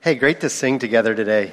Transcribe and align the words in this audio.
Hey, 0.00 0.14
great 0.14 0.38
to 0.42 0.48
sing 0.48 0.78
together 0.78 1.12
today. 1.12 1.52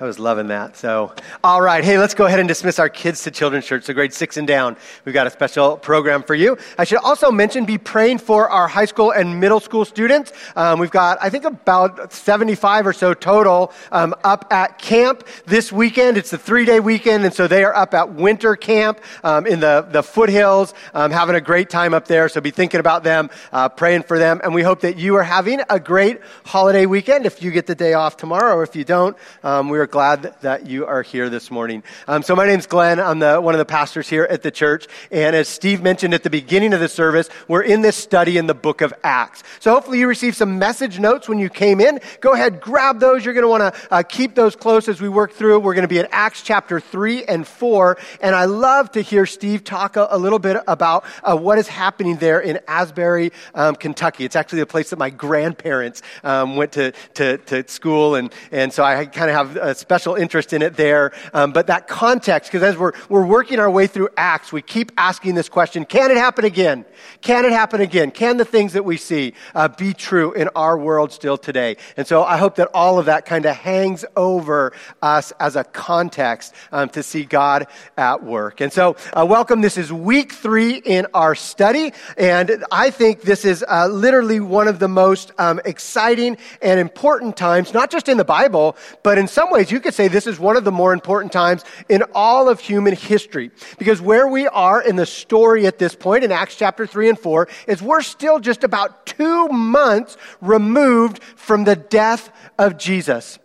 I 0.00 0.04
was 0.04 0.20
loving 0.20 0.46
that. 0.46 0.76
So, 0.76 1.12
all 1.42 1.60
right. 1.60 1.82
Hey, 1.82 1.98
let's 1.98 2.14
go 2.14 2.26
ahead 2.26 2.38
and 2.38 2.46
dismiss 2.46 2.78
our 2.78 2.88
kids 2.88 3.24
to 3.24 3.32
children's 3.32 3.66
church. 3.66 3.82
So, 3.82 3.92
grade 3.92 4.14
six 4.14 4.36
and 4.36 4.46
down, 4.46 4.76
we've 5.04 5.12
got 5.12 5.26
a 5.26 5.30
special 5.30 5.76
program 5.76 6.22
for 6.22 6.36
you. 6.36 6.56
I 6.78 6.84
should 6.84 6.98
also 6.98 7.32
mention 7.32 7.64
be 7.64 7.78
praying 7.78 8.18
for 8.18 8.48
our 8.48 8.68
high 8.68 8.84
school 8.84 9.10
and 9.10 9.40
middle 9.40 9.58
school 9.58 9.84
students. 9.84 10.32
Um, 10.54 10.78
we've 10.78 10.92
got, 10.92 11.18
I 11.20 11.30
think, 11.30 11.44
about 11.44 12.12
75 12.12 12.86
or 12.86 12.92
so 12.92 13.12
total 13.12 13.72
um, 13.90 14.14
up 14.22 14.52
at 14.52 14.78
camp 14.78 15.26
this 15.46 15.72
weekend. 15.72 16.16
It's 16.16 16.32
a 16.32 16.38
three 16.38 16.64
day 16.64 16.78
weekend, 16.78 17.24
and 17.24 17.34
so 17.34 17.48
they 17.48 17.64
are 17.64 17.74
up 17.74 17.92
at 17.92 18.12
winter 18.12 18.54
camp 18.54 19.00
um, 19.24 19.48
in 19.48 19.58
the, 19.58 19.84
the 19.90 20.04
foothills, 20.04 20.74
um, 20.94 21.10
having 21.10 21.34
a 21.34 21.40
great 21.40 21.70
time 21.70 21.92
up 21.92 22.06
there. 22.06 22.28
So, 22.28 22.40
be 22.40 22.52
thinking 22.52 22.78
about 22.78 23.02
them, 23.02 23.30
uh, 23.52 23.68
praying 23.68 24.04
for 24.04 24.16
them. 24.16 24.40
And 24.44 24.54
we 24.54 24.62
hope 24.62 24.82
that 24.82 24.96
you 24.96 25.16
are 25.16 25.24
having 25.24 25.60
a 25.68 25.80
great 25.80 26.20
holiday 26.44 26.86
weekend 26.86 27.26
if 27.26 27.42
you 27.42 27.50
get 27.50 27.66
the 27.66 27.74
day 27.74 27.94
off 27.94 28.16
tomorrow, 28.16 28.54
or 28.54 28.62
if 28.62 28.76
you 28.76 28.84
don't, 28.84 29.16
um, 29.42 29.68
we're 29.68 29.87
glad 29.90 30.34
that 30.42 30.66
you 30.66 30.86
are 30.86 31.02
here 31.02 31.28
this 31.30 31.50
morning. 31.50 31.82
Um, 32.06 32.22
so 32.22 32.36
my 32.36 32.46
name's 32.46 32.66
Glenn. 32.66 33.00
I'm 33.00 33.18
the, 33.18 33.40
one 33.40 33.54
of 33.54 33.58
the 33.58 33.64
pastors 33.64 34.08
here 34.08 34.24
at 34.24 34.42
the 34.42 34.50
church. 34.50 34.86
And 35.10 35.34
as 35.34 35.48
Steve 35.48 35.82
mentioned 35.82 36.14
at 36.14 36.22
the 36.22 36.30
beginning 36.30 36.74
of 36.74 36.80
the 36.80 36.88
service, 36.88 37.28
we're 37.48 37.62
in 37.62 37.80
this 37.80 37.96
study 37.96 38.38
in 38.38 38.46
the 38.46 38.54
book 38.54 38.80
of 38.80 38.92
Acts. 39.02 39.42
So 39.60 39.72
hopefully 39.72 39.98
you 39.98 40.06
received 40.06 40.36
some 40.36 40.58
message 40.58 40.98
notes 40.98 41.28
when 41.28 41.38
you 41.38 41.48
came 41.48 41.80
in. 41.80 42.00
Go 42.20 42.32
ahead, 42.32 42.60
grab 42.60 43.00
those. 43.00 43.24
You're 43.24 43.34
going 43.34 43.44
to 43.44 43.48
want 43.48 43.74
to 43.74 43.80
uh, 43.90 44.02
keep 44.02 44.34
those 44.34 44.54
close 44.54 44.88
as 44.88 45.00
we 45.00 45.08
work 45.08 45.32
through. 45.32 45.60
We're 45.60 45.74
going 45.74 45.82
to 45.82 45.88
be 45.88 45.98
in 45.98 46.08
Acts 46.10 46.42
chapter 46.42 46.80
3 46.80 47.24
and 47.24 47.46
4. 47.46 47.98
And 48.20 48.34
I 48.34 48.44
love 48.44 48.92
to 48.92 49.00
hear 49.00 49.26
Steve 49.26 49.64
talk 49.64 49.96
a, 49.96 50.08
a 50.10 50.18
little 50.18 50.38
bit 50.38 50.62
about 50.66 51.04
uh, 51.22 51.36
what 51.36 51.58
is 51.58 51.68
happening 51.68 52.16
there 52.16 52.40
in 52.40 52.60
Asbury, 52.68 53.32
um, 53.54 53.74
Kentucky. 53.74 54.24
It's 54.24 54.36
actually 54.36 54.60
the 54.60 54.66
place 54.66 54.90
that 54.90 54.98
my 54.98 55.10
grandparents 55.10 56.02
um, 56.22 56.56
went 56.56 56.72
to, 56.72 56.92
to, 57.14 57.38
to 57.38 57.68
school. 57.68 58.14
And, 58.14 58.32
and 58.52 58.72
so 58.72 58.84
I 58.84 59.06
kind 59.06 59.30
of 59.30 59.36
have 59.36 59.56
a 59.56 59.74
special 59.78 60.14
interest 60.14 60.52
in 60.52 60.62
it 60.62 60.76
there. 60.76 61.12
Um, 61.32 61.52
but 61.52 61.68
that 61.68 61.88
context, 61.88 62.50
because 62.50 62.62
as 62.62 62.76
we're, 62.76 62.92
we're 63.08 63.26
working 63.26 63.58
our 63.58 63.70
way 63.70 63.86
through 63.86 64.08
Acts, 64.16 64.52
we 64.52 64.62
keep 64.62 64.92
asking 64.96 65.34
this 65.34 65.48
question 65.48 65.84
can 65.84 66.10
it 66.10 66.16
happen 66.16 66.44
again? 66.44 66.84
Can 67.20 67.44
it 67.44 67.52
happen 67.52 67.80
again? 67.80 68.10
Can 68.10 68.36
the 68.36 68.44
things 68.44 68.72
that 68.74 68.84
we 68.84 68.96
see 68.96 69.34
uh, 69.54 69.68
be 69.68 69.92
true 69.92 70.32
in 70.32 70.48
our 70.54 70.76
world 70.76 71.12
still 71.12 71.38
today? 71.38 71.76
And 71.96 72.06
so 72.06 72.24
I 72.24 72.36
hope 72.36 72.56
that 72.56 72.68
all 72.74 72.98
of 72.98 73.06
that 73.06 73.24
kind 73.24 73.46
of 73.46 73.56
hangs 73.56 74.04
over 74.16 74.72
us 75.02 75.32
as 75.40 75.56
a 75.56 75.64
context 75.64 76.54
um, 76.72 76.88
to 76.90 77.02
see 77.02 77.24
God 77.24 77.66
at 77.96 78.22
work. 78.22 78.60
And 78.60 78.72
so, 78.72 78.96
uh, 79.12 79.26
welcome. 79.28 79.60
This 79.60 79.76
is 79.76 79.92
week 79.92 80.32
three 80.32 80.76
in 80.76 81.06
our 81.14 81.34
study. 81.34 81.92
And 82.16 82.64
I 82.70 82.90
think 82.90 83.22
this 83.22 83.44
is 83.44 83.64
uh, 83.66 83.88
literally 83.88 84.40
one 84.40 84.68
of 84.68 84.78
the 84.78 84.88
most 84.88 85.32
um, 85.38 85.60
exciting 85.64 86.36
and 86.62 86.80
important 86.80 87.36
times, 87.36 87.74
not 87.74 87.90
just 87.90 88.08
in 88.08 88.16
the 88.16 88.24
Bible, 88.24 88.76
but 89.02 89.18
in 89.18 89.28
some 89.28 89.50
ways 89.50 89.67
you 89.70 89.80
could 89.80 89.94
say 89.94 90.08
this 90.08 90.26
is 90.26 90.38
one 90.38 90.56
of 90.56 90.64
the 90.64 90.72
more 90.72 90.92
important 90.92 91.32
times 91.32 91.64
in 91.88 92.02
all 92.14 92.48
of 92.48 92.60
human 92.60 92.94
history. 92.94 93.50
Because 93.78 94.00
where 94.00 94.28
we 94.28 94.46
are 94.48 94.82
in 94.82 94.96
the 94.96 95.06
story 95.06 95.66
at 95.66 95.78
this 95.78 95.94
point, 95.94 96.24
in 96.24 96.32
Acts 96.32 96.56
chapter 96.56 96.86
3 96.86 97.10
and 97.10 97.18
4, 97.18 97.48
is 97.66 97.82
we're 97.82 98.02
still 98.02 98.38
just 98.40 98.64
about 98.64 99.06
two 99.06 99.48
months 99.48 100.16
removed 100.40 101.22
from 101.36 101.64
the 101.64 101.76
death 101.76 102.30
of 102.58 102.78
Jesus. 102.78 103.38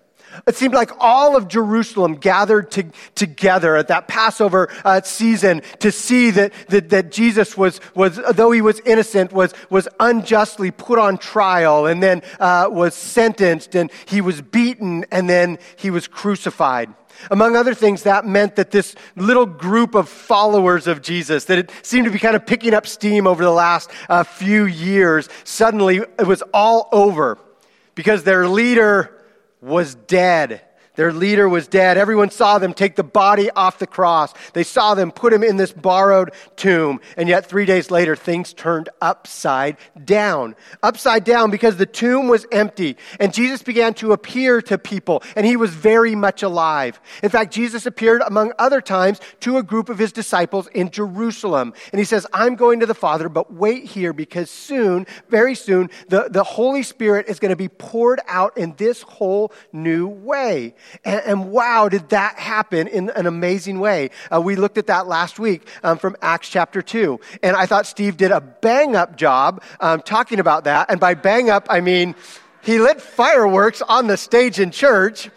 It 0.48 0.56
seemed 0.56 0.74
like 0.74 0.92
all 1.00 1.36
of 1.36 1.48
Jerusalem 1.48 2.16
gathered 2.16 2.72
to, 2.72 2.86
together 3.16 3.76
at 3.76 3.88
that 3.90 4.08
Passover 4.08 4.70
uh, 4.84 5.02
season 5.02 5.62
to 5.80 5.92
see 5.92 6.32
that, 6.32 6.54
that, 6.70 6.90
that, 6.90 7.12
Jesus 7.12 7.56
was, 7.56 7.80
was, 7.96 8.20
though 8.34 8.52
he 8.52 8.62
was 8.62 8.80
innocent, 8.82 9.32
was, 9.32 9.54
was 9.70 9.88
unjustly 10.00 10.72
put 10.72 10.98
on 10.98 11.18
trial 11.18 11.86
and 11.86 12.02
then 12.02 12.22
uh, 12.40 12.68
was 12.72 12.96
sentenced 12.96 13.76
and 13.76 13.92
he 14.06 14.22
was 14.22 14.42
beaten 14.42 15.06
and 15.12 15.30
then 15.30 15.60
he 15.76 15.90
was 15.90 16.08
crucified. 16.08 16.94
Among 17.32 17.56
other 17.56 17.74
things, 17.74 18.04
that 18.04 18.26
meant 18.26 18.56
that 18.56 18.72
this 18.72 18.96
little 19.16 19.46
group 19.46 19.96
of 19.96 20.10
followers 20.10 20.88
of 20.88 21.02
Jesus, 21.02 21.46
that 21.46 21.58
it 21.58 21.72
seemed 21.84 22.06
to 22.06 22.12
be 22.12 22.20
kind 22.20 22.36
of 22.36 22.46
picking 22.46 22.74
up 22.74 22.88
steam 22.88 23.28
over 23.28 23.44
the 23.44 23.52
last 23.52 23.90
uh, 24.10 24.24
few 24.24 24.66
years, 24.66 25.30
suddenly 25.44 25.98
it 25.98 26.28
was 26.28 26.42
all 26.54 26.90
over 26.92 27.38
because 27.96 28.24
their 28.24 28.48
leader 28.48 29.23
was 29.64 29.96
dead. 29.96 30.62
Their 30.96 31.12
leader 31.12 31.50
was 31.50 31.68
dead. 31.68 31.98
Everyone 31.98 32.30
saw 32.30 32.60
them 32.60 32.74
take 32.74 32.96
the 32.96 33.04
body 33.04 33.50
off 33.52 33.80
the 33.80 33.88
cross. 33.88 34.34
They 34.54 34.64
saw 34.64 34.94
them 34.94 35.12
put 35.12 35.34
him 35.34 35.44
in 35.44 35.58
this 35.58 35.72
borrowed 35.72 36.32
tomb. 36.56 37.02
And 37.18 37.28
yet, 37.28 37.48
three 37.48 37.66
days 37.66 37.90
later, 37.90 38.16
things 38.16 38.54
turned 38.54 38.90
upside 39.02 39.78
down. 40.06 40.56
Upside 40.84 41.24
down 41.24 41.50
because 41.50 41.78
the 41.78 41.88
tomb 41.88 42.28
was 42.28 42.46
empty. 42.52 42.98
And 43.20 43.34
Jesus 43.34 43.64
began 43.64 43.96
to 43.96 44.12
appear 44.12 44.62
to 44.64 44.78
people. 44.78 45.24
And 45.36 45.46
he 45.46 45.58
was 45.58 45.74
very 45.74 46.14
much 46.14 46.44
alive. 46.44 47.00
In 47.24 47.30
fact, 47.30 47.54
Jesus 47.54 47.86
appeared, 47.86 48.22
among 48.26 48.54
other 48.60 48.82
times, 48.82 49.20
to 49.42 49.58
a 49.58 49.64
group 49.64 49.90
of 49.90 49.98
his 49.98 50.12
disciples 50.12 50.68
in 50.68 50.92
Jerusalem. 50.92 51.74
And 51.92 52.00
he 52.00 52.06
says, 52.06 52.28
I'm 52.34 52.56
going 52.56 52.82
to 52.82 52.86
the 52.86 52.94
Father, 52.94 53.30
but 53.30 53.52
wait 53.52 53.86
here 53.86 54.14
because 54.14 54.52
soon, 54.52 55.08
very 55.30 55.56
soon, 55.56 55.90
the, 56.10 56.28
the 56.30 56.44
Holy 56.44 56.84
Spirit 56.84 57.28
is 57.28 57.40
going 57.40 57.50
to 57.50 57.56
be 57.56 57.70
poured 57.70 58.22
out 58.28 58.58
in 58.58 58.76
this 58.78 59.02
whole 59.02 59.52
new 59.72 60.08
way. 60.08 60.76
And, 61.04 61.22
and, 61.26 61.52
wow, 61.52 61.90
did 61.90 62.10
that 62.10 62.38
happen 62.38 62.88
in 62.88 63.10
an 63.12 63.26
amazing 63.26 63.80
way. 63.80 64.10
Uh, 64.34 64.42
we 64.42 64.56
looked 64.56 64.78
at 64.78 64.88
that 64.88 65.08
last 65.08 65.40
week 65.40 65.68
um, 65.84 65.98
from 65.98 66.16
Acts 66.22 66.50
chapter 66.50 66.82
2. 66.82 67.20
And 67.42 67.56
I 67.56 67.66
thought 67.66 67.86
Steve 67.86 68.18
did 68.18 68.32
a 68.32 68.42
bang 68.42 68.96
up 68.96 69.16
job 69.16 69.64
um, 69.80 70.02
talking 70.02 70.40
about 70.40 70.66
that. 70.66 70.90
And 70.90 71.00
by 71.00 71.14
bang 71.14 71.50
up, 71.50 71.68
I 71.70 71.82
mean 71.82 72.16
he 72.64 72.80
lit 72.80 73.02
fireworks 73.02 73.82
on 73.82 74.08
the 74.08 74.18
stage 74.18 74.60
in 74.60 74.72
church 74.72 75.30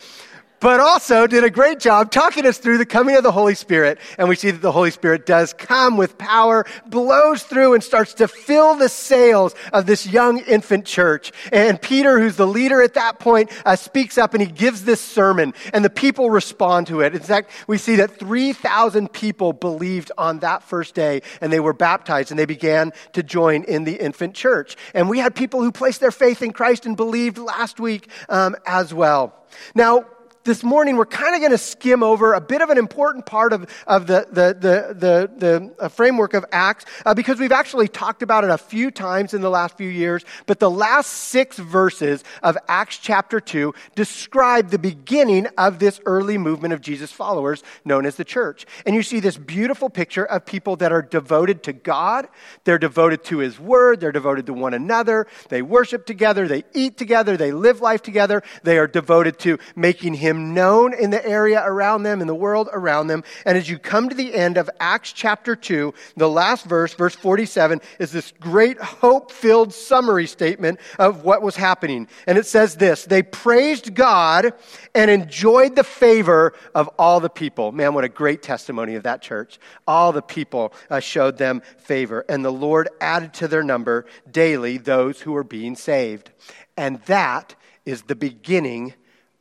but 0.67 0.81
also 0.81 1.29
did 1.29 1.45
a 1.45 1.49
great 1.49 1.79
job 1.79 2.11
talking 2.11 2.45
us 2.45 2.59
through 2.59 2.77
the 2.77 2.85
coming 2.85 3.15
of 3.15 3.23
the 3.23 3.31
Holy 3.31 3.55
Spirit. 3.55 4.01
And 4.19 4.29
we 4.29 4.35
see 4.35 4.51
that 4.51 4.63
the 4.63 4.73
Holy 4.73 4.91
Spirit 4.91 5.25
does 5.25 5.53
come 5.53 5.97
with 5.97 6.19
power, 6.19 6.67
blows 6.87 7.45
through 7.45 7.75
and 7.75 7.85
starts 7.85 8.15
to 8.15 8.27
fill 8.27 8.75
the 8.75 8.89
sails 8.89 9.55
of 9.73 9.87
this 9.87 10.09
young 10.09 10.41
infant 10.41 10.85
church. 10.85 11.31
And 11.53 11.81
Peter, 11.81 12.19
who's 12.19 12.35
the 12.35 12.49
leader 12.49 12.83
at 12.83 12.95
that 12.95 13.21
point, 13.21 13.53
uh, 13.65 13.77
speaks 13.77 14.19
up 14.19 14.35
and 14.35 14.43
he 14.43 14.49
gives 14.51 14.83
this 14.83 15.01
sermon 15.01 15.55
and 15.73 15.85
the 15.85 15.89
people 15.89 16.31
respond 16.31 16.89
to 16.89 17.01
it. 17.01 17.15
In 17.15 17.23
fact, 17.23 17.53
we 17.69 17.79
see 17.79 17.95
that 17.95 18.19
3,000 18.19 19.13
people 19.13 19.53
believed 19.53 20.11
on 20.19 20.41
that 20.41 20.65
first 20.65 20.97
day 20.97 21.23
and 21.41 21.53
they 21.53 21.61
were 21.61 21.75
baptized 21.75 22.33
and 22.33 22.41
they 22.41 22.45
began 22.45 22.93
to 23.13 23.23
join 23.23 23.63
in 23.63 23.85
the 23.85 23.95
infant 23.95 24.35
church. 24.35 24.77
And 24.95 25.09
we 25.09 25.21
had 25.21 25.37
people 25.37 25.63
who 25.63 25.71
placed 25.71 26.01
their 26.01 26.11
faith 26.11 26.43
in 26.43 26.53
Christ 26.53 26.87
and 26.87 26.97
believed 26.97 27.39
last 27.39 27.79
week 27.79 28.11
um, 28.29 28.57
as 28.67 28.93
well. 28.93 29.33
Now, 29.73 30.07
this 30.47 30.63
morning 30.63 30.97
we're 30.97 31.05
kind 31.05 31.35
of 31.35 31.41
going 31.41 31.51
to 31.51 31.59
skim 31.59 32.03
over 32.03 32.33
a 32.33 32.41
bit 32.41 32.63
of 32.63 32.71
an 32.71 32.79
important 32.79 33.27
part 33.27 33.53
of, 33.53 33.69
of 33.87 34.07
the, 34.07 34.27
the, 34.31 34.57
the, 34.59 34.95
the, 34.95 35.31
the 35.37 35.75
uh, 35.79 35.89
framework 35.89 36.33
of 36.35 36.47
Acts 36.53 36.87
uh, 37.05 37.13
because 37.13 37.39
we've 37.39 37.53
actually 37.53 37.89
talked 37.89 38.23
about 38.23 38.45
it 38.45 38.51
a 38.51 38.57
few 38.57 38.91
times 38.91 39.35
in 39.35 39.41
the 39.43 39.51
last 39.51 39.77
few 39.77 39.89
years. 39.89 40.25
But 40.47 40.61
the 40.61 40.71
last 40.71 41.09
six 41.09 41.59
verses 41.59 42.25
of 42.43 42.57
Acts 42.69 42.99
chapter 42.99 43.41
2 43.41 43.75
describe 43.95 44.71
the 44.71 44.79
beginning 44.79 45.49
of 45.59 45.81
this 45.81 46.01
early 46.07 46.39
movement 46.39 46.73
of 46.73 46.81
Jesus' 46.81 47.13
followers 47.13 47.63
known 47.85 48.07
as 48.07 48.15
the 48.15 48.25
church. 48.25 48.65
And 48.87 48.95
you 48.95 49.03
see 49.03 49.21
this 49.21 49.37
beautiful 49.37 49.91
picture 49.91 50.25
of 50.25 50.47
people 50.47 50.77
that 50.77 50.93
are 50.93 51.03
devoted 51.03 51.65
to 51.65 51.73
God, 51.73 52.29
they're 52.65 52.79
devoted 52.79 53.25
to 53.25 53.39
His 53.39 53.59
Word, 53.59 54.01
they're 54.01 54.13
devoted 54.13 54.47
to 54.47 54.55
one 54.55 54.75
another, 54.75 55.27
they 55.49 55.61
worship 55.61 56.07
together, 56.07 56.47
they 56.47 56.63
eat 56.73 56.97
together, 56.97 57.37
they 57.37 57.51
live 57.51 57.81
life 57.81 58.03
together, 58.03 58.45
they 58.63 58.79
are 58.79 58.87
devoted 58.87 59.41
to 59.41 59.59
making 59.75 60.15
Him 60.15 60.36
him 60.37 60.55
known 60.55 60.95
in 60.95 61.11
the 61.11 61.27
area 61.27 61.63
around 61.65 62.03
them, 62.03 62.21
in 62.21 62.27
the 62.27 62.35
world 62.35 62.69
around 62.73 63.09
them. 63.09 63.25
And 63.45 63.57
as 63.57 63.69
you 63.69 63.79
come 63.79 64.09
to 64.09 64.15
the 64.15 64.35
end 64.35 64.57
of 64.57 64.71
Acts 64.79 65.13
chapter 65.13 65.57
2, 65.57 65.93
the 66.17 66.29
last 66.29 66.67
verse, 66.67 66.95
verse 66.95 67.15
47, 67.15 67.81
is 67.99 68.13
this 68.13 68.33
great 68.39 68.79
hope 68.79 69.33
filled 69.33 69.73
summary 69.73 70.27
statement 70.27 70.79
of 70.99 71.25
what 71.25 71.43
was 71.43 71.57
happening. 71.57 72.09
And 72.27 72.39
it 72.39 72.47
says 72.47 72.77
this 72.77 73.05
They 73.05 73.23
praised 73.23 73.95
God 73.95 74.53
and 74.95 75.11
enjoyed 75.11 75.75
the 75.75 75.85
favor 75.85 76.53
of 76.75 76.89
all 76.99 77.21
the 77.21 77.31
people. 77.31 77.73
Man, 77.73 77.95
what 77.95 78.05
a 78.05 78.09
great 78.09 78.43
testimony 78.43 78.95
of 78.95 79.05
that 79.05 79.23
church. 79.23 79.59
All 79.87 80.13
the 80.13 80.23
people 80.23 80.73
uh, 80.91 81.01
showed 81.01 81.39
them 81.39 81.63
favor. 81.79 82.25
And 82.29 82.45
the 82.45 82.53
Lord 82.53 82.89
added 83.01 83.35
to 83.35 83.49
their 83.49 83.63
number 83.63 84.07
daily 84.31 84.79
those 84.79 85.21
who 85.21 85.33
were 85.33 85.45
being 85.45 85.77
saved. 85.77 86.31
And 86.77 87.01
that 87.03 87.55
is 87.87 88.03
the 88.03 88.17
beginning 88.17 88.95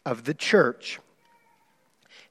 of 0.05 0.23
the 0.23 0.33
church. 0.33 0.99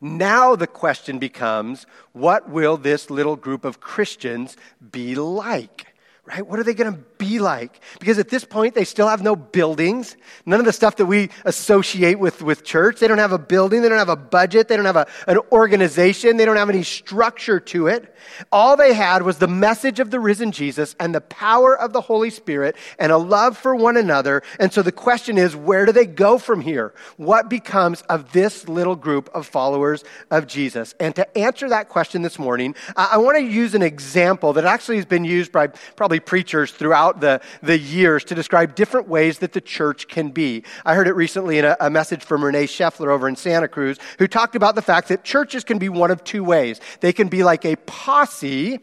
Now 0.00 0.54
the 0.54 0.66
question 0.66 1.18
becomes 1.18 1.86
what 2.12 2.48
will 2.48 2.76
this 2.76 3.10
little 3.10 3.36
group 3.36 3.64
of 3.64 3.80
Christians 3.80 4.56
be 4.92 5.14
like? 5.14 5.86
Right? 6.26 6.46
What 6.46 6.58
are 6.58 6.62
they 6.62 6.74
going 6.74 6.92
to 6.92 7.00
be 7.24 7.38
like? 7.38 7.80
Because 7.98 8.18
at 8.18 8.28
this 8.28 8.44
point, 8.44 8.74
they 8.74 8.84
still 8.84 9.08
have 9.08 9.22
no 9.22 9.36
buildings, 9.36 10.16
none 10.44 10.60
of 10.60 10.66
the 10.66 10.72
stuff 10.72 10.96
that 10.96 11.06
we 11.06 11.30
associate 11.44 12.18
with, 12.18 12.42
with 12.42 12.64
church. 12.64 13.00
They 13.00 13.08
don't 13.08 13.18
have 13.18 13.32
a 13.32 13.38
building, 13.38 13.82
they 13.82 13.88
don't 13.88 13.98
have 13.98 14.08
a 14.08 14.16
budget, 14.16 14.68
they 14.68 14.76
don't 14.76 14.84
have 14.84 14.96
a, 14.96 15.06
an 15.26 15.38
organization, 15.52 16.36
they 16.36 16.44
don't 16.44 16.56
have 16.56 16.70
any 16.70 16.82
structure 16.82 17.60
to 17.60 17.86
it. 17.86 18.14
All 18.52 18.76
they 18.76 18.94
had 18.94 19.22
was 19.22 19.38
the 19.38 19.48
message 19.48 20.00
of 20.00 20.10
the 20.10 20.20
risen 20.20 20.52
Jesus 20.52 20.94
and 21.00 21.14
the 21.14 21.20
power 21.20 21.78
of 21.78 21.92
the 21.92 22.00
Holy 22.00 22.30
Spirit 22.30 22.76
and 22.98 23.12
a 23.12 23.18
love 23.18 23.56
for 23.56 23.74
one 23.74 23.96
another. 23.96 24.42
And 24.58 24.72
so 24.72 24.82
the 24.82 24.92
question 24.92 25.38
is, 25.38 25.54
where 25.56 25.86
do 25.86 25.92
they 25.92 26.06
go 26.06 26.38
from 26.38 26.60
here? 26.60 26.94
What 27.16 27.48
becomes 27.48 28.02
of 28.02 28.32
this 28.32 28.68
little 28.68 28.96
group 28.96 29.30
of 29.34 29.46
followers 29.46 30.04
of 30.30 30.46
Jesus? 30.46 30.94
And 31.00 31.14
to 31.16 31.38
answer 31.38 31.68
that 31.68 31.88
question 31.88 32.22
this 32.22 32.38
morning, 32.38 32.74
I 32.96 33.18
want 33.18 33.36
to 33.38 33.44
use 33.44 33.74
an 33.74 33.82
example 33.82 34.52
that 34.54 34.64
actually 34.64 34.96
has 34.96 35.06
been 35.06 35.24
used 35.24 35.52
by 35.52 35.68
probably 35.96 36.20
preachers 36.20 36.72
throughout 36.72 37.13
the, 37.20 37.40
the 37.62 37.78
years 37.78 38.24
to 38.24 38.34
describe 38.34 38.74
different 38.74 39.08
ways 39.08 39.38
that 39.38 39.52
the 39.52 39.60
church 39.60 40.08
can 40.08 40.30
be. 40.30 40.64
I 40.84 40.94
heard 40.94 41.08
it 41.08 41.14
recently 41.14 41.58
in 41.58 41.64
a, 41.64 41.76
a 41.80 41.90
message 41.90 42.24
from 42.24 42.44
Renee 42.44 42.66
Scheffler 42.66 43.08
over 43.08 43.28
in 43.28 43.36
Santa 43.36 43.68
Cruz, 43.68 43.98
who 44.18 44.26
talked 44.26 44.56
about 44.56 44.74
the 44.74 44.82
fact 44.82 45.08
that 45.08 45.24
churches 45.24 45.64
can 45.64 45.78
be 45.78 45.88
one 45.88 46.10
of 46.10 46.24
two 46.24 46.44
ways. 46.44 46.80
They 47.00 47.12
can 47.12 47.28
be 47.28 47.44
like 47.44 47.64
a 47.64 47.76
posse, 47.76 48.80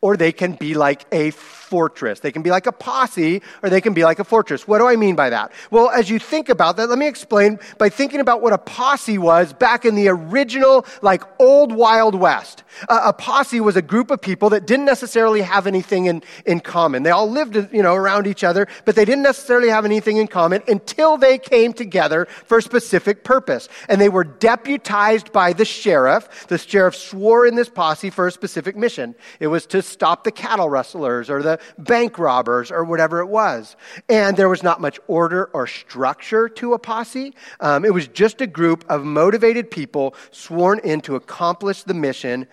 or 0.00 0.16
they 0.16 0.32
can 0.32 0.52
be 0.52 0.74
like 0.74 1.06
a 1.12 1.30
fortress. 1.74 2.20
They 2.20 2.30
can 2.30 2.42
be 2.42 2.52
like 2.52 2.68
a 2.68 2.72
posse 2.72 3.42
or 3.60 3.68
they 3.68 3.80
can 3.80 3.94
be 3.94 4.04
like 4.04 4.20
a 4.20 4.24
fortress. 4.24 4.68
What 4.68 4.78
do 4.78 4.86
I 4.86 4.94
mean 4.94 5.16
by 5.16 5.30
that? 5.30 5.50
Well, 5.72 5.90
as 5.90 6.08
you 6.08 6.20
think 6.20 6.48
about 6.48 6.76
that, 6.76 6.88
let 6.88 7.00
me 7.00 7.08
explain 7.08 7.58
by 7.78 7.88
thinking 7.88 8.20
about 8.20 8.42
what 8.42 8.52
a 8.52 8.58
posse 8.58 9.18
was 9.18 9.52
back 9.52 9.84
in 9.84 9.96
the 9.96 10.06
original, 10.06 10.86
like 11.02 11.24
old 11.40 11.72
Wild 11.74 12.14
West. 12.14 12.62
A 12.88 13.12
posse 13.12 13.58
was 13.58 13.74
a 13.74 13.82
group 13.82 14.12
of 14.12 14.20
people 14.20 14.50
that 14.50 14.68
didn't 14.68 14.84
necessarily 14.84 15.42
have 15.42 15.66
anything 15.66 16.06
in, 16.06 16.22
in 16.46 16.60
common. 16.60 17.02
They 17.02 17.10
all 17.10 17.28
lived, 17.28 17.56
you 17.72 17.82
know, 17.82 17.94
around 17.94 18.28
each 18.28 18.44
other, 18.44 18.68
but 18.84 18.94
they 18.94 19.04
didn't 19.04 19.24
necessarily 19.24 19.70
have 19.70 19.84
anything 19.84 20.18
in 20.18 20.28
common 20.28 20.62
until 20.68 21.16
they 21.16 21.38
came 21.38 21.72
together 21.72 22.26
for 22.46 22.58
a 22.58 22.62
specific 22.62 23.24
purpose. 23.24 23.68
And 23.88 24.00
they 24.00 24.10
were 24.10 24.22
deputized 24.22 25.32
by 25.32 25.54
the 25.54 25.64
sheriff. 25.64 26.46
The 26.46 26.58
sheriff 26.58 26.94
swore 26.94 27.48
in 27.48 27.56
this 27.56 27.68
posse 27.68 28.10
for 28.10 28.28
a 28.28 28.30
specific 28.30 28.76
mission. 28.76 29.16
It 29.40 29.48
was 29.48 29.66
to 29.66 29.82
stop 29.82 30.22
the 30.22 30.30
cattle 30.30 30.70
rustlers 30.70 31.28
or 31.28 31.42
the 31.42 31.58
bank 31.78 32.18
robbers 32.18 32.70
or 32.70 32.84
whatever 32.84 33.20
it 33.20 33.26
was. 33.26 33.76
And 34.08 34.36
there 34.36 34.48
was 34.48 34.62
not 34.62 34.80
much 34.80 34.98
order 35.06 35.50
or 35.52 35.66
structure 35.66 36.48
to 36.48 36.74
a 36.74 36.78
posse. 36.78 37.34
Um, 37.60 37.84
it 37.84 37.92
was 37.92 38.08
just 38.08 38.40
a 38.40 38.46
group 38.46 38.84
of 38.88 39.04
motivated 39.04 39.70
people 39.70 40.14
sworn 40.30 40.78
in 40.80 41.00
to 41.02 41.16
accomplish 41.16 41.82
the 41.82 41.94
mission 41.94 42.46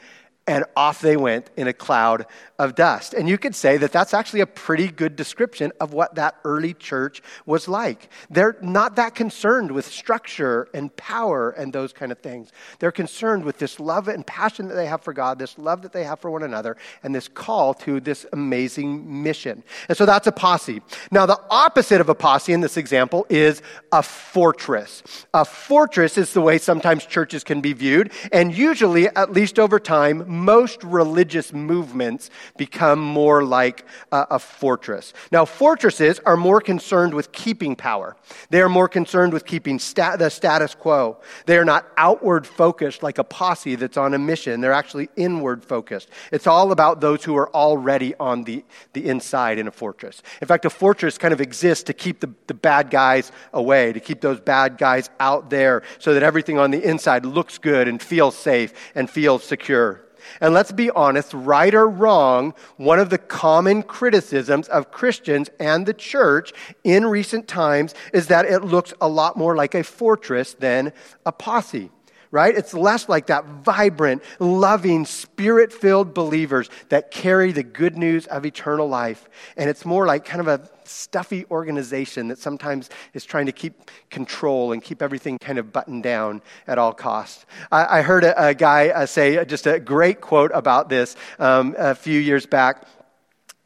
and 0.47 0.65
off 0.75 1.01
they 1.01 1.15
went 1.15 1.49
in 1.55 1.67
a 1.67 1.73
cloud 1.73 2.25
of 2.57 2.75
dust. 2.75 3.13
And 3.13 3.29
you 3.29 3.37
could 3.37 3.55
say 3.55 3.77
that 3.77 3.91
that's 3.91 4.13
actually 4.13 4.41
a 4.41 4.47
pretty 4.47 4.87
good 4.87 5.15
description 5.15 5.71
of 5.79 5.93
what 5.93 6.15
that 6.15 6.35
early 6.43 6.73
church 6.73 7.21
was 7.45 7.67
like. 7.67 8.09
They're 8.29 8.57
not 8.61 8.95
that 8.95 9.13
concerned 9.13 9.71
with 9.71 9.85
structure 9.85 10.67
and 10.73 10.95
power 10.95 11.51
and 11.51 11.71
those 11.71 11.93
kind 11.93 12.11
of 12.11 12.19
things. 12.19 12.51
They're 12.79 12.91
concerned 12.91 13.45
with 13.45 13.59
this 13.59 13.79
love 13.79 14.07
and 14.07 14.25
passion 14.25 14.67
that 14.67 14.73
they 14.73 14.87
have 14.87 15.01
for 15.01 15.13
God, 15.13 15.37
this 15.37 15.57
love 15.57 15.83
that 15.83 15.93
they 15.93 16.03
have 16.03 16.19
for 16.19 16.31
one 16.31 16.43
another, 16.43 16.75
and 17.03 17.13
this 17.13 17.27
call 17.27 17.73
to 17.75 17.99
this 17.99 18.25
amazing 18.33 19.23
mission. 19.23 19.63
And 19.89 19.97
so 19.97 20.05
that's 20.05 20.27
a 20.27 20.31
posse. 20.31 20.81
Now, 21.11 21.25
the 21.25 21.39
opposite 21.49 22.01
of 22.01 22.09
a 22.09 22.15
posse 22.15 22.51
in 22.53 22.61
this 22.61 22.77
example 22.77 23.27
is 23.29 23.61
a 23.91 24.01
fortress. 24.01 25.03
A 25.33 25.45
fortress 25.45 26.17
is 26.17 26.33
the 26.33 26.41
way 26.41 26.57
sometimes 26.57 27.05
churches 27.05 27.43
can 27.43 27.61
be 27.61 27.73
viewed, 27.73 28.11
and 28.31 28.55
usually, 28.55 29.07
at 29.07 29.31
least 29.31 29.59
over 29.59 29.79
time, 29.79 30.30
most 30.31 30.83
religious 30.83 31.53
movements 31.53 32.29
become 32.57 32.99
more 32.99 33.43
like 33.43 33.85
a, 34.11 34.27
a 34.31 34.39
fortress. 34.39 35.13
Now, 35.31 35.45
fortresses 35.45 36.19
are 36.25 36.37
more 36.37 36.61
concerned 36.61 37.13
with 37.13 37.31
keeping 37.31 37.75
power. 37.75 38.15
They 38.49 38.61
are 38.61 38.69
more 38.69 38.87
concerned 38.87 39.33
with 39.33 39.45
keeping 39.45 39.77
the 39.77 40.29
status 40.29 40.73
quo. 40.73 41.17
They 41.45 41.57
are 41.57 41.65
not 41.65 41.85
outward 41.97 42.47
focused 42.47 43.03
like 43.03 43.17
a 43.17 43.23
posse 43.23 43.75
that's 43.75 43.97
on 43.97 44.13
a 44.13 44.19
mission. 44.19 44.61
They're 44.61 44.73
actually 44.73 45.09
inward 45.15 45.63
focused. 45.63 46.09
It's 46.31 46.47
all 46.47 46.71
about 46.71 47.01
those 47.01 47.23
who 47.23 47.35
are 47.35 47.49
already 47.53 48.15
on 48.15 48.43
the, 48.43 48.63
the 48.93 49.07
inside 49.07 49.59
in 49.59 49.67
a 49.67 49.71
fortress. 49.71 50.23
In 50.41 50.47
fact, 50.47 50.65
a 50.65 50.69
fortress 50.69 51.17
kind 51.17 51.33
of 51.33 51.41
exists 51.41 51.83
to 51.85 51.93
keep 51.93 52.21
the, 52.21 52.31
the 52.47 52.53
bad 52.53 52.89
guys 52.89 53.31
away, 53.53 53.93
to 53.93 53.99
keep 53.99 54.21
those 54.21 54.39
bad 54.39 54.77
guys 54.77 55.09
out 55.19 55.49
there 55.49 55.83
so 55.99 56.13
that 56.13 56.23
everything 56.23 56.57
on 56.57 56.71
the 56.71 56.81
inside 56.81 57.25
looks 57.25 57.57
good 57.57 57.87
and 57.87 58.01
feels 58.01 58.35
safe 58.35 58.73
and 58.95 59.09
feels 59.09 59.43
secure. 59.43 60.01
And 60.39 60.53
let's 60.53 60.71
be 60.71 60.89
honest, 60.91 61.33
right 61.33 61.73
or 61.73 61.87
wrong, 61.87 62.53
one 62.77 62.99
of 62.99 63.09
the 63.09 63.17
common 63.17 63.83
criticisms 63.83 64.67
of 64.67 64.91
Christians 64.91 65.49
and 65.59 65.85
the 65.85 65.93
church 65.93 66.53
in 66.83 67.05
recent 67.05 67.47
times 67.47 67.93
is 68.13 68.27
that 68.27 68.45
it 68.45 68.63
looks 68.63 68.93
a 69.01 69.07
lot 69.07 69.37
more 69.37 69.55
like 69.55 69.75
a 69.75 69.83
fortress 69.83 70.53
than 70.53 70.93
a 71.25 71.31
posse 71.31 71.91
right? 72.31 72.55
It's 72.55 72.73
less 72.73 73.09
like 73.09 73.27
that 73.27 73.45
vibrant, 73.45 74.23
loving, 74.39 75.05
spirit 75.05 75.71
filled 75.73 76.13
believers 76.13 76.69
that 76.89 77.11
carry 77.11 77.51
the 77.51 77.63
good 77.63 77.97
news 77.97 78.25
of 78.27 78.45
eternal 78.45 78.87
life. 78.87 79.29
And 79.57 79.69
it's 79.69 79.85
more 79.85 80.05
like 80.05 80.23
kind 80.23 80.39
of 80.39 80.47
a 80.47 80.69
stuffy 80.91 81.45
organization 81.49 82.27
that 82.27 82.37
sometimes 82.37 82.89
is 83.13 83.25
trying 83.25 83.45
to 83.45 83.51
keep 83.51 83.89
control 84.09 84.71
and 84.71 84.83
keep 84.83 85.01
everything 85.01 85.37
kind 85.39 85.57
of 85.57 85.71
buttoned 85.71 86.03
down 86.03 86.41
at 86.67 86.77
all 86.77 86.93
costs. 86.93 87.45
I, 87.71 87.99
I 87.99 88.01
heard 88.01 88.23
a, 88.23 88.49
a 88.49 88.53
guy 88.53 88.89
uh, 88.89 89.05
say 89.05 89.43
just 89.45 89.67
a 89.67 89.79
great 89.79 90.21
quote 90.21 90.51
about 90.53 90.89
this 90.89 91.15
um, 91.39 91.75
a 91.77 91.95
few 91.95 92.19
years 92.19 92.45
back 92.45 92.85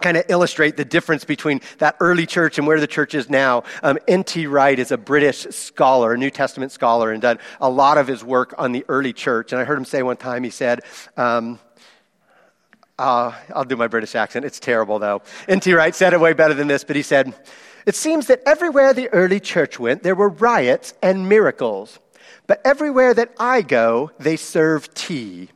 kind 0.02 0.18
of 0.18 0.26
illustrate 0.28 0.78
the 0.78 0.86
difference 0.86 1.24
between 1.24 1.62
that 1.80 1.96
early 2.00 2.26
church 2.26 2.58
and 2.58 2.68
where 2.68 2.80
the 2.80 2.88
church 2.88 3.16
is 3.16 3.30
now. 3.30 3.64
Um, 3.82 3.98
N.T. 4.08 4.46
Wright 4.46 4.78
is 4.78 4.92
a 4.92 4.98
British 4.98 5.48
scholar, 5.50 6.14
a 6.14 6.18
New 6.18 6.30
Testament 6.30 6.72
scholar, 6.72 7.12
and 7.12 7.22
done 7.22 7.40
a 7.62 7.70
lot 7.70 7.98
of 7.98 8.06
his 8.08 8.24
work 8.24 8.54
on 8.58 8.72
the 8.72 8.86
early 8.90 9.14
church. 9.14 9.52
And 9.52 9.62
I 9.62 9.64
heard 9.64 9.78
him 9.78 9.86
say 9.86 10.04
one 10.04 10.18
time, 10.18 10.44
he 10.44 10.50
said, 10.50 10.82
um, 11.18 11.60
uh, 12.98 13.34
I'll 13.54 13.66
do 13.66 13.76
my 13.76 13.88
British 13.88 14.16
accent. 14.16 14.46
It's 14.46 14.60
terrible, 14.60 15.00
though. 15.00 15.22
N.T. 15.48 15.74
Wright 15.74 15.94
said 15.94 16.14
it 16.14 16.20
way 16.20 16.34
better 16.34 16.54
than 16.54 16.68
this, 16.68 16.84
but 16.84 16.96
he 16.96 17.02
said, 17.02 17.34
It 17.86 17.96
seems 17.96 18.28
that 18.28 18.42
everywhere 18.46 18.94
the 18.94 19.10
early 19.10 19.40
church 19.40 19.80
went, 19.80 20.04
there 20.04 20.16
were 20.16 20.30
riots 20.30 20.94
and 21.02 21.28
miracles. 21.28 22.00
But 22.48 22.62
everywhere 22.64 23.14
that 23.14 23.34
I 23.40 23.62
go, 23.62 24.12
they 24.20 24.38
serve 24.38 24.94
tea. 24.94 25.50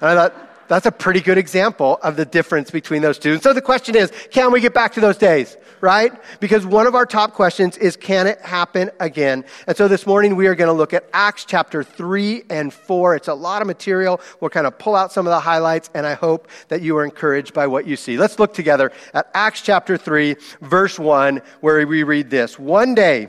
And 0.00 0.10
I 0.10 0.14
thought, 0.14 0.51
that's 0.68 0.86
a 0.86 0.92
pretty 0.92 1.20
good 1.20 1.38
example 1.38 1.98
of 2.02 2.16
the 2.16 2.24
difference 2.24 2.70
between 2.70 3.02
those 3.02 3.18
two. 3.18 3.32
And 3.34 3.42
so 3.42 3.52
the 3.52 3.62
question 3.62 3.96
is, 3.96 4.12
can 4.30 4.52
we 4.52 4.60
get 4.60 4.74
back 4.74 4.92
to 4.94 5.00
those 5.00 5.16
days? 5.16 5.56
Right? 5.80 6.12
Because 6.38 6.64
one 6.64 6.86
of 6.86 6.94
our 6.94 7.06
top 7.06 7.32
questions 7.32 7.76
is, 7.76 7.96
can 7.96 8.26
it 8.26 8.40
happen 8.40 8.90
again? 9.00 9.44
And 9.66 9.76
so 9.76 9.88
this 9.88 10.06
morning 10.06 10.36
we 10.36 10.46
are 10.46 10.54
going 10.54 10.68
to 10.68 10.72
look 10.72 10.94
at 10.94 11.04
Acts 11.12 11.44
chapter 11.44 11.82
3 11.82 12.44
and 12.50 12.72
4. 12.72 13.16
It's 13.16 13.28
a 13.28 13.34
lot 13.34 13.62
of 13.62 13.66
material. 13.66 14.20
We'll 14.40 14.50
kind 14.50 14.66
of 14.66 14.78
pull 14.78 14.94
out 14.94 15.12
some 15.12 15.26
of 15.26 15.32
the 15.32 15.40
highlights, 15.40 15.90
and 15.94 16.06
I 16.06 16.14
hope 16.14 16.48
that 16.68 16.82
you 16.82 16.96
are 16.98 17.04
encouraged 17.04 17.52
by 17.52 17.66
what 17.66 17.86
you 17.86 17.96
see. 17.96 18.16
Let's 18.16 18.38
look 18.38 18.54
together 18.54 18.92
at 19.12 19.28
Acts 19.34 19.62
chapter 19.62 19.96
3, 19.96 20.36
verse 20.60 20.98
1, 20.98 21.42
where 21.60 21.84
we 21.86 22.04
read 22.04 22.30
this. 22.30 22.58
One 22.58 22.94
day, 22.94 23.28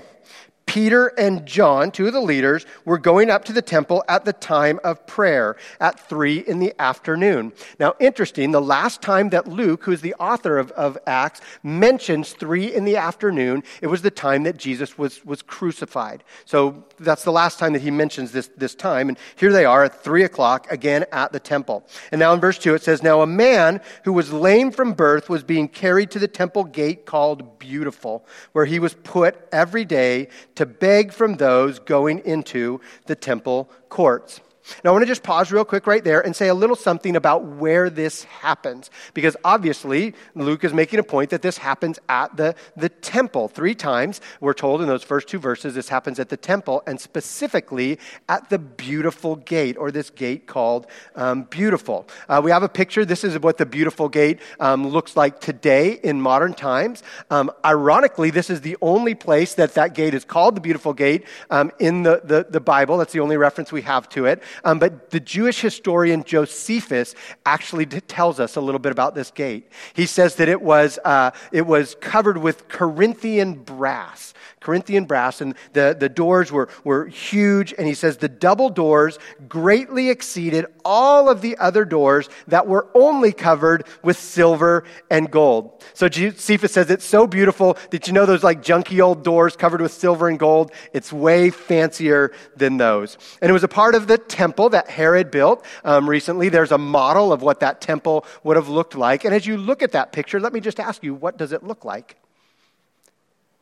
Peter 0.74 1.10
and 1.20 1.46
John, 1.46 1.92
two 1.92 2.08
of 2.08 2.14
the 2.14 2.20
leaders, 2.20 2.66
were 2.84 2.98
going 2.98 3.30
up 3.30 3.46
to 3.46 3.54
the 3.54 3.62
temple 3.62 4.04
at 4.10 4.26
the 4.26 4.34
time 4.34 4.80
of 4.84 5.06
prayer 5.06 5.56
at 5.80 6.00
three 6.10 6.40
in 6.40 6.58
the 6.58 6.74
afternoon. 6.80 7.54
Now, 7.80 7.94
interesting, 8.00 8.50
the 8.50 8.60
last 8.60 9.00
time 9.00 9.30
that 9.30 9.48
Luke, 9.48 9.84
who's 9.84 10.02
the 10.02 10.16
author 10.16 10.58
of, 10.58 10.72
of 10.72 10.98
Acts, 11.06 11.42
mentions 11.62 12.32
three 12.32 12.74
in 12.74 12.86
the 12.86 12.98
afternoon, 12.98 13.62
it 13.84 13.88
was 13.88 14.02
the 14.02 14.10
time 14.10 14.42
that 14.44 14.58
Jesus 14.58 14.98
was, 14.98 15.24
was 15.24 15.44
crucified. 15.44 16.24
So 16.44 16.84
that's 17.00 17.24
the 17.24 17.32
last 17.32 17.60
time 17.60 17.74
that 17.74 17.84
he 17.84 17.92
mentions 17.92 18.32
this, 18.32 18.50
this 18.58 18.74
time. 18.74 19.10
And 19.10 19.20
here 19.36 19.52
they 19.52 19.66
are 19.66 19.84
at 19.84 20.04
three 20.04 20.24
o'clock, 20.24 20.72
again 20.72 21.06
at 21.12 21.32
the 21.32 21.40
temple. 21.40 21.86
And 22.12 22.18
now 22.18 22.34
in 22.34 22.40
verse 22.40 22.58
two, 22.58 22.74
it 22.74 22.82
says, 22.82 23.04
Now 23.04 23.22
a 23.22 23.28
man 23.28 23.80
who 24.06 24.14
was 24.14 24.34
lame 24.34 24.72
from 24.72 24.94
birth 24.94 25.30
was 25.30 25.44
being 25.44 25.68
carried 25.68 26.10
to 26.10 26.20
the 26.20 26.28
temple 26.28 26.64
gate 26.64 27.06
called 27.06 27.60
Beautiful, 27.60 28.26
where 28.54 28.66
he 28.66 28.80
was 28.80 28.96
put 28.96 29.38
every 29.52 29.86
day 29.86 30.30
to 30.56 30.63
beg 30.66 31.12
from 31.12 31.36
those 31.36 31.80
going 31.80 32.20
into 32.20 32.82
the 33.06 33.16
temple 33.16 33.70
courts. 33.90 34.42
Now, 34.84 34.92
I 34.92 34.94
want 34.94 35.04
to 35.04 35.08
just 35.08 35.24
pause 35.24 35.52
real 35.52 35.66
quick 35.66 35.88
right 35.88 36.04
there 36.04 36.22
and 36.22 36.36
say 36.36 36.48
a 36.48 36.54
little 36.54 36.76
something 36.76 37.16
about 37.16 37.44
where 37.44 37.90
this 37.90 38.24
happens. 38.24 38.90
Because 39.14 39.36
obviously, 39.44 40.14
Luke 40.36 40.64
is 40.64 40.74
making 40.74 41.00
a 41.00 41.04
point 41.04 41.32
that 41.32 41.42
this 41.42 41.58
happens 41.58 42.00
at 42.08 42.36
the, 42.38 42.56
the 42.78 42.90
temple. 42.90 43.48
Three 43.48 43.76
times, 43.76 44.22
we're 44.40 44.54
told 44.54 44.82
in 44.82 44.88
those 44.88 45.04
first 45.04 45.28
two 45.28 45.40
verses, 45.40 45.76
this 45.76 45.90
happens 45.90 46.20
at 46.20 46.30
the 46.30 46.38
temple, 46.38 46.84
and 46.88 47.00
specifically 47.00 48.00
at 48.30 48.50
the 48.50 48.60
beautiful 48.60 49.36
gate, 49.36 49.78
or 49.78 49.92
this 49.92 50.10
gate 50.10 50.48
called 50.48 50.88
um, 51.16 51.44
Beautiful. 51.44 52.08
Uh, 52.30 52.42
we 52.44 52.52
have 52.52 52.64
a 52.64 52.70
picture. 52.70 53.06
This 53.06 53.24
is 53.24 53.38
what 53.40 53.58
the 53.58 53.66
beautiful 53.66 54.10
gate 54.10 54.40
um, 54.60 54.88
looks 54.88 55.18
like 55.18 55.40
today 55.40 56.00
in 56.04 56.22
modern 56.22 56.54
times. 56.54 57.04
Um, 57.30 57.52
ironically, 57.66 58.30
this 58.30 58.50
is 58.50 58.62
the 58.62 58.78
only 58.82 59.16
place 59.16 59.56
that 59.56 59.74
that 59.74 59.94
gate 59.94 60.14
is 60.14 60.26
called 60.26 60.56
the 60.56 60.62
beautiful 60.62 60.94
gate 60.94 61.26
um, 61.50 61.72
in 61.80 62.04
the, 62.04 62.22
the, 62.24 62.48
the 62.50 62.60
Bible. 62.60 62.98
That's 62.98 63.14
the 63.14 63.20
only 63.20 63.38
reference 63.38 63.72
we 63.72 63.82
have 63.82 64.08
to 64.10 64.26
it. 64.26 64.42
Um, 64.64 64.80
but 64.80 65.10
the 65.10 65.20
Jewish 65.20 65.62
historian 65.62 66.24
Josephus 66.24 67.16
actually 67.46 67.86
tells 67.86 68.40
us 68.40 68.56
a 68.56 68.62
little 68.62 68.80
bit 68.80 68.92
about 68.92 69.16
this 69.16 69.32
gate. 69.32 69.70
He 69.94 70.06
says 70.06 70.36
that 70.36 70.50
it 70.50 70.62
was, 70.62 71.00
uh, 71.04 71.32
it 71.52 71.66
was 71.66 71.96
covered 71.96 72.38
with 72.38 72.68
Corinthian 72.68 73.56
brass. 73.56 74.34
Corinthian 74.64 75.06
brass, 75.06 75.42
and 75.42 75.56
the, 75.74 75.96
the 75.98 76.10
doors 76.10 76.52
were, 76.52 76.70
were 76.84 77.06
huge. 77.06 77.74
And 77.78 77.86
he 77.86 77.94
says 77.94 78.18
the 78.18 78.30
double 78.30 78.70
doors 78.70 79.20
greatly 79.48 80.10
exceeded 80.10 80.66
all 80.86 81.30
of 81.30 81.42
the 81.42 81.58
other 81.58 81.86
doors 81.86 82.30
that 82.48 82.68
were 82.68 82.88
only 82.96 83.32
covered 83.34 83.86
with 84.02 84.18
silver 84.18 84.86
and 85.12 85.30
gold. 85.30 85.84
So 85.94 86.10
Josephus 86.10 86.72
says 86.72 86.90
it's 86.90 87.06
so 87.06 87.28
beautiful 87.28 87.78
that 87.92 88.08
you 88.08 88.14
know 88.14 88.26
those 88.26 88.44
like 88.44 88.64
junky 88.64 89.02
old 89.02 89.24
doors 89.24 89.56
covered 89.56 89.82
with 89.82 89.92
silver 89.92 90.28
and 90.30 90.40
gold? 90.40 90.72
It's 90.94 91.12
way 91.12 91.50
fancier 91.50 92.32
than 92.56 92.78
those. 92.78 93.18
And 93.42 93.50
it 93.50 93.54
was 93.54 93.64
a 93.64 93.68
part 93.68 93.96
of 93.96 94.08
the 94.08 94.18
temple 94.18 94.70
that 94.70 94.90
Herod 94.90 95.30
built 95.30 95.66
um, 95.84 96.10
recently. 96.10 96.50
There's 96.50 96.72
a 96.72 96.78
model 96.78 97.34
of 97.34 97.42
what 97.42 97.60
that 97.60 97.82
temple 97.82 98.26
would 98.44 98.56
have 98.56 98.70
looked 98.70 98.96
like. 98.96 99.26
And 99.26 99.36
as 99.36 99.46
you 99.46 99.58
look 99.58 99.82
at 99.82 99.92
that 99.92 100.12
picture, 100.12 100.40
let 100.40 100.54
me 100.54 100.60
just 100.60 100.80
ask 100.80 101.04
you, 101.04 101.14
what 101.14 101.38
does 101.38 101.52
it 101.52 101.64
look 101.64 101.84
like? 101.84 102.18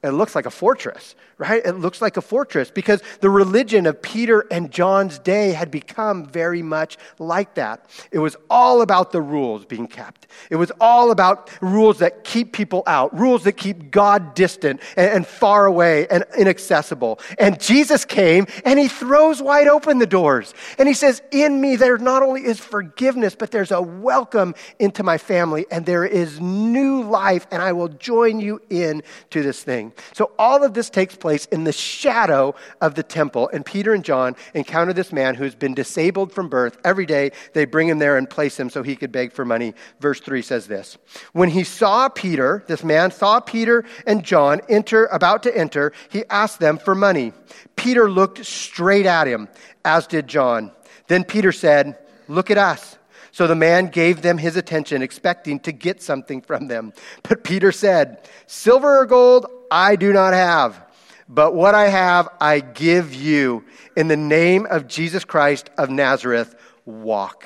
It 0.04 0.12
looks 0.12 0.34
like 0.34 0.48
a 0.48 0.52
fortress, 0.52 1.14
right? 1.38 1.64
It 1.64 1.74
looks 1.74 2.02
like 2.02 2.18
a 2.18 2.22
fortress 2.22 2.72
because 2.72 3.04
the 3.20 3.30
religion 3.30 3.86
of 3.86 4.02
Peter 4.02 4.48
and 4.50 4.72
John's 4.72 5.20
day 5.20 5.52
had 5.52 5.70
become 5.70 6.26
very 6.26 6.64
much 6.64 6.98
like 7.20 7.54
that. 7.54 7.86
It 8.12 8.18
was 8.18 8.36
all 8.50 8.82
about 8.82 9.12
the 9.12 9.22
rules 9.22 9.64
being 9.64 9.86
kept. 9.86 10.26
It 10.50 10.56
was 10.56 10.72
all 10.82 11.12
about 11.12 11.52
rules 11.62 12.00
that 12.00 12.24
keep 12.24 12.52
people 12.52 12.82
out, 12.88 13.16
rules 13.16 13.44
that 13.44 13.54
keep 13.54 13.92
God 13.92 14.34
distant 14.34 14.82
and, 14.98 15.12
and 15.12 15.28
far 15.28 15.68
away 15.68 16.08
and 16.08 16.26
inaccessible. 16.36 17.20
And 17.38 17.62
Jesus 17.62 18.04
came 18.04 18.48
and 18.66 18.80
he 18.80 18.88
throws 18.88 19.40
wide 19.40 19.68
open 19.68 20.00
the 20.00 20.08
doors. 20.08 20.56
And 20.80 20.88
he 20.88 20.96
says, 20.96 21.22
In 21.32 21.62
me, 21.62 21.76
there 21.76 22.00
not 22.00 22.24
only 22.24 22.44
is 22.44 22.60
forgiveness, 22.60 23.36
but 23.36 23.52
there's 23.52 23.72
a 23.72 23.82
welcome 23.82 24.56
into 24.80 25.04
my 25.04 25.20
family 25.20 25.68
and 25.70 25.86
there 25.86 26.06
is 26.06 26.40
new 26.40 27.04
life, 27.04 27.46
and 27.52 27.62
I 27.62 27.74
will 27.74 27.90
join 27.90 28.40
you 28.40 28.62
in 28.72 29.04
to 29.30 29.44
this 29.44 29.62
thing. 29.62 29.91
So 30.14 30.32
all 30.38 30.64
of 30.64 30.74
this 30.74 30.90
takes 30.90 31.16
place 31.16 31.46
in 31.48 31.64
the 31.64 31.72
shadow 31.72 32.56
of 32.80 32.96
the 32.96 33.04
temple. 33.04 33.50
And 33.54 33.66
Peter 33.66 33.94
and 33.94 34.04
John 34.04 34.36
encounter 34.54 34.94
this 34.94 35.12
man 35.12 35.36
who's 35.36 35.56
been 35.56 35.74
disabled 35.74 36.32
from 36.32 36.50
birth. 36.50 36.78
Every 36.84 37.06
day 37.06 37.32
they 37.54 37.66
bring 37.66 37.88
him 37.88 38.00
there 38.00 38.18
and 38.18 38.30
place 38.30 38.60
him 38.60 38.70
so 38.70 38.84
he 38.84 38.96
could 38.96 39.12
beg 39.12 39.34
for 39.34 39.46
money. 39.46 39.74
Verse 40.00 40.20
3 40.20 40.42
says 40.42 40.68
this 40.68 40.98
When 41.34 41.50
he 41.50 41.64
saw 41.64 42.10
Peter, 42.10 42.64
this 42.68 42.84
man 42.84 43.12
saw 43.12 43.40
Peter 43.40 43.86
and 44.06 44.24
John 44.24 44.62
enter, 44.70 45.06
about 45.08 45.44
to 45.44 45.58
enter, 45.58 45.94
he 46.10 46.24
asked 46.30 46.60
them 46.60 46.78
for 46.78 46.96
money. 46.96 47.34
Peter 47.76 48.10
looked 48.10 48.46
straight 48.46 49.06
at 49.06 49.28
him, 49.28 49.48
as 49.84 50.08
did 50.08 50.28
John. 50.28 50.72
Then 51.08 51.24
Peter 51.24 51.52
said, 51.52 51.98
Look 52.28 52.50
at 52.50 52.58
us. 52.58 52.98
So 53.32 53.48
the 53.48 53.56
man 53.56 53.88
gave 53.88 54.22
them 54.22 54.38
his 54.38 54.56
attention, 54.58 55.02
expecting 55.02 55.60
to 55.62 55.72
get 55.72 56.02
something 56.02 56.42
from 56.42 56.68
them. 56.68 56.94
But 57.24 57.44
Peter 57.44 57.72
said, 57.72 58.28
Silver 58.46 59.00
or 59.00 59.06
gold 59.06 59.46
I 59.72 59.96
do 59.96 60.12
not 60.12 60.34
have, 60.34 60.84
but 61.30 61.56
what 61.56 61.74
I 61.74 61.88
have 61.88 62.28
I 62.42 62.60
give 62.60 63.14
you. 63.14 63.64
In 63.96 64.10
the 64.10 64.18
name 64.18 64.68
of 64.70 64.88
Jesus 64.88 65.24
Christ 65.24 65.70
of 65.78 65.90
Nazareth, 65.90 66.56
walk. 66.86 67.46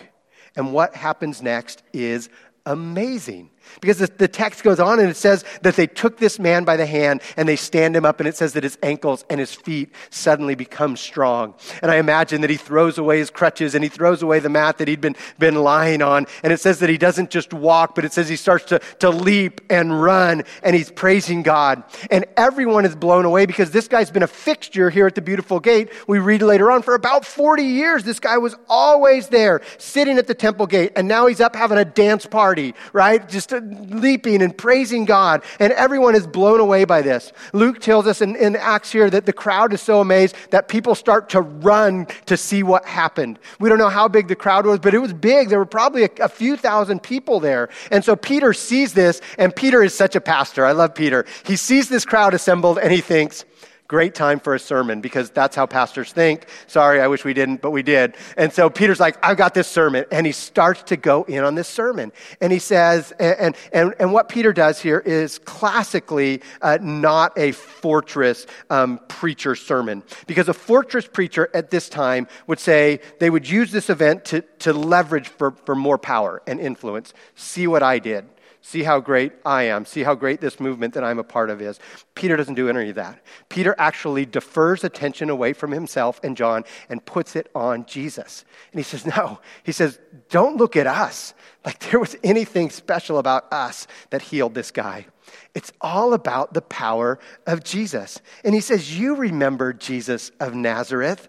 And 0.55 0.73
what 0.73 0.95
happens 0.95 1.41
next 1.41 1.83
is 1.93 2.29
amazing. 2.65 3.51
Because 3.81 3.97
the, 3.97 4.27
text 4.27 4.63
goes 4.63 4.79
on 4.79 4.99
and 4.99 5.09
it 5.09 5.15
says 5.15 5.45
that 5.61 5.75
they 5.75 5.87
took 5.87 6.17
this 6.17 6.39
man 6.39 6.63
by 6.65 6.77
the 6.77 6.85
hand 6.85 7.21
and 7.37 7.47
they 7.47 7.55
stand 7.55 7.95
him 7.95 8.05
up, 8.05 8.19
and 8.19 8.27
it 8.27 8.35
says 8.35 8.53
that 8.53 8.63
his 8.63 8.77
ankles 8.83 9.23
and 9.29 9.39
his 9.39 9.53
feet 9.53 9.91
suddenly 10.09 10.55
become 10.55 10.97
strong. 10.97 11.53
And 11.81 11.91
I 11.91 11.97
imagine 11.97 12.41
that 12.41 12.49
he 12.49 12.57
throws 12.57 12.97
away 12.97 13.19
his 13.19 13.29
crutches 13.29 13.75
and 13.75 13.83
he 13.83 13.89
throws 13.89 14.21
away 14.21 14.39
the 14.39 14.49
mat 14.49 14.77
that 14.79 14.87
he'd 14.87 15.01
been, 15.01 15.15
been 15.39 15.55
lying 15.55 16.01
on. 16.01 16.27
And 16.43 16.51
it 16.51 16.59
says 16.59 16.79
that 16.79 16.89
he 16.89 16.97
doesn't 16.97 17.29
just 17.29 17.53
walk, 17.53 17.95
but 17.95 18.05
it 18.05 18.13
says 18.13 18.27
he 18.27 18.35
starts 18.35 18.65
to, 18.65 18.79
to 18.99 19.09
leap 19.09 19.61
and 19.69 20.01
run 20.01 20.43
and 20.63 20.75
he's 20.75 20.91
praising 20.91 21.43
God. 21.43 21.83
And 22.09 22.25
everyone 22.37 22.85
is 22.85 22.95
blown 22.95 23.25
away 23.25 23.45
because 23.45 23.71
this 23.71 23.87
guy's 23.87 24.11
been 24.11 24.23
a 24.23 24.27
fixture 24.27 24.89
here 24.89 25.07
at 25.07 25.15
the 25.15 25.21
beautiful 25.21 25.59
gate. 25.59 25.89
We 26.07 26.19
read 26.19 26.41
later 26.41 26.71
on 26.71 26.81
for 26.81 26.95
about 26.95 27.25
40 27.25 27.63
years, 27.63 28.03
this 28.03 28.19
guy 28.19 28.37
was 28.37 28.55
always 28.67 29.27
there, 29.29 29.61
sitting 29.77 30.17
at 30.17 30.27
the 30.27 30.33
temple 30.35 30.67
gate, 30.67 30.93
and 30.95 31.07
now 31.07 31.27
he's 31.27 31.41
up 31.41 31.55
having 31.55 31.77
a 31.77 31.85
dance 31.85 32.25
party, 32.25 32.73
right? 32.93 33.27
Just 33.27 33.51
leaping 33.61 34.41
and 34.41 34.57
praising 34.57 35.05
God, 35.05 35.43
and 35.59 35.73
everyone 35.73 36.15
is 36.15 36.27
blown 36.27 36.59
away 36.59 36.85
by 36.85 37.01
this. 37.01 37.31
Luke 37.53 37.79
tells 37.79 38.07
us 38.07 38.21
in, 38.21 38.35
in 38.35 38.55
Acts 38.55 38.91
here 38.91 39.09
that 39.09 39.25
the 39.25 39.33
crowd 39.33 39.73
is 39.73 39.81
so 39.81 40.01
amazed 40.01 40.35
that 40.51 40.67
people 40.67 40.95
start 40.95 41.29
to 41.29 41.41
run 41.41 42.07
to 42.25 42.37
see 42.37 42.63
what 42.63 42.85
happened. 42.85 43.39
We 43.59 43.69
don't 43.69 43.77
know 43.77 43.89
how 43.89 44.07
big 44.07 44.27
the 44.27 44.35
crowd 44.35 44.65
was, 44.65 44.79
but 44.79 44.93
it 44.93 44.99
was 44.99 45.13
big. 45.13 45.49
There 45.49 45.59
were 45.59 45.65
probably 45.65 46.03
a, 46.03 46.09
a 46.21 46.29
few 46.29 46.57
thousand 46.57 47.03
people 47.03 47.39
there. 47.39 47.69
And 47.91 48.03
so 48.03 48.15
Peter 48.15 48.53
sees 48.53 48.93
this, 48.93 49.21
and 49.37 49.55
Peter 49.55 49.83
is 49.83 49.93
such 49.93 50.15
a 50.15 50.21
pastor. 50.21 50.65
I 50.65 50.71
love 50.71 50.95
Peter. 50.95 51.25
He 51.45 51.55
sees 51.55 51.89
this 51.89 52.05
crowd 52.05 52.33
assembled, 52.33 52.77
and 52.77 52.91
he 52.91 53.01
thinks, 53.01 53.45
Great 53.87 54.15
time 54.15 54.39
for 54.39 54.55
a 54.55 54.59
sermon 54.59 54.99
because 54.99 55.29
that's 55.29 55.55
how 55.55 55.67
pastors 55.67 56.11
think. 56.11 56.47
Sorry, 56.65 56.99
I 56.99 57.07
wish 57.07 57.23
we 57.23 57.35
didn't, 57.35 57.61
but 57.61 57.69
we 57.69 57.83
did. 57.83 58.15
And 58.35 58.51
so 58.51 58.67
Peter's 58.67 58.99
like, 58.99 59.23
I've 59.23 59.37
got 59.37 59.53
this 59.53 59.67
sermon. 59.67 60.05
And 60.11 60.25
he 60.25 60.31
starts 60.31 60.81
to 60.83 60.97
go 60.97 61.21
in 61.23 61.43
on 61.43 61.53
this 61.53 61.67
sermon. 61.67 62.11
And 62.41 62.51
he 62.51 62.57
says, 62.57 63.11
and, 63.19 63.55
and, 63.71 63.93
and 63.99 64.11
what 64.11 64.27
Peter 64.27 64.53
does 64.53 64.81
here 64.81 64.97
is 64.97 65.37
classically 65.37 66.41
uh, 66.63 66.79
not 66.81 67.37
a 67.37 67.51
fortress 67.51 68.47
um, 68.71 68.99
preacher 69.07 69.53
sermon. 69.53 70.01
Because 70.25 70.49
a 70.49 70.53
fortress 70.55 71.05
preacher 71.05 71.47
at 71.53 71.69
this 71.69 71.87
time 71.87 72.27
would 72.47 72.59
say 72.59 73.01
they 73.19 73.29
would 73.29 73.47
use 73.47 73.71
this 73.71 73.91
event 73.91 74.25
to, 74.25 74.41
to 74.59 74.73
leverage 74.73 75.27
for, 75.27 75.51
for 75.51 75.75
more 75.75 75.99
power 75.99 76.41
and 76.47 76.59
influence. 76.59 77.13
See 77.35 77.67
what 77.67 77.83
I 77.83 77.99
did. 77.99 78.25
See 78.65 78.81
how 78.81 78.99
great 78.99 79.31
I 79.45 79.65
am. 79.65 79.85
See 79.85 80.01
how 80.01 80.15
great 80.15 80.41
this 80.41 80.59
movement 80.59 80.95
that 80.95 81.03
I'm 81.03 81.19
a 81.19 81.23
part 81.23 81.51
of 81.51 81.61
is. 81.61 81.79
Peter 82.15 82.35
doesn't 82.35 82.55
do 82.55 82.67
any 82.67 82.89
of 82.89 82.95
that. 82.95 83.21
Peter 83.47 83.75
actually 83.77 84.25
defers 84.25 84.83
attention 84.83 85.29
away 85.29 85.53
from 85.53 85.69
himself 85.69 86.19
and 86.23 86.35
John 86.35 86.63
and 86.89 87.05
puts 87.05 87.35
it 87.35 87.47
on 87.53 87.85
Jesus. 87.85 88.43
And 88.71 88.79
he 88.79 88.83
says, 88.83 89.05
No. 89.05 89.39
He 89.61 89.71
says, 89.71 89.99
Don't 90.29 90.57
look 90.57 90.75
at 90.75 90.87
us 90.87 91.35
like 91.63 91.77
there 91.91 91.99
was 91.99 92.15
anything 92.23 92.71
special 92.71 93.19
about 93.19 93.53
us 93.53 93.85
that 94.09 94.23
healed 94.23 94.55
this 94.55 94.71
guy. 94.71 95.05
It's 95.53 95.71
all 95.79 96.15
about 96.15 96.55
the 96.55 96.63
power 96.63 97.19
of 97.45 97.63
Jesus. 97.63 98.19
And 98.43 98.55
he 98.55 98.61
says, 98.61 98.97
You 98.97 99.13
remember 99.15 99.73
Jesus 99.73 100.31
of 100.39 100.55
Nazareth. 100.55 101.27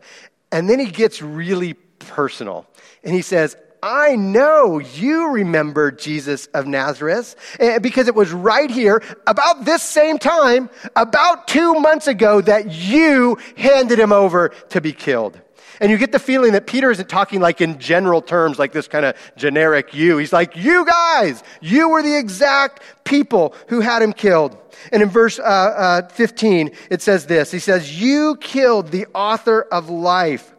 And 0.50 0.70
then 0.70 0.78
he 0.78 0.86
gets 0.86 1.20
really 1.20 1.74
personal. 1.74 2.66
And 3.04 3.14
he 3.14 3.20
says, 3.20 3.58
I 3.86 4.16
know 4.16 4.80
you 4.80 5.30
remember 5.30 5.92
Jesus 5.92 6.46
of 6.46 6.66
Nazareth 6.66 7.36
eh, 7.60 7.78
because 7.78 8.08
it 8.08 8.16
was 8.16 8.32
right 8.32 8.68
here 8.68 9.00
about 9.28 9.64
this 9.64 9.80
same 9.80 10.18
time, 10.18 10.70
about 10.96 11.46
two 11.46 11.74
months 11.74 12.08
ago, 12.08 12.40
that 12.40 12.72
you 12.72 13.38
handed 13.56 14.00
him 14.00 14.10
over 14.10 14.48
to 14.70 14.80
be 14.80 14.92
killed. 14.92 15.40
And 15.78 15.92
you 15.92 15.98
get 15.98 16.10
the 16.10 16.18
feeling 16.18 16.54
that 16.54 16.66
Peter 16.66 16.90
isn't 16.90 17.08
talking 17.08 17.38
like 17.38 17.60
in 17.60 17.78
general 17.78 18.22
terms, 18.22 18.58
like 18.58 18.72
this 18.72 18.88
kind 18.88 19.04
of 19.04 19.14
generic 19.36 19.94
you. 19.94 20.18
He's 20.18 20.32
like, 20.32 20.56
you 20.56 20.84
guys, 20.84 21.44
you 21.60 21.88
were 21.88 22.02
the 22.02 22.18
exact 22.18 22.82
people 23.04 23.54
who 23.68 23.78
had 23.78 24.02
him 24.02 24.12
killed. 24.12 24.58
And 24.90 25.00
in 25.00 25.10
verse 25.10 25.38
uh, 25.38 25.42
uh, 25.42 26.08
15, 26.08 26.72
it 26.90 27.02
says 27.02 27.26
this 27.26 27.52
He 27.52 27.60
says, 27.60 28.02
You 28.02 28.36
killed 28.40 28.88
the 28.88 29.06
author 29.14 29.62
of 29.62 29.90
life 29.90 30.55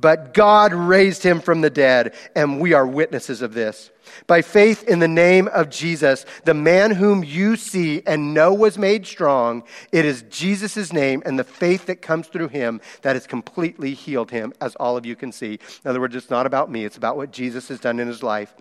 but 0.00 0.34
God 0.34 0.72
raised 0.72 1.22
him 1.22 1.40
from 1.40 1.60
the 1.60 1.70
dead, 1.70 2.14
and 2.34 2.60
we 2.60 2.72
are 2.72 2.86
witnesses 2.86 3.42
of 3.42 3.54
this. 3.54 3.90
By 4.26 4.42
faith 4.42 4.84
in 4.84 5.00
the 5.00 5.08
name 5.08 5.48
of 5.48 5.70
Jesus, 5.70 6.24
the 6.44 6.54
man 6.54 6.92
whom 6.92 7.24
you 7.24 7.56
see 7.56 8.02
and 8.06 8.32
know 8.32 8.54
was 8.54 8.78
made 8.78 9.06
strong, 9.06 9.64
it 9.92 10.04
is 10.04 10.22
Jesus' 10.30 10.92
name 10.92 11.22
and 11.26 11.38
the 11.38 11.44
faith 11.44 11.86
that 11.86 12.02
comes 12.02 12.26
through 12.28 12.48
him 12.48 12.80
that 13.02 13.16
has 13.16 13.26
completely 13.26 13.94
healed 13.94 14.30
him, 14.30 14.52
as 14.60 14.74
all 14.76 14.96
of 14.96 15.04
you 15.04 15.14
can 15.16 15.32
see. 15.32 15.58
In 15.84 15.90
other 15.90 16.00
words, 16.00 16.14
it's 16.14 16.30
not 16.30 16.46
about 16.46 16.70
me, 16.70 16.84
it's 16.84 16.96
about 16.96 17.16
what 17.16 17.32
Jesus 17.32 17.68
has 17.68 17.80
done 17.80 18.00
in 18.00 18.08
his 18.08 18.22
life. 18.22 18.54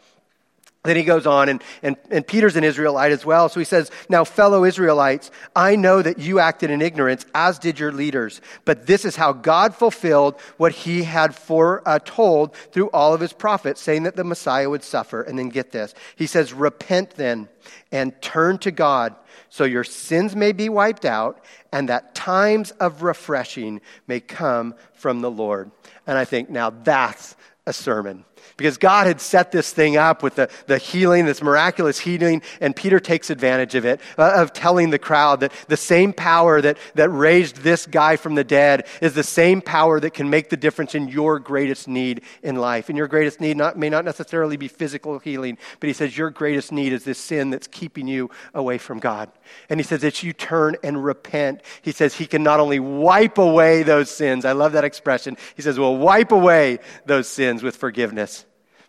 Then 0.88 0.96
he 0.96 1.04
goes 1.04 1.28
on, 1.28 1.50
and, 1.50 1.64
and, 1.84 1.98
and 2.10 2.26
Peter's 2.26 2.56
an 2.56 2.64
Israelite 2.64 3.12
as 3.12 3.26
well. 3.26 3.50
So 3.50 3.60
he 3.60 3.66
says, 3.66 3.92
Now, 4.10 4.24
fellow 4.24 4.64
Israelites, 4.64 5.32
I 5.56 5.76
know 5.76 6.02
that 6.02 6.20
you 6.20 6.40
acted 6.40 6.72
in 6.72 6.82
ignorance, 6.82 7.26
as 7.36 7.60
did 7.60 7.80
your 7.80 7.92
leaders. 7.92 8.42
But 8.66 8.88
this 8.88 9.06
is 9.06 9.16
how 9.16 9.34
God 9.34 9.76
fulfilled 9.76 10.40
what 10.58 10.72
he 10.72 11.04
had 11.04 11.36
foretold 11.36 12.56
through 12.72 12.90
all 12.90 13.14
of 13.14 13.22
his 13.22 13.34
prophets, 13.34 13.82
saying 13.82 14.04
that 14.04 14.16
the 14.16 14.24
Messiah 14.24 14.70
would 14.70 14.84
suffer. 14.84 15.22
And 15.22 15.38
then 15.38 15.50
get 15.50 15.72
this. 15.72 15.94
He 16.16 16.28
says, 16.28 16.54
Repent 16.54 17.12
then 17.12 17.50
and 17.92 18.20
turn 18.22 18.58
to 18.60 18.72
God 18.72 19.16
so 19.50 19.64
your 19.64 19.84
sins 19.84 20.36
may 20.36 20.52
be 20.52 20.70
wiped 20.70 21.06
out 21.06 21.44
and 21.72 21.90
that 21.90 22.16
times 22.16 22.72
of 22.72 23.04
refreshing 23.04 23.82
may 24.08 24.20
come 24.20 24.76
from 24.94 25.22
the 25.22 25.32
Lord. 25.32 25.72
And 26.06 26.18
I 26.18 26.26
think 26.26 26.50
now 26.50 26.70
that's 26.70 27.36
a 27.66 27.74
sermon 27.74 28.26
because 28.58 28.78
God 28.78 29.08
had 29.08 29.22
set 29.22 29.52
this 29.52 29.72
thing 29.72 29.98
up 29.98 30.24
with 30.24 30.36
the, 30.36 30.50
the 30.66 30.78
healing, 30.78 31.26
this 31.26 31.42
miraculous 31.42 32.00
healing, 32.00 32.42
and 32.60 32.76
Peter 32.76 33.00
takes 33.00 33.30
advantage 33.30 33.76
of 33.76 33.86
it, 33.86 34.02
uh, 34.18 34.34
of 34.36 34.54
telling 34.54 34.90
the 34.90 35.00
crowd 35.00 35.42
that 35.42 35.52
the 35.68 35.78
same 35.78 36.14
power 36.14 36.62
that, 36.62 36.78
that 36.96 37.10
raised 37.10 37.58
this 37.58 37.86
guy 37.86 38.16
from 38.16 38.36
the 38.36 38.44
dead 38.44 38.88
is 39.02 39.14
the 39.14 39.24
same 39.24 39.62
power 39.62 40.00
that 40.00 40.14
can 40.14 40.30
make 40.30 40.50
the 40.50 40.58
difference 40.58 40.96
in 40.96 41.08
your 41.08 41.40
greatest 41.40 41.88
need 41.88 42.22
in 42.42 42.56
life. 42.56 42.90
And 42.90 42.98
your 42.98 43.08
greatest 43.08 43.40
need 43.40 43.58
not, 43.58 43.78
may 43.78 43.90
not 43.90 44.06
necessarily 44.06 44.58
be 44.58 44.68
physical 44.68 45.20
healing, 45.20 45.58
but 45.80 45.88
he 45.88 45.94
says 45.94 46.18
your 46.18 46.30
greatest 46.30 46.72
need 46.72 46.94
is 46.94 47.04
this 47.04 47.20
sin 47.20 47.52
that's 47.52 47.68
keeping 47.68 48.08
you 48.08 48.30
away 48.54 48.78
from 48.78 49.00
God. 49.00 49.32
And 49.70 49.80
he 49.80 49.84
says 49.84 50.02
that 50.02 50.24
you 50.24 50.34
turn 50.34 50.76
and 50.84 51.04
repent. 51.04 51.62
He 51.82 51.92
says 51.92 52.16
he 52.16 52.26
can 52.26 52.44
not 52.44 52.60
only 52.60 52.80
wipe 52.80 53.38
away 53.38 53.84
those 53.84 54.10
sins, 54.10 54.46
I 54.46 54.54
love 54.54 54.74
that 54.74 54.84
expression. 54.84 55.38
He 55.56 55.62
says, 55.62 55.80
we'll 55.80 55.98
wipe 55.98 56.32
away 56.32 56.80
those 57.06 57.28
sins 57.28 57.64
with 57.64 57.76
forgiveness 57.76 58.37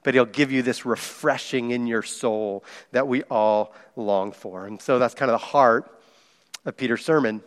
but 0.09 0.15
he'll 0.15 0.25
give 0.25 0.51
you 0.51 0.63
this 0.63 0.87
refreshing 0.87 1.71
in 1.71 1.87
your 1.87 2.03
soul 2.03 2.65
that 2.93 3.07
we 3.07 3.23
all 3.25 3.75
long 3.95 4.33
for. 4.33 4.65
And 4.65 4.81
so 4.81 4.99
that's 4.99 5.13
kind 5.13 5.31
of 5.31 5.39
the 5.39 5.47
heart 5.49 6.01
of 6.65 6.79
Peter's 6.79 7.05
sermon. 7.05 7.43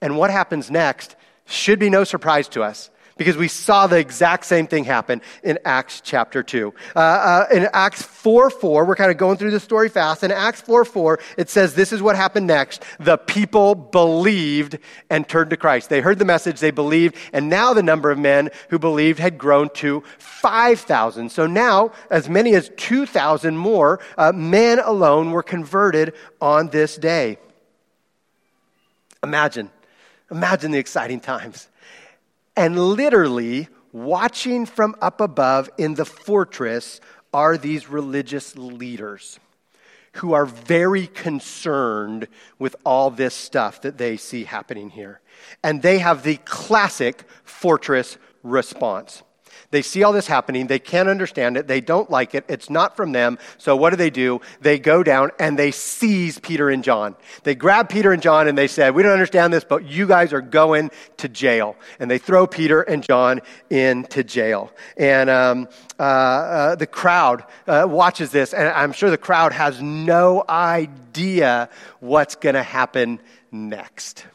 And 0.00 0.16
what 0.16 0.28
happens 0.28 0.68
next 0.68 1.14
should 1.46 1.78
be 1.78 1.90
no 1.90 2.02
surprise 2.02 2.48
to 2.48 2.64
us 2.64 2.90
because 3.16 3.36
we 3.36 3.48
saw 3.48 3.86
the 3.86 3.98
exact 3.98 4.44
same 4.44 4.66
thing 4.66 4.84
happen 4.84 5.20
in 5.42 5.58
Acts 5.64 6.00
chapter 6.02 6.42
2. 6.42 6.72
Uh, 6.94 6.98
uh, 6.98 7.46
in 7.52 7.68
Acts 7.72 8.02
4 8.02 8.50
4, 8.50 8.84
we're 8.84 8.96
kind 8.96 9.10
of 9.10 9.16
going 9.16 9.36
through 9.36 9.50
the 9.50 9.60
story 9.60 9.88
fast. 9.88 10.22
In 10.22 10.30
Acts 10.30 10.60
4 10.62 10.84
4, 10.84 11.18
it 11.36 11.50
says 11.50 11.74
this 11.74 11.92
is 11.92 12.02
what 12.02 12.16
happened 12.16 12.46
next. 12.46 12.82
The 12.98 13.18
people 13.18 13.74
believed 13.74 14.78
and 15.10 15.28
turned 15.28 15.50
to 15.50 15.56
Christ. 15.56 15.88
They 15.88 16.00
heard 16.00 16.18
the 16.18 16.24
message, 16.24 16.60
they 16.60 16.70
believed, 16.70 17.16
and 17.32 17.48
now 17.48 17.74
the 17.74 17.82
number 17.82 18.10
of 18.10 18.18
men 18.18 18.50
who 18.70 18.78
believed 18.78 19.18
had 19.18 19.38
grown 19.38 19.70
to 19.70 20.02
5,000. 20.18 21.30
So 21.30 21.46
now, 21.46 21.92
as 22.10 22.28
many 22.28 22.54
as 22.54 22.70
2,000 22.76 23.56
more 23.56 24.00
uh, 24.16 24.32
men 24.32 24.78
alone 24.78 25.30
were 25.30 25.42
converted 25.42 26.14
on 26.40 26.68
this 26.68 26.96
day. 26.96 27.38
Imagine. 29.22 29.70
Imagine 30.30 30.70
the 30.70 30.78
exciting 30.78 31.20
times 31.20 31.68
and 32.56 32.78
literally, 32.78 33.68
watching 33.92 34.66
from 34.66 34.94
up 35.00 35.20
above 35.20 35.70
in 35.78 35.94
the 35.94 36.04
fortress 36.04 37.00
are 37.32 37.56
these 37.56 37.88
religious 37.88 38.56
leaders 38.56 39.38
who 40.16 40.34
are 40.34 40.44
very 40.44 41.06
concerned 41.06 42.28
with 42.58 42.76
all 42.84 43.10
this 43.10 43.34
stuff 43.34 43.80
that 43.80 43.96
they 43.96 44.16
see 44.16 44.44
happening 44.44 44.90
here. 44.90 45.20
And 45.62 45.80
they 45.80 45.98
have 45.98 46.22
the 46.22 46.36
classic 46.44 47.24
fortress 47.44 48.18
response. 48.42 49.22
They 49.72 49.80
see 49.82 50.02
all 50.02 50.12
this 50.12 50.26
happening. 50.26 50.66
They 50.66 50.78
can't 50.78 51.08
understand 51.08 51.56
it. 51.56 51.66
They 51.66 51.80
don't 51.80 52.10
like 52.10 52.34
it. 52.34 52.44
It's 52.46 52.68
not 52.68 52.94
from 52.94 53.12
them. 53.12 53.38
So 53.56 53.74
what 53.74 53.90
do 53.90 53.96
they 53.96 54.10
do? 54.10 54.42
They 54.60 54.78
go 54.78 55.02
down 55.02 55.30
and 55.38 55.58
they 55.58 55.70
seize 55.70 56.38
Peter 56.38 56.68
and 56.68 56.84
John. 56.84 57.16
They 57.42 57.54
grab 57.54 57.88
Peter 57.88 58.12
and 58.12 58.20
John 58.22 58.48
and 58.48 58.56
they 58.56 58.68
said, 58.68 58.94
We 58.94 59.02
don't 59.02 59.12
understand 59.12 59.50
this, 59.50 59.64
but 59.64 59.84
you 59.84 60.06
guys 60.06 60.34
are 60.34 60.42
going 60.42 60.90
to 61.16 61.28
jail. 61.28 61.74
And 61.98 62.10
they 62.10 62.18
throw 62.18 62.46
Peter 62.46 62.82
and 62.82 63.02
John 63.02 63.40
into 63.70 64.22
jail. 64.22 64.70
And 64.98 65.30
um, 65.30 65.68
uh, 65.98 66.02
uh, 66.02 66.74
the 66.74 66.86
crowd 66.86 67.44
uh, 67.66 67.86
watches 67.88 68.30
this, 68.30 68.52
and 68.52 68.68
I'm 68.68 68.92
sure 68.92 69.10
the 69.10 69.16
crowd 69.16 69.54
has 69.54 69.80
no 69.80 70.44
idea 70.46 71.70
what's 72.00 72.34
going 72.34 72.56
to 72.56 72.62
happen 72.62 73.20
next. 73.50 74.26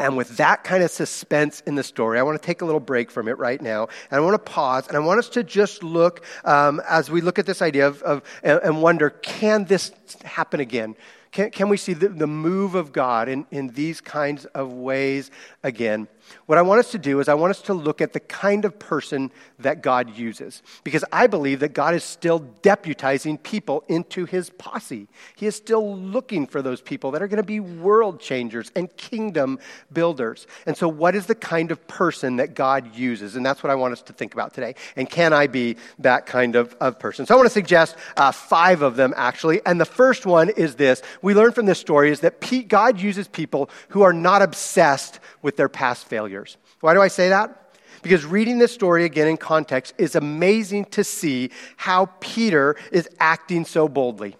And 0.00 0.16
with 0.16 0.36
that 0.36 0.62
kind 0.62 0.84
of 0.84 0.92
suspense 0.92 1.60
in 1.66 1.74
the 1.74 1.82
story, 1.82 2.20
I 2.20 2.22
want 2.22 2.40
to 2.40 2.46
take 2.46 2.62
a 2.62 2.64
little 2.64 2.80
break 2.80 3.10
from 3.10 3.26
it 3.26 3.36
right 3.36 3.60
now. 3.60 3.88
And 4.10 4.18
I 4.18 4.20
want 4.20 4.34
to 4.34 4.50
pause 4.50 4.86
and 4.86 4.96
I 4.96 5.00
want 5.00 5.18
us 5.18 5.28
to 5.30 5.42
just 5.42 5.82
look, 5.82 6.24
um, 6.44 6.80
as 6.88 7.10
we 7.10 7.20
look 7.20 7.38
at 7.38 7.46
this 7.46 7.62
idea 7.62 7.88
of, 7.88 8.02
of 8.02 8.22
and 8.42 8.80
wonder 8.80 9.10
can 9.10 9.64
this 9.64 9.92
happen 10.24 10.60
again? 10.60 10.94
Can, 11.32 11.50
can 11.50 11.68
we 11.68 11.76
see 11.76 11.92
the, 11.92 12.08
the 12.08 12.26
move 12.26 12.74
of 12.74 12.92
God 12.92 13.28
in, 13.28 13.46
in 13.50 13.68
these 13.68 14.00
kinds 14.00 14.44
of 14.46 14.72
ways 14.72 15.30
again? 15.62 16.08
What 16.46 16.58
I 16.58 16.62
want 16.62 16.80
us 16.80 16.90
to 16.92 16.98
do 16.98 17.20
is 17.20 17.28
I 17.28 17.34
want 17.34 17.50
us 17.50 17.62
to 17.62 17.74
look 17.74 18.00
at 18.00 18.12
the 18.12 18.20
kind 18.20 18.64
of 18.64 18.78
person 18.78 19.30
that 19.58 19.82
God 19.82 20.16
uses. 20.16 20.62
Because 20.84 21.04
I 21.12 21.26
believe 21.26 21.60
that 21.60 21.74
God 21.74 21.94
is 21.94 22.04
still 22.04 22.40
deputizing 22.62 23.42
people 23.42 23.84
into 23.88 24.24
his 24.24 24.50
posse. 24.50 25.08
He 25.36 25.46
is 25.46 25.56
still 25.56 25.96
looking 25.96 26.46
for 26.46 26.62
those 26.62 26.80
people 26.80 27.12
that 27.12 27.22
are 27.22 27.28
going 27.28 27.38
to 27.38 27.42
be 27.42 27.60
world 27.60 28.20
changers 28.20 28.70
and 28.74 28.94
kingdom 28.96 29.58
builders. 29.92 30.46
And 30.66 30.76
so, 30.76 30.88
what 30.88 31.14
is 31.14 31.26
the 31.26 31.34
kind 31.34 31.70
of 31.70 31.86
person 31.86 32.36
that 32.36 32.54
God 32.54 32.94
uses? 32.94 33.36
And 33.36 33.44
that's 33.44 33.62
what 33.62 33.70
I 33.70 33.74
want 33.74 33.92
us 33.92 34.02
to 34.02 34.12
think 34.12 34.34
about 34.34 34.54
today. 34.54 34.74
And 34.96 35.08
can 35.08 35.32
I 35.32 35.46
be 35.46 35.76
that 36.00 36.26
kind 36.26 36.56
of, 36.56 36.74
of 36.80 36.98
person? 36.98 37.26
So, 37.26 37.34
I 37.34 37.36
want 37.36 37.46
to 37.46 37.52
suggest 37.52 37.96
uh, 38.16 38.32
five 38.32 38.82
of 38.82 38.96
them, 38.96 39.14
actually. 39.16 39.60
And 39.64 39.80
the 39.80 39.84
first 39.84 40.26
one 40.26 40.50
is 40.50 40.76
this 40.76 41.02
we 41.22 41.34
learn 41.34 41.52
from 41.52 41.66
this 41.66 41.78
story 41.78 42.10
is 42.10 42.20
that 42.20 42.40
God 42.68 43.00
uses 43.00 43.28
people 43.28 43.70
who 43.88 44.02
are 44.02 44.12
not 44.12 44.42
obsessed 44.42 45.20
with 45.42 45.56
their 45.56 45.68
past 45.68 46.06
failures. 46.18 46.56
Why 46.80 46.94
do 46.94 47.00
I 47.00 47.06
say 47.06 47.28
that? 47.28 47.76
Because 48.02 48.26
reading 48.26 48.58
this 48.58 48.72
story 48.72 49.04
again 49.04 49.28
in 49.28 49.36
context 49.36 49.94
is 49.98 50.16
amazing 50.16 50.86
to 50.86 51.04
see 51.04 51.50
how 51.76 52.06
Peter 52.18 52.74
is 52.90 53.08
acting 53.20 53.64
so 53.64 53.88
boldly 53.88 54.34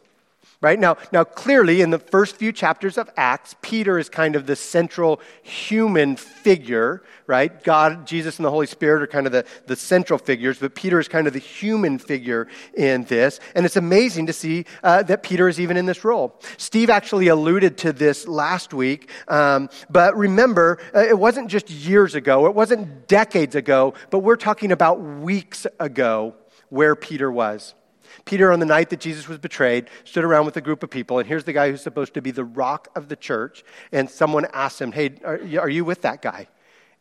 right? 0.61 0.79
Now 0.79 0.97
now 1.13 1.23
clearly 1.23 1.83
in 1.83 1.91
the 1.91 2.01
first 2.01 2.37
few 2.37 2.51
chapters 2.51 2.99
of 2.99 3.09
acts 3.17 3.55
peter 3.63 3.99
is 3.99 4.09
kind 4.09 4.35
of 4.35 4.47
the 4.47 4.57
central 4.57 5.21
human 5.43 6.17
figure 6.17 7.03
right? 7.27 7.63
God 7.63 8.07
jesus 8.07 8.39
and 8.39 8.45
the 8.45 8.51
holy 8.51 8.67
spirit 8.67 9.03
are 9.03 9.07
kind 9.07 9.27
of 9.27 9.33
the, 9.33 9.45
the 9.67 9.77
central 9.77 10.19
figures 10.19 10.59
but 10.59 10.75
peter 10.75 10.99
is 10.99 11.07
kind 11.07 11.27
of 11.27 11.33
the 11.33 11.39
human 11.39 11.99
figure 11.99 12.49
in 12.75 13.05
this. 13.05 13.39
And 13.55 13.65
it's 13.65 13.77
amazing 13.77 14.27
to 14.27 14.33
see 14.33 14.65
uh, 14.83 15.03
that 15.05 15.23
peter 15.23 15.49
is 15.49 15.61
even 15.61 15.77
in 15.77 15.87
this 15.87 16.05
role. 16.05 16.41
Steve 16.57 16.91
actually 16.91 17.29
alluded 17.29 17.79
to 17.79 17.93
this 17.93 18.27
last 18.27 18.75
week 18.75 19.11
um, 19.29 19.69
but 19.89 20.17
remember 20.17 20.79
uh, 20.95 21.01
it 21.01 21.19
wasn't 21.19 21.49
just 21.49 21.71
years 21.71 22.15
ago. 22.15 22.47
It 22.47 22.55
wasn't 22.55 23.07
decades 23.07 23.55
ago 23.55 23.95
but 24.11 24.21
we're 24.21 24.37
talking 24.37 24.73
about 24.73 25.01
weeks 25.01 25.67
ago 25.79 26.35
where 26.69 26.97
peter 26.97 27.31
was 27.31 27.75
Peter, 28.25 28.53
on 28.53 28.61
the 28.61 28.67
night 28.67 28.91
that 28.91 29.01
Jesus 29.01 29.29
was 29.29 29.39
betrayed, 29.39 29.89
stood 30.05 30.25
around 30.25 30.47
with 30.47 30.57
a 30.57 30.61
group 30.61 30.83
of 30.83 30.91
people, 30.91 31.19
and 31.19 31.29
here's 31.29 31.45
the 31.45 31.53
guy 31.53 31.71
who's 31.71 31.83
supposed 31.83 32.15
to 32.15 32.23
be 32.23 32.31
the 32.31 32.45
rock 32.45 32.89
of 32.95 33.09
the 33.09 33.17
church. 33.17 33.65
And 33.93 34.09
someone 34.11 34.47
asked 34.53 34.81
him, 34.81 34.93
Hey, 34.93 35.15
are, 35.25 35.41
are 35.61 35.69
you 35.69 35.85
with 35.85 36.03
that 36.03 36.23
guy? 36.23 36.49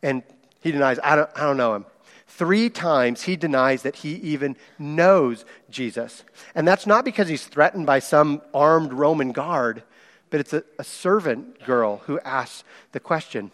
And 0.02 0.22
he 0.60 0.72
denies, 0.72 0.98
I 1.02 1.16
don't, 1.16 1.30
I 1.34 1.40
don't 1.40 1.56
know 1.56 1.74
him. 1.74 1.86
Three 2.26 2.68
times 2.68 3.22
he 3.22 3.36
denies 3.36 3.82
that 3.82 3.96
he 3.96 4.14
even 4.16 4.56
knows 4.78 5.44
Jesus. 5.70 6.24
And 6.54 6.68
that's 6.68 6.86
not 6.86 7.04
because 7.04 7.28
he's 7.28 7.46
threatened 7.46 7.86
by 7.86 8.00
some 8.00 8.42
armed 8.52 8.92
Roman 8.92 9.32
guard, 9.32 9.82
but 10.30 10.40
it's 10.40 10.52
a, 10.52 10.62
a 10.78 10.84
servant 10.84 11.64
girl 11.64 12.02
who 12.04 12.20
asks 12.20 12.64
the 12.92 13.00
question. 13.00 13.50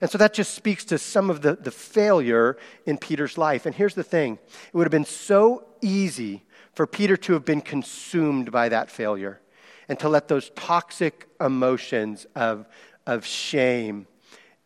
And 0.00 0.10
so 0.10 0.18
that 0.18 0.34
just 0.34 0.54
speaks 0.54 0.84
to 0.86 0.98
some 0.98 1.30
of 1.30 1.42
the, 1.42 1.54
the 1.54 1.70
failure 1.70 2.56
in 2.86 2.98
Peter's 2.98 3.38
life. 3.38 3.66
And 3.66 3.74
here's 3.74 3.94
the 3.94 4.04
thing 4.04 4.34
it 4.48 4.74
would 4.74 4.84
have 4.84 4.92
been 4.92 5.04
so 5.04 5.64
easy 5.80 6.42
for 6.78 6.86
Peter 6.86 7.16
to 7.16 7.32
have 7.32 7.44
been 7.44 7.60
consumed 7.60 8.52
by 8.52 8.68
that 8.68 8.88
failure 8.88 9.40
and 9.88 9.98
to 9.98 10.08
let 10.08 10.28
those 10.28 10.50
toxic 10.50 11.26
emotions 11.40 12.24
of, 12.36 12.68
of 13.04 13.26
shame 13.26 14.06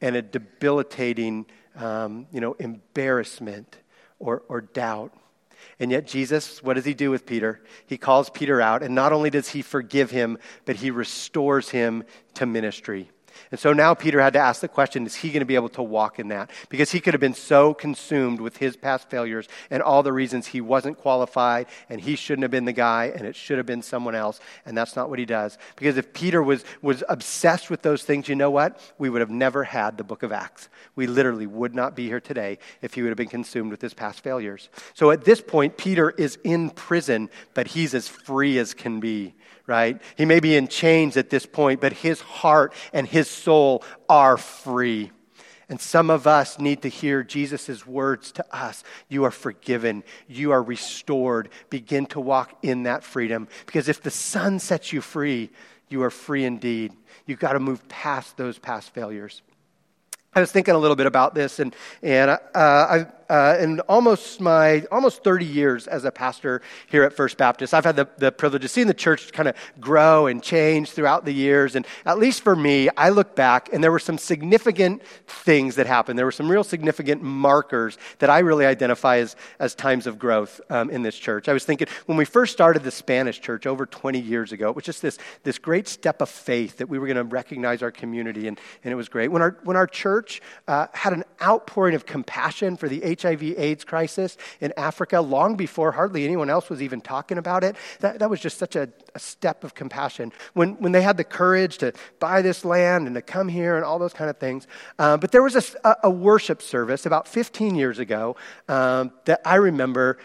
and 0.02 0.14
a 0.14 0.20
debilitating 0.20 1.46
um, 1.74 2.26
you 2.30 2.38
know, 2.38 2.52
embarrassment 2.58 3.78
or, 4.18 4.42
or 4.50 4.60
doubt. 4.60 5.14
And 5.80 5.90
yet, 5.90 6.06
Jesus, 6.06 6.62
what 6.62 6.74
does 6.74 6.84
he 6.84 6.92
do 6.92 7.10
with 7.10 7.24
Peter? 7.24 7.62
He 7.86 7.96
calls 7.96 8.28
Peter 8.28 8.60
out, 8.60 8.82
and 8.82 8.94
not 8.94 9.14
only 9.14 9.30
does 9.30 9.48
he 9.48 9.62
forgive 9.62 10.10
him, 10.10 10.36
but 10.66 10.76
he 10.76 10.90
restores 10.90 11.70
him 11.70 12.04
to 12.34 12.44
ministry. 12.44 13.10
And 13.50 13.60
so 13.60 13.72
now 13.72 13.94
Peter 13.94 14.20
had 14.20 14.32
to 14.34 14.38
ask 14.38 14.60
the 14.60 14.68
question 14.68 15.06
is 15.06 15.14
he 15.14 15.30
going 15.30 15.40
to 15.40 15.46
be 15.46 15.54
able 15.54 15.68
to 15.70 15.82
walk 15.82 16.18
in 16.18 16.28
that? 16.28 16.50
Because 16.68 16.90
he 16.90 17.00
could 17.00 17.14
have 17.14 17.20
been 17.20 17.34
so 17.34 17.74
consumed 17.74 18.40
with 18.40 18.56
his 18.56 18.76
past 18.76 19.08
failures 19.10 19.48
and 19.70 19.82
all 19.82 20.02
the 20.02 20.12
reasons 20.12 20.46
he 20.46 20.60
wasn't 20.60 20.98
qualified 20.98 21.66
and 21.88 22.00
he 22.00 22.16
shouldn't 22.16 22.42
have 22.42 22.50
been 22.50 22.64
the 22.64 22.72
guy 22.72 23.12
and 23.14 23.26
it 23.26 23.36
should 23.36 23.58
have 23.58 23.66
been 23.66 23.82
someone 23.82 24.14
else. 24.14 24.40
And 24.66 24.76
that's 24.76 24.96
not 24.96 25.10
what 25.10 25.18
he 25.18 25.26
does. 25.26 25.58
Because 25.76 25.96
if 25.96 26.12
Peter 26.12 26.42
was, 26.42 26.64
was 26.80 27.02
obsessed 27.08 27.70
with 27.70 27.82
those 27.82 28.02
things, 28.02 28.28
you 28.28 28.34
know 28.34 28.50
what? 28.50 28.80
We 28.98 29.10
would 29.10 29.20
have 29.20 29.30
never 29.30 29.64
had 29.64 29.98
the 29.98 30.04
book 30.04 30.22
of 30.22 30.32
Acts. 30.32 30.68
We 30.96 31.06
literally 31.06 31.46
would 31.46 31.74
not 31.74 31.96
be 31.96 32.06
here 32.06 32.20
today 32.20 32.58
if 32.80 32.94
he 32.94 33.02
would 33.02 33.08
have 33.08 33.16
been 33.16 33.28
consumed 33.28 33.70
with 33.70 33.80
his 33.80 33.94
past 33.94 34.20
failures. 34.20 34.68
So 34.94 35.10
at 35.10 35.24
this 35.24 35.40
point, 35.40 35.76
Peter 35.76 36.10
is 36.10 36.38
in 36.44 36.70
prison, 36.70 37.30
but 37.54 37.68
he's 37.68 37.94
as 37.94 38.08
free 38.08 38.58
as 38.58 38.74
can 38.74 39.00
be 39.00 39.34
right? 39.66 40.00
He 40.16 40.24
may 40.24 40.40
be 40.40 40.56
in 40.56 40.68
chains 40.68 41.16
at 41.16 41.30
this 41.30 41.46
point, 41.46 41.80
but 41.80 41.92
his 41.92 42.20
heart 42.20 42.72
and 42.92 43.06
his 43.06 43.28
soul 43.28 43.84
are 44.08 44.36
free. 44.36 45.10
And 45.68 45.80
some 45.80 46.10
of 46.10 46.26
us 46.26 46.58
need 46.58 46.82
to 46.82 46.88
hear 46.88 47.22
Jesus' 47.22 47.86
words 47.86 48.32
to 48.32 48.44
us 48.54 48.84
You 49.08 49.24
are 49.24 49.30
forgiven. 49.30 50.04
You 50.28 50.50
are 50.52 50.62
restored. 50.62 51.48
Begin 51.70 52.06
to 52.06 52.20
walk 52.20 52.58
in 52.62 52.82
that 52.82 53.04
freedom. 53.04 53.48
Because 53.64 53.88
if 53.88 54.02
the 54.02 54.10
Son 54.10 54.58
sets 54.58 54.92
you 54.92 55.00
free, 55.00 55.50
you 55.88 56.02
are 56.02 56.10
free 56.10 56.44
indeed. 56.44 56.92
You've 57.26 57.38
got 57.38 57.52
to 57.52 57.60
move 57.60 57.88
past 57.88 58.36
those 58.36 58.58
past 58.58 58.92
failures. 58.92 59.42
I 60.34 60.40
was 60.40 60.50
thinking 60.50 60.74
a 60.74 60.78
little 60.78 60.96
bit 60.96 61.06
about 61.06 61.34
this, 61.34 61.58
and, 61.58 61.76
and 62.02 62.30
uh, 62.30 62.38
I, 62.54 63.06
uh, 63.32 63.56
in 63.58 63.80
almost 63.88 64.42
my 64.42 64.84
almost 64.92 65.24
30 65.24 65.46
years 65.46 65.86
as 65.86 66.04
a 66.04 66.10
pastor 66.10 66.60
here 66.88 67.02
at 67.02 67.14
First 67.14 67.38
Baptist, 67.38 67.72
I've 67.72 67.84
had 67.86 67.96
the, 67.96 68.06
the 68.18 68.30
privilege 68.30 68.62
of 68.62 68.70
seeing 68.70 68.88
the 68.88 68.92
church 68.92 69.32
kind 69.32 69.48
of 69.48 69.56
grow 69.80 70.26
and 70.26 70.42
change 70.42 70.90
throughout 70.90 71.24
the 71.24 71.32
years. 71.32 71.74
And 71.74 71.86
at 72.04 72.18
least 72.18 72.42
for 72.42 72.54
me, 72.54 72.90
I 72.94 73.08
look 73.08 73.34
back 73.34 73.70
and 73.72 73.82
there 73.82 73.90
were 73.90 73.98
some 73.98 74.18
significant 74.18 75.02
things 75.26 75.76
that 75.76 75.86
happened. 75.86 76.18
There 76.18 76.26
were 76.26 76.30
some 76.30 76.46
real 76.46 76.62
significant 76.62 77.22
markers 77.22 77.96
that 78.18 78.28
I 78.28 78.40
really 78.40 78.66
identify 78.66 79.16
as, 79.16 79.34
as 79.58 79.74
times 79.74 80.06
of 80.06 80.18
growth 80.18 80.60
um, 80.68 80.90
in 80.90 81.00
this 81.00 81.16
church. 81.16 81.48
I 81.48 81.54
was 81.54 81.64
thinking 81.64 81.88
when 82.04 82.18
we 82.18 82.26
first 82.26 82.52
started 82.52 82.82
the 82.82 82.90
Spanish 82.90 83.40
church 83.40 83.66
over 83.66 83.86
20 83.86 84.20
years 84.20 84.52
ago, 84.52 84.68
it 84.68 84.76
was 84.76 84.84
just 84.84 85.00
this, 85.00 85.16
this 85.42 85.58
great 85.58 85.88
step 85.88 86.20
of 86.20 86.28
faith 86.28 86.76
that 86.76 86.88
we 86.90 86.98
were 86.98 87.06
going 87.06 87.16
to 87.16 87.24
recognize 87.24 87.82
our 87.82 87.90
community, 87.90 88.46
and, 88.46 88.60
and 88.84 88.92
it 88.92 88.96
was 88.96 89.08
great. 89.08 89.28
When 89.28 89.40
our, 89.40 89.56
when 89.64 89.78
our 89.78 89.86
church 89.86 90.42
uh, 90.68 90.88
had 90.92 91.14
an 91.14 91.24
outpouring 91.40 91.94
of 91.94 92.04
compassion 92.04 92.76
for 92.76 92.90
the 92.90 93.02
HIV 93.22 93.42
AIDS 93.58 93.84
crisis 93.84 94.36
in 94.60 94.72
Africa 94.76 95.20
long 95.20 95.56
before 95.56 95.92
hardly 95.92 96.24
anyone 96.24 96.50
else 96.50 96.68
was 96.68 96.82
even 96.82 97.00
talking 97.00 97.38
about 97.38 97.64
it. 97.64 97.76
That, 98.00 98.18
that 98.18 98.28
was 98.28 98.40
just 98.40 98.58
such 98.58 98.76
a, 98.76 98.88
a 99.14 99.18
step 99.18 99.64
of 99.64 99.74
compassion. 99.74 100.32
When, 100.54 100.74
when 100.74 100.92
they 100.92 101.02
had 101.02 101.16
the 101.16 101.24
courage 101.24 101.78
to 101.78 101.92
buy 102.18 102.42
this 102.42 102.64
land 102.64 103.06
and 103.06 103.14
to 103.14 103.22
come 103.22 103.48
here 103.48 103.76
and 103.76 103.84
all 103.84 103.98
those 103.98 104.12
kind 104.12 104.30
of 104.30 104.38
things. 104.38 104.66
Um, 104.98 105.20
but 105.20 105.32
there 105.32 105.42
was 105.42 105.76
a, 105.84 105.96
a, 106.02 106.10
worship 106.10 106.62
service 106.62 107.06
about 107.06 107.26
15 107.26 107.74
years 107.74 107.98
ago 107.98 108.36
um, 108.68 109.12
that 109.24 109.40
I 109.44 109.56
remember 109.56 110.18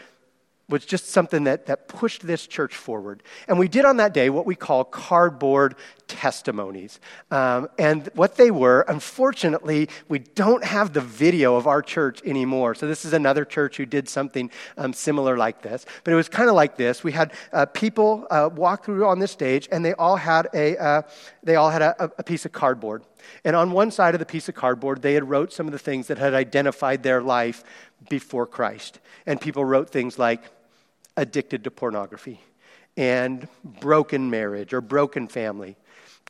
was 0.69 0.85
just 0.85 1.07
something 1.09 1.45
that, 1.45 1.65
that 1.67 1.87
pushed 1.87 2.27
this 2.27 2.45
church 2.45 2.75
forward. 2.75 3.23
And 3.47 3.57
we 3.57 3.69
did 3.69 3.85
on 3.85 3.97
that 3.97 4.13
day 4.13 4.29
what 4.29 4.45
we 4.45 4.55
call 4.55 4.83
cardboard 4.83 5.75
testimonies. 6.07 6.99
Um, 7.31 7.69
and 7.79 8.09
what 8.15 8.35
they 8.35 8.51
were, 8.51 8.81
unfortunately, 8.81 9.89
we 10.09 10.19
don't 10.19 10.63
have 10.65 10.91
the 10.91 11.01
video 11.01 11.55
of 11.55 11.67
our 11.67 11.81
church 11.81 12.21
anymore. 12.25 12.75
So 12.75 12.87
this 12.87 13.05
is 13.05 13.13
another 13.13 13.45
church 13.45 13.77
who 13.77 13.85
did 13.85 14.09
something 14.09 14.51
um, 14.77 14.91
similar 14.91 15.37
like 15.37 15.61
this. 15.61 15.85
But 16.03 16.11
it 16.11 16.15
was 16.15 16.27
kind 16.27 16.49
of 16.49 16.55
like 16.55 16.75
this. 16.75 17.03
We 17.03 17.13
had 17.13 17.33
uh, 17.53 17.65
people 17.67 18.27
uh, 18.29 18.49
walk 18.53 18.85
through 18.85 19.05
on 19.07 19.19
this 19.19 19.31
stage, 19.31 19.69
and 19.71 19.85
they 19.85 19.93
all 19.93 20.17
had 20.17 20.49
a, 20.53 20.77
uh, 20.77 21.01
they 21.43 21.55
all 21.55 21.69
had 21.69 21.81
a, 21.81 22.11
a 22.17 22.23
piece 22.23 22.45
of 22.45 22.51
cardboard. 22.51 23.03
And 23.43 23.55
on 23.55 23.71
one 23.71 23.91
side 23.91 24.15
of 24.15 24.19
the 24.19 24.25
piece 24.25 24.49
of 24.49 24.55
cardboard, 24.55 25.01
they 25.01 25.13
had 25.13 25.29
wrote 25.29 25.51
some 25.51 25.65
of 25.65 25.71
the 25.71 25.79
things 25.79 26.07
that 26.07 26.17
had 26.17 26.33
identified 26.33 27.03
their 27.03 27.21
life 27.21 27.63
before 28.09 28.45
Christ. 28.45 28.99
And 29.25 29.39
people 29.41 29.65
wrote 29.65 29.89
things 29.89 30.19
like, 30.19 30.41
addicted 31.17 31.65
to 31.65 31.71
pornography 31.71 32.39
and 32.95 33.47
broken 33.63 34.29
marriage 34.29 34.73
or 34.73 34.81
broken 34.81 35.27
family, 35.27 35.75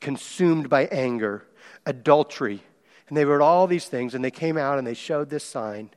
consumed 0.00 0.68
by 0.68 0.86
anger, 0.86 1.44
adultery. 1.86 2.62
And 3.08 3.16
they 3.16 3.24
wrote 3.24 3.40
all 3.40 3.66
these 3.66 3.86
things, 3.86 4.14
and 4.14 4.24
they 4.24 4.30
came 4.30 4.56
out 4.56 4.78
and 4.78 4.86
they 4.86 4.94
showed 4.94 5.30
this 5.30 5.44
sign. 5.44 5.90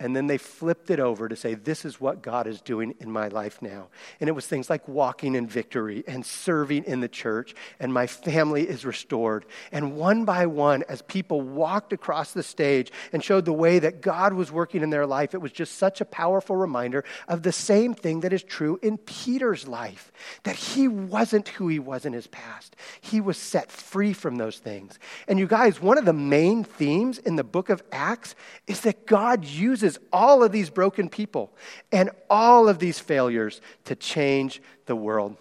And 0.00 0.14
then 0.16 0.26
they 0.26 0.38
flipped 0.38 0.90
it 0.90 0.98
over 0.98 1.28
to 1.28 1.36
say, 1.36 1.54
This 1.54 1.84
is 1.84 2.00
what 2.00 2.20
God 2.20 2.48
is 2.48 2.60
doing 2.60 2.96
in 2.98 3.12
my 3.12 3.28
life 3.28 3.62
now. 3.62 3.88
And 4.18 4.28
it 4.28 4.32
was 4.32 4.44
things 4.44 4.68
like 4.68 4.88
walking 4.88 5.36
in 5.36 5.46
victory 5.46 6.02
and 6.08 6.26
serving 6.26 6.84
in 6.84 6.98
the 6.98 7.08
church, 7.08 7.54
and 7.78 7.94
my 7.94 8.08
family 8.08 8.68
is 8.68 8.84
restored. 8.84 9.46
And 9.70 9.96
one 9.96 10.24
by 10.24 10.46
one, 10.46 10.82
as 10.88 11.02
people 11.02 11.42
walked 11.42 11.92
across 11.92 12.32
the 12.32 12.42
stage 12.42 12.90
and 13.12 13.22
showed 13.22 13.44
the 13.44 13.52
way 13.52 13.78
that 13.78 14.00
God 14.00 14.32
was 14.32 14.50
working 14.50 14.82
in 14.82 14.90
their 14.90 15.06
life, 15.06 15.32
it 15.32 15.40
was 15.40 15.52
just 15.52 15.78
such 15.78 16.00
a 16.00 16.04
powerful 16.04 16.56
reminder 16.56 17.04
of 17.28 17.42
the 17.42 17.52
same 17.52 17.94
thing 17.94 18.20
that 18.20 18.32
is 18.32 18.42
true 18.42 18.80
in 18.82 18.98
Peter's 18.98 19.68
life 19.68 20.10
that 20.42 20.56
he 20.56 20.88
wasn't 20.88 21.48
who 21.50 21.68
he 21.68 21.78
was 21.78 22.04
in 22.04 22.12
his 22.12 22.26
past. 22.26 22.74
He 23.00 23.20
was 23.20 23.36
set 23.36 23.70
free 23.70 24.12
from 24.12 24.36
those 24.36 24.58
things. 24.58 24.98
And 25.28 25.38
you 25.38 25.46
guys, 25.46 25.80
one 25.80 25.98
of 25.98 26.04
the 26.04 26.12
main 26.12 26.64
themes 26.64 27.18
in 27.18 27.36
the 27.36 27.44
book 27.44 27.70
of 27.70 27.82
Acts 27.92 28.34
is 28.66 28.80
that 28.80 29.06
God 29.06 29.44
uses 29.44 29.83
uses 29.84 30.00
all 30.12 30.42
of 30.42 30.50
these 30.52 30.70
broken 30.70 31.08
people 31.08 31.52
and 31.92 32.10
all 32.28 32.68
of 32.68 32.78
these 32.78 32.98
failures 32.98 33.60
to 33.84 33.94
change 33.94 34.60
the 34.86 34.96
world. 34.96 35.36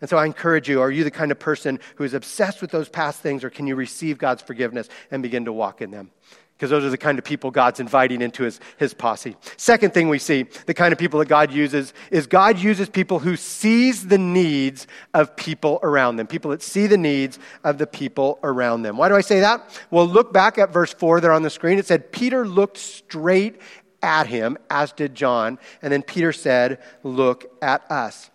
And 0.00 0.08
so 0.08 0.16
I 0.16 0.26
encourage 0.26 0.68
you 0.68 0.80
are 0.80 0.90
you 0.90 1.04
the 1.04 1.10
kind 1.10 1.32
of 1.32 1.38
person 1.38 1.80
who 1.96 2.04
is 2.04 2.14
obsessed 2.14 2.60
with 2.60 2.70
those 2.70 2.88
past 2.88 3.20
things, 3.20 3.42
or 3.42 3.50
can 3.50 3.66
you 3.66 3.74
receive 3.74 4.18
God's 4.18 4.42
forgiveness 4.42 4.88
and 5.10 5.22
begin 5.22 5.46
to 5.46 5.52
walk 5.52 5.82
in 5.82 5.90
them? 5.90 6.10
Because 6.58 6.70
those 6.70 6.84
are 6.84 6.90
the 6.90 6.98
kind 6.98 7.20
of 7.20 7.24
people 7.24 7.52
God's 7.52 7.78
inviting 7.78 8.20
into 8.20 8.42
his, 8.42 8.58
his 8.78 8.92
posse. 8.92 9.36
Second 9.56 9.94
thing 9.94 10.08
we 10.08 10.18
see, 10.18 10.42
the 10.66 10.74
kind 10.74 10.92
of 10.92 10.98
people 10.98 11.20
that 11.20 11.28
God 11.28 11.52
uses, 11.52 11.94
is 12.10 12.26
God 12.26 12.58
uses 12.58 12.88
people 12.88 13.20
who 13.20 13.36
sees 13.36 14.08
the 14.08 14.18
needs 14.18 14.88
of 15.14 15.36
people 15.36 15.78
around 15.84 16.16
them, 16.16 16.26
people 16.26 16.50
that 16.50 16.60
see 16.60 16.88
the 16.88 16.98
needs 16.98 17.38
of 17.62 17.78
the 17.78 17.86
people 17.86 18.40
around 18.42 18.82
them. 18.82 18.96
Why 18.96 19.08
do 19.08 19.14
I 19.14 19.20
say 19.20 19.38
that? 19.38 19.80
Well, 19.92 20.04
look 20.04 20.32
back 20.32 20.58
at 20.58 20.72
verse 20.72 20.92
4 20.92 21.20
there 21.20 21.32
on 21.32 21.42
the 21.42 21.50
screen. 21.50 21.78
It 21.78 21.86
said, 21.86 22.10
Peter 22.10 22.44
looked 22.44 22.76
straight 22.76 23.60
at 24.02 24.26
him, 24.26 24.58
as 24.68 24.90
did 24.90 25.14
John, 25.14 25.60
and 25.80 25.92
then 25.92 26.02
Peter 26.02 26.32
said, 26.32 26.80
Look 27.04 27.56
at 27.62 27.88
us. 27.88 28.30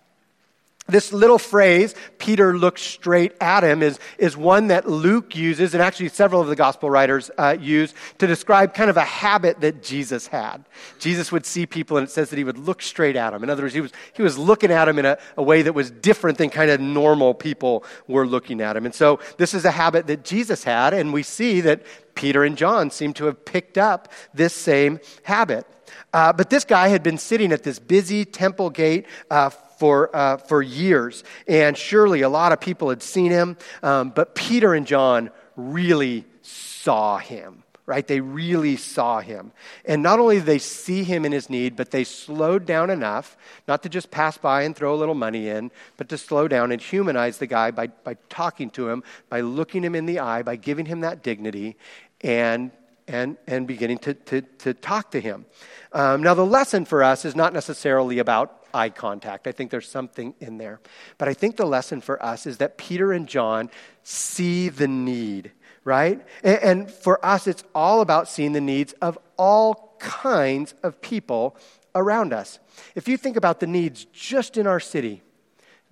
This 0.87 1.13
little 1.13 1.39
phrase, 1.39 1.95
Peter 2.17 2.57
looked 2.57 2.79
straight 2.79 3.33
at 3.39 3.63
him, 3.63 3.81
is, 3.81 3.99
is 4.17 4.35
one 4.35 4.67
that 4.67 4.85
Luke 4.85 5.33
uses, 5.33 5.73
and 5.73 5.81
actually 5.81 6.09
several 6.09 6.41
of 6.41 6.47
the 6.47 6.57
gospel 6.57 6.89
writers 6.89 7.31
uh, 7.37 7.55
use, 7.57 7.93
to 8.17 8.27
describe 8.27 8.73
kind 8.73 8.89
of 8.89 8.97
a 8.97 9.05
habit 9.05 9.61
that 9.61 9.81
Jesus 9.81 10.27
had. 10.27 10.65
Jesus 10.99 11.31
would 11.31 11.45
see 11.45 11.65
people, 11.65 11.95
and 11.95 12.05
it 12.05 12.11
says 12.11 12.29
that 12.31 12.37
he 12.37 12.43
would 12.43 12.57
look 12.57 12.81
straight 12.81 13.15
at 13.15 13.31
them. 13.31 13.43
In 13.43 13.49
other 13.49 13.63
words, 13.63 13.73
he 13.73 13.79
was, 13.79 13.93
he 14.11 14.21
was 14.21 14.37
looking 14.37 14.71
at 14.71 14.85
them 14.85 14.99
in 14.99 15.05
a, 15.05 15.17
a 15.37 15.43
way 15.43 15.61
that 15.61 15.71
was 15.71 15.89
different 15.89 16.37
than 16.37 16.49
kind 16.49 16.69
of 16.69 16.81
normal 16.81 17.33
people 17.33 17.85
were 18.07 18.27
looking 18.27 18.59
at 18.59 18.75
him. 18.75 18.85
And 18.85 18.93
so 18.93 19.21
this 19.37 19.53
is 19.53 19.63
a 19.63 19.71
habit 19.71 20.07
that 20.07 20.25
Jesus 20.25 20.65
had, 20.65 20.93
and 20.93 21.13
we 21.13 21.23
see 21.23 21.61
that 21.61 21.81
Peter 22.13 22.43
and 22.43 22.57
John 22.57 22.91
seem 22.91 23.13
to 23.13 23.25
have 23.25 23.45
picked 23.45 23.77
up 23.77 24.11
this 24.33 24.53
same 24.53 24.99
habit. 25.23 25.65
Uh, 26.13 26.31
but 26.31 26.49
this 26.49 26.63
guy 26.63 26.89
had 26.89 27.01
been 27.01 27.17
sitting 27.17 27.51
at 27.51 27.63
this 27.63 27.79
busy 27.79 28.23
temple 28.25 28.69
gate 28.69 29.05
uh, 29.31 29.49
for, 29.77 30.15
uh, 30.15 30.38
for 30.38 30.62
years. 30.62 31.23
And 31.47 31.77
surely 31.77 32.21
a 32.21 32.29
lot 32.29 32.51
of 32.51 32.59
people 32.59 32.89
had 32.89 33.03
seen 33.03 33.31
him, 33.31 33.57
um, 33.81 34.09
but 34.09 34.36
Peter 34.36 34.73
and 34.73 34.88
John 34.88 35.29
really 35.55 36.25
saw 36.41 37.17
him, 37.17 37.63
right? 37.86 38.05
They 38.07 38.19
really 38.19 38.75
saw 38.75 39.19
him. 39.19 39.51
And 39.86 40.03
not 40.03 40.19
only 40.19 40.38
did 40.38 40.45
they 40.45 40.59
see 40.59 41.03
him 41.03 41.25
in 41.25 41.31
his 41.31 41.49
need, 41.49 41.75
but 41.75 41.91
they 41.91 42.03
slowed 42.03 42.65
down 42.65 42.89
enough, 42.89 43.38
not 43.67 43.83
to 43.83 43.89
just 43.89 44.12
pass 44.12 44.38
by 44.38 44.63
and 44.63 44.75
throw 44.75 44.93
a 44.93 44.97
little 44.97 45.15
money 45.15 45.49
in, 45.49 45.71
but 45.97 46.09
to 46.09 46.17
slow 46.17 46.47
down 46.47 46.71
and 46.71 46.81
humanize 46.81 47.38
the 47.38 47.47
guy 47.47 47.71
by, 47.71 47.88
by 47.88 48.15
talking 48.29 48.69
to 48.71 48.89
him, 48.89 49.03
by 49.29 49.41
looking 49.41 49.83
him 49.83 49.95
in 49.95 50.05
the 50.05 50.19
eye, 50.19 50.43
by 50.43 50.55
giving 50.55 50.86
him 50.86 51.01
that 51.01 51.23
dignity, 51.23 51.75
and 52.21 52.71
and, 53.07 53.37
and 53.47 53.67
beginning 53.67 53.97
to, 53.99 54.13
to, 54.13 54.41
to 54.41 54.73
talk 54.73 55.11
to 55.11 55.21
him. 55.21 55.45
Um, 55.91 56.23
now, 56.23 56.33
the 56.33 56.45
lesson 56.45 56.85
for 56.85 57.03
us 57.03 57.25
is 57.25 57.35
not 57.35 57.53
necessarily 57.53 58.19
about 58.19 58.65
eye 58.73 58.89
contact. 58.89 59.47
I 59.47 59.51
think 59.51 59.71
there's 59.71 59.87
something 59.87 60.33
in 60.39 60.57
there. 60.57 60.79
But 61.17 61.27
I 61.27 61.33
think 61.33 61.57
the 61.57 61.65
lesson 61.65 62.01
for 62.01 62.23
us 62.23 62.47
is 62.47 62.57
that 62.57 62.77
Peter 62.77 63.13
and 63.13 63.27
John 63.27 63.69
see 64.03 64.69
the 64.69 64.87
need, 64.87 65.51
right? 65.83 66.25
And, 66.43 66.57
and 66.57 66.91
for 66.91 67.23
us, 67.23 67.47
it's 67.47 67.63
all 67.75 68.01
about 68.01 68.27
seeing 68.27 68.53
the 68.53 68.61
needs 68.61 68.93
of 68.93 69.17
all 69.37 69.95
kinds 69.99 70.73
of 70.83 71.01
people 71.01 71.55
around 71.95 72.33
us. 72.33 72.59
If 72.95 73.07
you 73.07 73.17
think 73.17 73.37
about 73.37 73.59
the 73.59 73.67
needs 73.67 74.05
just 74.05 74.57
in 74.57 74.65
our 74.65 74.79
city, 74.79 75.21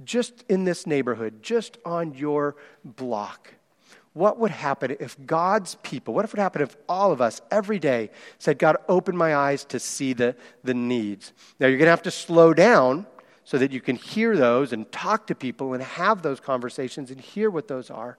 just 0.03 0.43
in 0.49 0.63
this 0.63 0.87
neighborhood, 0.87 1.43
just 1.43 1.77
on 1.85 2.13
your 2.15 2.55
block, 2.83 3.53
what 4.13 4.37
would 4.39 4.51
happen 4.51 4.97
if 4.99 5.17
God's 5.25 5.75
people, 5.83 6.13
what 6.13 6.25
if 6.25 6.31
it 6.31 6.37
would 6.37 6.41
happen 6.41 6.61
if 6.61 6.75
all 6.89 7.11
of 7.11 7.21
us 7.21 7.41
every 7.49 7.79
day 7.79 8.09
said, 8.39 8.59
God, 8.59 8.77
open 8.89 9.15
my 9.15 9.35
eyes 9.35 9.63
to 9.65 9.79
see 9.79 10.13
the, 10.13 10.35
the 10.63 10.73
needs? 10.73 11.31
Now, 11.59 11.67
you're 11.67 11.77
going 11.77 11.87
to 11.87 11.91
have 11.91 12.01
to 12.03 12.11
slow 12.11 12.53
down 12.53 13.05
so 13.45 13.57
that 13.57 13.71
you 13.71 13.81
can 13.81 13.95
hear 13.95 14.35
those 14.35 14.73
and 14.73 14.91
talk 14.91 15.27
to 15.27 15.35
people 15.35 15.73
and 15.73 15.81
have 15.81 16.21
those 16.21 16.39
conversations 16.39 17.09
and 17.09 17.19
hear 17.21 17.49
what 17.49 17.67
those 17.67 17.89
are. 17.89 18.17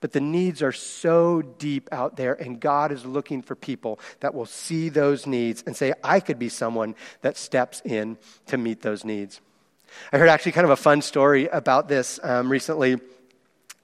But 0.00 0.12
the 0.12 0.20
needs 0.20 0.62
are 0.62 0.72
so 0.72 1.42
deep 1.42 1.88
out 1.92 2.16
there, 2.16 2.34
and 2.34 2.58
God 2.58 2.90
is 2.90 3.04
looking 3.04 3.42
for 3.42 3.54
people 3.54 4.00
that 4.20 4.34
will 4.34 4.46
see 4.46 4.88
those 4.88 5.26
needs 5.26 5.62
and 5.66 5.76
say, 5.76 5.92
I 6.02 6.20
could 6.20 6.38
be 6.38 6.48
someone 6.48 6.94
that 7.20 7.36
steps 7.36 7.82
in 7.84 8.16
to 8.46 8.56
meet 8.56 8.80
those 8.80 9.04
needs. 9.04 9.40
I 10.12 10.18
heard 10.18 10.28
actually 10.28 10.52
kind 10.52 10.64
of 10.64 10.70
a 10.70 10.76
fun 10.76 11.02
story 11.02 11.48
about 11.48 11.88
this 11.88 12.18
um, 12.22 12.50
recently. 12.50 12.98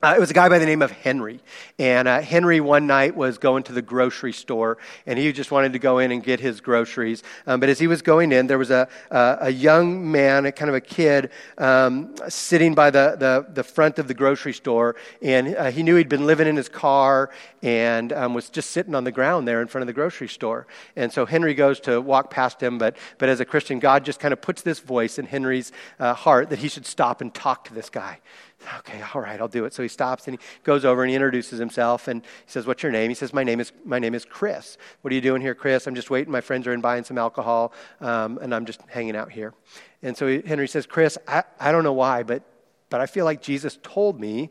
Uh, 0.03 0.13
it 0.15 0.21
was 0.21 0.31
a 0.31 0.35
guy 0.35 0.47
by 0.51 0.59
the 0.59 0.67
name 0.67 0.83
of 0.83 0.91
Henry. 0.91 1.41
And 1.79 2.07
uh, 2.07 2.21
Henry 2.21 2.61
one 2.61 2.87
night 2.87 3.17
was 3.17 3.39
going 3.39 3.63
to 3.63 3.73
the 3.73 3.81
grocery 3.81 4.35
store, 4.35 4.77
and 5.07 5.19
he 5.19 5.33
just 5.33 5.51
wanted 5.51 5.73
to 5.73 5.79
go 5.79 6.01
in 6.01 6.13
and 6.13 6.23
get 6.23 6.39
his 6.39 6.61
groceries. 6.61 7.23
Um, 7.47 7.61
but 7.61 7.71
as 7.71 7.79
he 7.79 7.87
was 7.87 8.03
going 8.03 8.31
in, 8.31 8.47
there 8.47 8.59
was 8.59 8.71
a, 8.71 8.89
a, 9.11 9.39
a 9.41 9.51
young 9.51 10.11
man, 10.11 10.45
a 10.45 10.53
kind 10.53 10.69
of 10.69 10.75
a 10.75 10.83
kid, 10.83 11.31
um, 11.57 12.15
sitting 12.29 12.75
by 12.75 12.91
the, 12.91 13.17
the, 13.19 13.47
the, 13.55 13.65
front 13.65 13.99
of 13.99 14.07
the 14.07 14.13
grocery 14.13 14.53
store. 14.53 14.97
And 15.23 15.57
uh, 15.57 15.71
he 15.71 15.83
knew 15.83 15.97
he'd 15.97 16.11
been 16.11 16.27
living 16.27 16.47
in 16.47 16.57
his 16.57 16.69
car 16.69 17.31
and 17.63 18.13
um, 18.13 18.35
was 18.35 18.51
just 18.51 18.73
sitting 18.73 18.95
on 18.95 19.05
the 19.05 19.13
ground 19.13 19.49
there 19.49 19.63
in 19.63 19.67
front 19.67 19.83
of 19.83 19.87
the 19.87 19.95
grocery 19.95 20.29
store. 20.29 20.67
And 20.95 21.11
so 21.11 21.25
Henry 21.25 21.55
goes 21.55 21.81
to 21.81 22.03
walk 22.03 22.29
past 22.31 22.63
him, 22.63 22.77
but, 22.77 22.99
but 23.17 23.31
as 23.31 23.41
a 23.41 23.47
Christian, 23.47 23.79
God 23.79 24.05
just 24.05 24.21
kind 24.21 24.35
of 24.35 24.43
puts 24.43 24.61
this 24.61 24.79
voice 24.79 25.19
in 25.19 25.25
Henry's 25.25 25.73
uh, 25.99 26.13
heart 26.13 26.51
that 26.51 26.59
he 26.59 26.69
should 26.69 26.85
stop 26.85 27.23
and 27.23 27.33
talk 27.33 27.65
to 27.65 27.75
this 27.75 27.89
guy. 27.89 28.21
Okay, 28.79 29.01
all 29.15 29.21
right, 29.21 29.41
I'll 29.41 29.49
do 29.49 29.65
it. 29.65 29.75
So 29.75 29.83
he 29.83 29.89
stops 29.89 30.27
and 30.27 30.39
he 30.39 30.45
goes 30.65 30.85
over 30.85 31.03
and 31.03 31.11
he 31.11 31.15
introduces 31.15 31.59
himself 31.59 32.09
and 32.09 32.23
he 32.23 32.51
says, 32.51 32.67
What's 32.67 32.83
your 32.83 32.91
name? 32.91 33.11
He 33.11 33.15
says, 33.15 33.33
My 33.33 33.45
name 33.45 33.61
is, 33.61 33.73
my 33.85 33.99
name 33.99 34.15
is 34.15 34.25
Chris. 34.25 34.77
What 35.03 35.13
are 35.13 35.15
you 35.15 35.21
doing 35.21 35.41
here, 35.43 35.55
Chris? 35.55 35.87
I'm 35.87 35.95
just 35.95 36.11
waiting. 36.11 36.33
My 36.33 36.41
friends 36.41 36.67
are 36.67 36.73
in 36.73 36.81
buying 36.81 37.05
some 37.05 37.19
alcohol 37.19 37.73
um, 38.01 38.39
and 38.41 38.55
I'm 38.55 38.65
just 38.65 38.81
hanging 38.89 39.15
out 39.15 39.31
here. 39.31 39.55
And 40.03 40.17
so 40.17 40.41
Henry 40.43 40.69
says, 40.69 40.87
Chris, 40.87 41.19
I, 41.29 41.45
I 41.61 41.71
don't 41.71 41.85
know 41.85 41.93
why, 41.93 42.23
but, 42.23 42.43
but 42.91 43.01
I 43.01 43.07
feel 43.07 43.25
like 43.25 43.43
Jesus 43.43 43.79
told 43.83 44.19
me 44.19 44.51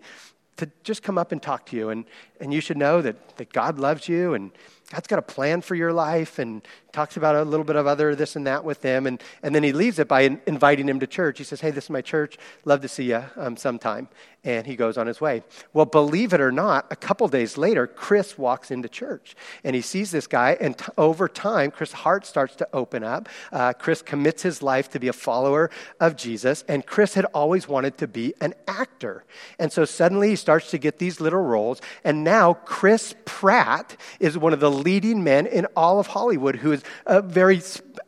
to 0.58 0.70
just 0.84 1.04
come 1.04 1.18
up 1.18 1.32
and 1.32 1.42
talk 1.42 1.66
to 1.68 1.76
you. 1.76 1.90
And, 1.90 2.06
and 2.40 2.54
you 2.54 2.62
should 2.62 2.78
know 2.78 3.02
that, 3.02 3.38
that 3.38 3.52
God 3.52 3.80
loves 3.80 4.08
you 4.08 4.34
and 4.34 4.52
God's 4.92 5.08
got 5.08 5.20
a 5.20 5.24
plan 5.24 5.62
for 5.62 5.74
your 5.74 5.92
life 5.92 6.38
and 6.38 6.62
talks 6.92 7.18
about 7.18 7.36
a 7.36 7.44
little 7.44 7.64
bit 7.64 7.76
of 7.76 7.88
other 7.88 8.16
this 8.16 8.36
and 8.36 8.46
that 8.46 8.64
with 8.64 8.82
them. 8.82 9.08
And, 9.08 9.22
and 9.42 9.56
then 9.56 9.64
he 9.64 9.74
leaves 9.74 9.98
it 9.98 10.08
by 10.08 10.22
in, 10.22 10.42
inviting 10.46 10.88
him 10.88 11.00
to 11.00 11.08
church. 11.08 11.40
He 11.40 11.44
says, 11.44 11.62
Hey, 11.62 11.72
this 11.72 11.86
is 11.86 11.90
my 11.90 12.02
church. 12.02 12.38
Love 12.66 12.82
to 12.82 12.88
see 12.88 13.06
you 13.06 13.24
um, 13.36 13.58
sometime. 13.58 14.08
And 14.46 14.66
he 14.68 14.76
goes 14.76 14.98
on 14.98 15.08
his 15.08 15.20
way. 15.20 15.44
Well, 15.74 15.86
believe 15.86 16.32
it 16.32 16.40
or 16.40 16.52
not, 16.52 16.86
a 16.92 16.96
couple 16.96 17.28
days 17.28 17.58
later, 17.58 17.88
Chris 17.88 18.38
walks 18.38 18.70
into 18.70 18.88
church 18.88 19.36
and 19.64 19.76
he 19.76 19.82
sees 19.82 20.12
this 20.12 20.28
guy. 20.28 20.56
And 20.62 20.78
t- 20.78 20.86
over 20.98 21.28
time, 21.28 21.72
Chris' 21.72 21.92
heart 21.92 22.28
starts 22.28 22.56
to 22.58 22.68
open 22.72 23.04
up. 23.04 23.28
Uh, 23.52 23.74
Chris 23.74 24.04
commits 24.04 24.44
his 24.44 24.62
life 24.62 24.90
to 24.92 25.00
be 25.00 25.08
a 25.08 25.14
follower 25.14 25.72
of 26.00 26.16
Jesus. 26.16 26.64
And 26.68 26.86
Chris 26.86 27.16
had 27.16 27.26
always 27.34 27.68
wanted 27.68 27.98
to 27.98 28.08
be 28.08 28.36
an 28.40 28.54
actor. 28.68 29.26
And 29.58 29.72
so 29.74 29.84
suddenly 29.84 30.30
he 30.30 30.36
starts 30.36 30.70
to 30.72 30.78
get 30.78 31.00
these 31.00 31.20
little 31.20 31.42
roles. 31.42 31.82
And 32.04 32.24
now 32.24 32.54
Chris 32.54 33.16
Pratt 33.26 33.98
is 34.20 34.38
one 34.38 34.54
of 34.54 34.60
the 34.60 34.72
leading 34.72 35.24
men 35.24 35.48
in 35.48 35.66
all 35.76 36.00
of 36.00 36.08
Hollywood 36.08 36.58
who 36.58 36.72
is 36.72 36.84
uh, 37.08 37.22
very 37.22 37.62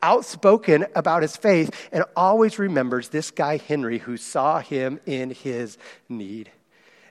outspoken 0.04 0.86
about 0.95 1.23
his 1.23 1.36
faith 1.36 1.89
and 1.91 2.04
always 2.15 2.60
remembers 2.60 3.10
this 3.10 3.32
guy, 3.32 3.58
Henry, 3.58 3.97
who 3.97 4.17
saw 4.17 4.60
him 4.60 5.00
in 5.06 5.32
his 5.32 5.78
need. 6.08 6.26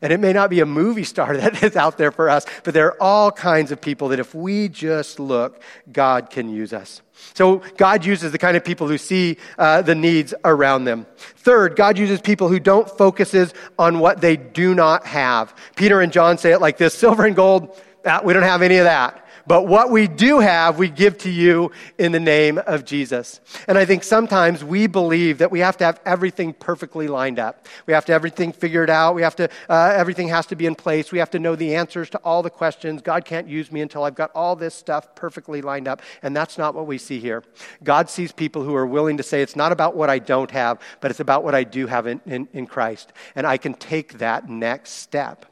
And 0.02 0.12
it 0.12 0.20
may 0.20 0.33
not 0.33 0.50
be 0.50 0.61
a 0.61 0.66
movie 0.66 1.05
star 1.05 1.37
that 1.37 1.62
is 1.62 1.76
out 1.76 1.98
there 1.98 2.12
for 2.12 2.29
us, 2.29 2.46
but 2.64 2.74
there 2.74 2.87
are 2.87 3.02
all 3.02 3.31
kinds 3.33 3.72
of 3.72 3.81
people 3.81 4.09
that 4.09 4.20
if 4.20 4.35
we 4.35 4.68
just 4.68 5.18
look, 5.18 5.62
God 5.90 6.31
can 6.31 6.48
use 6.48 6.72
us. 6.72 7.02
So 7.35 7.62
God 7.76 8.05
uses 8.05 8.31
the 8.31 8.38
kind 8.38 8.57
of 8.57 8.64
people 8.64 8.88
who 8.88 8.98
see 8.98 9.38
uh, 9.59 9.83
the 9.83 9.94
needs 9.94 10.35
around 10.44 10.85
them. 10.85 11.07
Third, 11.16 11.74
God 11.74 11.98
uses 11.98 12.20
people 12.20 12.48
who 12.48 12.61
don't 12.61 12.90
focuses 12.90 13.55
on 13.79 13.98
what 13.98 14.20
they 14.20 14.37
do 14.37 14.74
not 14.74 15.07
have. 15.07 15.55
Peter 15.76 16.00
and 16.00 16.12
John 16.12 16.37
say 16.37 16.52
it 16.52 16.61
like 16.61 16.76
this: 16.76 16.92
silver 16.92 17.24
and 17.24 17.35
gold, 17.35 17.81
ah, 18.05 18.20
we 18.22 18.35
don't 18.35 18.42
have 18.42 18.62
any 18.62 18.76
of 18.76 18.85
that. 18.85 19.26
But 19.47 19.67
what 19.67 19.91
we 19.91 20.09
do 20.09 20.41
have, 20.41 20.79
we 20.79 20.89
give 20.89 21.19
to 21.19 21.31
you 21.31 21.71
in 21.99 22.13
the 22.13 22.21
name 22.21 22.59
of 22.67 22.85
Jesus. 22.85 23.41
And 23.69 23.79
I 23.79 23.85
think 23.85 24.03
sometimes 24.03 24.65
we 24.65 24.87
believe 24.87 25.39
that 25.39 25.51
we 25.51 25.61
have 25.61 25.77
to 25.79 25.85
have 25.85 26.01
everything 26.05 26.53
perfectly 26.53 27.07
lined 27.07 27.39
up. 27.39 27.67
We 27.87 27.93
have 27.93 28.05
to 28.07 28.13
have 28.13 28.21
everything 28.21 28.53
figured 28.53 28.91
out. 28.91 29.15
We 29.15 29.23
have 29.23 29.37
to, 29.37 29.49
uh, 29.69 29.93
everything 29.95 30.29
has 30.29 30.47
to 30.47 30.57
be 30.57 30.67
in 30.67 30.75
place. 30.75 31.13
We 31.13 31.19
have 31.19 31.31
to 31.31 31.39
know 31.39 31.55
the 31.55 31.77
answers 31.77 32.11
to 32.11 32.19
all 32.19 32.43
the 32.43 32.51
questions. 32.51 33.03
God 33.03 33.25
can't 33.25 33.49
use 33.49 33.71
me 33.71 33.81
until 33.81 34.03
I've 34.03 34.15
got 34.15 34.31
all 34.35 34.57
this 34.57 34.75
stuff 34.75 35.15
perfectly 35.15 35.63
lined 35.63 35.87
up. 35.87 36.03
And 36.23 36.35
that's 36.35 36.59
not 36.59 36.75
what 36.75 36.87
we 36.87 36.99
see 36.99 37.21
here. 37.21 37.45
God 37.85 38.11
sees 38.11 38.33
people 38.33 38.65
who 38.65 38.75
are 38.75 38.87
willing 38.87 39.17
to 39.19 39.23
say, 39.23 39.43
it's 39.43 39.57
not 39.57 39.71
about 39.71 39.95
what 39.95 40.11
I 40.11 40.19
don't 40.19 40.51
have, 40.51 40.81
but 41.01 41.11
it's 41.11 41.21
about 41.21 41.45
what 41.45 41.55
I 41.55 41.63
do 41.63 41.87
have 41.87 42.07
in, 42.07 42.21
in, 42.27 42.49
in 42.53 42.67
Christ. 42.67 43.13
And 43.37 43.47
I 43.47 43.59
can 43.59 43.75
take 43.75 44.19
that 44.19 44.49
next 44.49 44.91
step. 44.93 45.47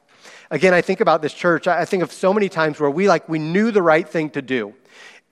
Again, 0.51 0.75
I 0.75 0.81
think 0.81 1.01
about 1.01 1.23
this 1.23 1.33
church. 1.33 1.67
I 1.67 1.85
think 1.85 2.03
of 2.03 2.13
so 2.13 2.33
many 2.33 2.49
times 2.49 2.79
where 2.79 2.91
we 2.91 3.09
like 3.09 3.29
we 3.29 3.39
knew 3.39 3.71
the 3.71 3.83
right 3.83 4.09
thing 4.09 4.31
to 4.31 4.43
do. 4.43 4.75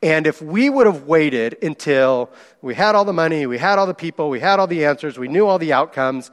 And 0.03 0.27
if 0.27 0.43
we 0.43 0.69
would 0.69 0.87
have 0.87 1.05
waited 1.05 1.63
until 1.63 2.31
we 2.61 2.75
had 2.75 2.97
all 2.97 3.05
the 3.05 3.13
money, 3.13 3.47
we 3.47 3.59
had 3.59 3.79
all 3.79 3.87
the 3.87 3.95
people, 3.95 4.31
we 4.31 4.41
had 4.41 4.59
all 4.59 4.67
the 4.67 4.85
answers, 4.85 5.17
we 5.17 5.29
knew 5.29 5.47
all 5.47 5.59
the 5.59 5.73
outcomes, 5.73 6.31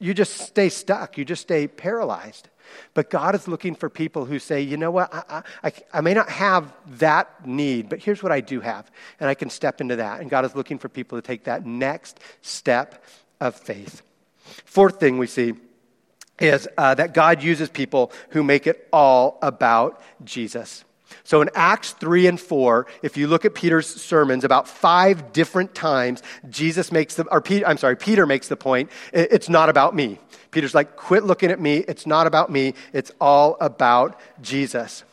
you 0.00 0.14
just 0.14 0.38
stay 0.38 0.68
stuck. 0.68 1.16
You 1.16 1.24
just 1.24 1.42
stay 1.42 1.68
paralyzed. 1.68 2.48
But 2.92 3.08
God 3.08 3.36
is 3.36 3.46
looking 3.46 3.76
for 3.76 3.88
people 3.88 4.24
who 4.24 4.40
say, 4.40 4.60
you 4.60 4.76
know 4.76 4.90
what, 4.90 5.14
I, 5.14 5.42
I, 5.62 5.72
I, 5.94 6.00
may 6.00 6.14
not 6.14 6.28
have 6.28 6.72
that 6.98 7.46
need, 7.46 7.88
but 7.88 8.00
here's 8.00 8.22
what 8.22 8.32
I 8.32 8.40
do 8.40 8.60
have, 8.60 8.90
and 9.20 9.28
I 9.28 9.34
can 9.34 9.50
step 9.50 9.80
into 9.80 9.96
that. 9.96 10.20
And 10.20 10.30
God 10.30 10.44
is 10.44 10.56
looking 10.56 10.78
for 10.78 10.88
people 10.88 11.18
to 11.18 11.22
take 11.22 11.44
that 11.44 11.66
next 11.66 12.18
step 12.40 13.04
of 13.40 13.54
faith. 13.54 14.02
Fourth 14.64 14.98
thing 14.98 15.18
we 15.18 15.26
see 15.26 15.54
is 16.42 16.68
uh, 16.76 16.94
that 16.94 17.14
God 17.14 17.42
uses 17.42 17.68
people 17.68 18.12
who 18.30 18.42
make 18.42 18.66
it 18.66 18.88
all 18.92 19.38
about 19.42 20.00
Jesus. 20.24 20.84
So 21.24 21.40
in 21.40 21.50
Acts 21.54 21.92
3 21.92 22.26
and 22.26 22.40
4, 22.40 22.86
if 23.02 23.16
you 23.16 23.26
look 23.26 23.44
at 23.44 23.54
Peter's 23.54 23.86
sermons, 23.86 24.44
about 24.44 24.66
five 24.66 25.32
different 25.32 25.74
times, 25.74 26.22
Jesus 26.48 26.90
makes 26.90 27.14
the, 27.14 27.24
or 27.30 27.40
Peter, 27.40 27.66
I'm 27.66 27.78
sorry, 27.78 27.96
Peter 27.96 28.26
makes 28.26 28.48
the 28.48 28.56
point, 28.56 28.90
it's 29.12 29.48
not 29.48 29.68
about 29.68 29.94
me. 29.94 30.18
Peter's 30.50 30.74
like, 30.74 30.96
quit 30.96 31.24
looking 31.24 31.50
at 31.50 31.60
me. 31.60 31.78
It's 31.78 32.06
not 32.06 32.26
about 32.26 32.50
me. 32.50 32.74
It's 32.92 33.10
all 33.20 33.56
about 33.60 34.20
Jesus. 34.40 35.04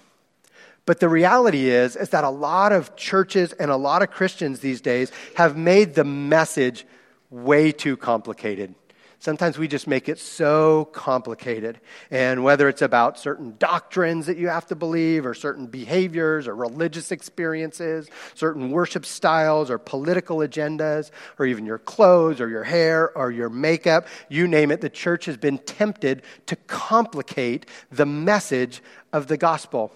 But 0.86 1.00
the 1.00 1.08
reality 1.08 1.70
is, 1.70 1.96
is 1.96 2.10
that 2.10 2.24
a 2.24 2.30
lot 2.30 2.72
of 2.72 2.96
churches 2.96 3.54
and 3.54 3.70
a 3.72 3.76
lot 3.76 4.02
of 4.02 4.12
Christians 4.12 4.60
these 4.60 4.82
days 4.82 5.12
have 5.36 5.56
made 5.56 5.94
the 5.94 6.04
message 6.04 6.86
way 7.30 7.72
too 7.72 7.96
complicated. 7.96 8.74
Sometimes 9.22 9.58
we 9.58 9.68
just 9.68 9.86
make 9.86 10.08
it 10.08 10.18
so 10.18 10.86
complicated. 10.94 11.82
And 12.10 12.42
whether 12.42 12.70
it's 12.70 12.82
about 12.82 13.20
certain 13.20 13.56
doctrines 13.60 14.28
that 14.28 14.38
you 14.38 14.48
have 14.48 14.66
to 14.68 14.76
believe, 14.76 15.26
or 15.26 15.34
certain 15.34 15.68
behaviors, 15.68 16.48
or 16.48 16.56
religious 16.56 17.12
experiences, 17.12 18.10
certain 18.34 18.72
worship 18.72 19.06
styles, 19.06 19.70
or 19.70 19.78
political 19.78 20.38
agendas, 20.38 21.12
or 21.38 21.46
even 21.46 21.66
your 21.66 21.80
clothes, 21.80 22.40
or 22.40 22.48
your 22.48 22.64
hair, 22.64 23.16
or 23.18 23.30
your 23.30 23.50
makeup, 23.50 24.08
you 24.30 24.48
name 24.48 24.72
it, 24.72 24.80
the 24.80 24.90
church 24.90 25.26
has 25.26 25.36
been 25.36 25.58
tempted 25.58 26.22
to 26.46 26.56
complicate 26.56 27.66
the 27.92 28.06
message 28.06 28.82
of 29.12 29.28
the 29.28 29.36
gospel. 29.38 29.92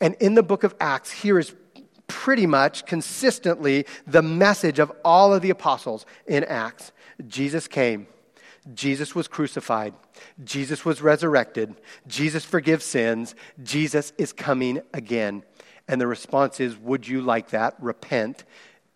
And 0.00 0.16
in 0.18 0.34
the 0.34 0.42
book 0.42 0.64
of 0.64 0.74
Acts, 0.80 1.12
here 1.12 1.38
is 1.38 1.54
pretty 2.08 2.46
much 2.46 2.86
consistently 2.86 3.86
the 4.04 4.22
message 4.22 4.80
of 4.80 4.90
all 5.04 5.32
of 5.32 5.42
the 5.42 5.50
apostles 5.50 6.06
in 6.26 6.42
Acts. 6.44 6.90
Jesus 7.28 7.68
came. 7.68 8.08
Jesus 8.72 9.14
was 9.14 9.28
crucified. 9.28 9.94
Jesus 10.42 10.84
was 10.84 11.02
resurrected. 11.02 11.74
Jesus 12.06 12.44
forgives 12.44 12.84
sins. 12.84 13.34
Jesus 13.62 14.12
is 14.16 14.32
coming 14.32 14.80
again. 14.94 15.42
And 15.86 16.00
the 16.00 16.06
response 16.06 16.60
is, 16.60 16.76
Would 16.78 17.06
you 17.06 17.20
like 17.20 17.50
that? 17.50 17.74
Repent 17.78 18.44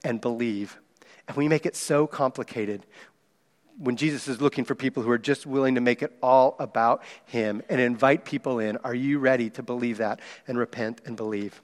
and 0.02 0.20
believe. 0.20 0.78
And 1.26 1.36
we 1.36 1.48
make 1.48 1.66
it 1.66 1.76
so 1.76 2.06
complicated 2.06 2.86
when 3.78 3.96
Jesus 3.96 4.26
is 4.26 4.40
looking 4.40 4.64
for 4.64 4.74
people 4.74 5.02
who 5.02 5.10
are 5.10 5.18
just 5.18 5.46
willing 5.46 5.74
to 5.74 5.80
make 5.80 6.02
it 6.02 6.16
all 6.22 6.56
about 6.58 7.02
Him 7.26 7.62
and 7.68 7.80
invite 7.80 8.24
people 8.24 8.58
in. 8.58 8.78
Are 8.78 8.94
you 8.94 9.18
ready 9.18 9.50
to 9.50 9.62
believe 9.62 9.98
that 9.98 10.20
and 10.46 10.56
repent 10.56 11.02
and 11.04 11.16
believe? 11.16 11.60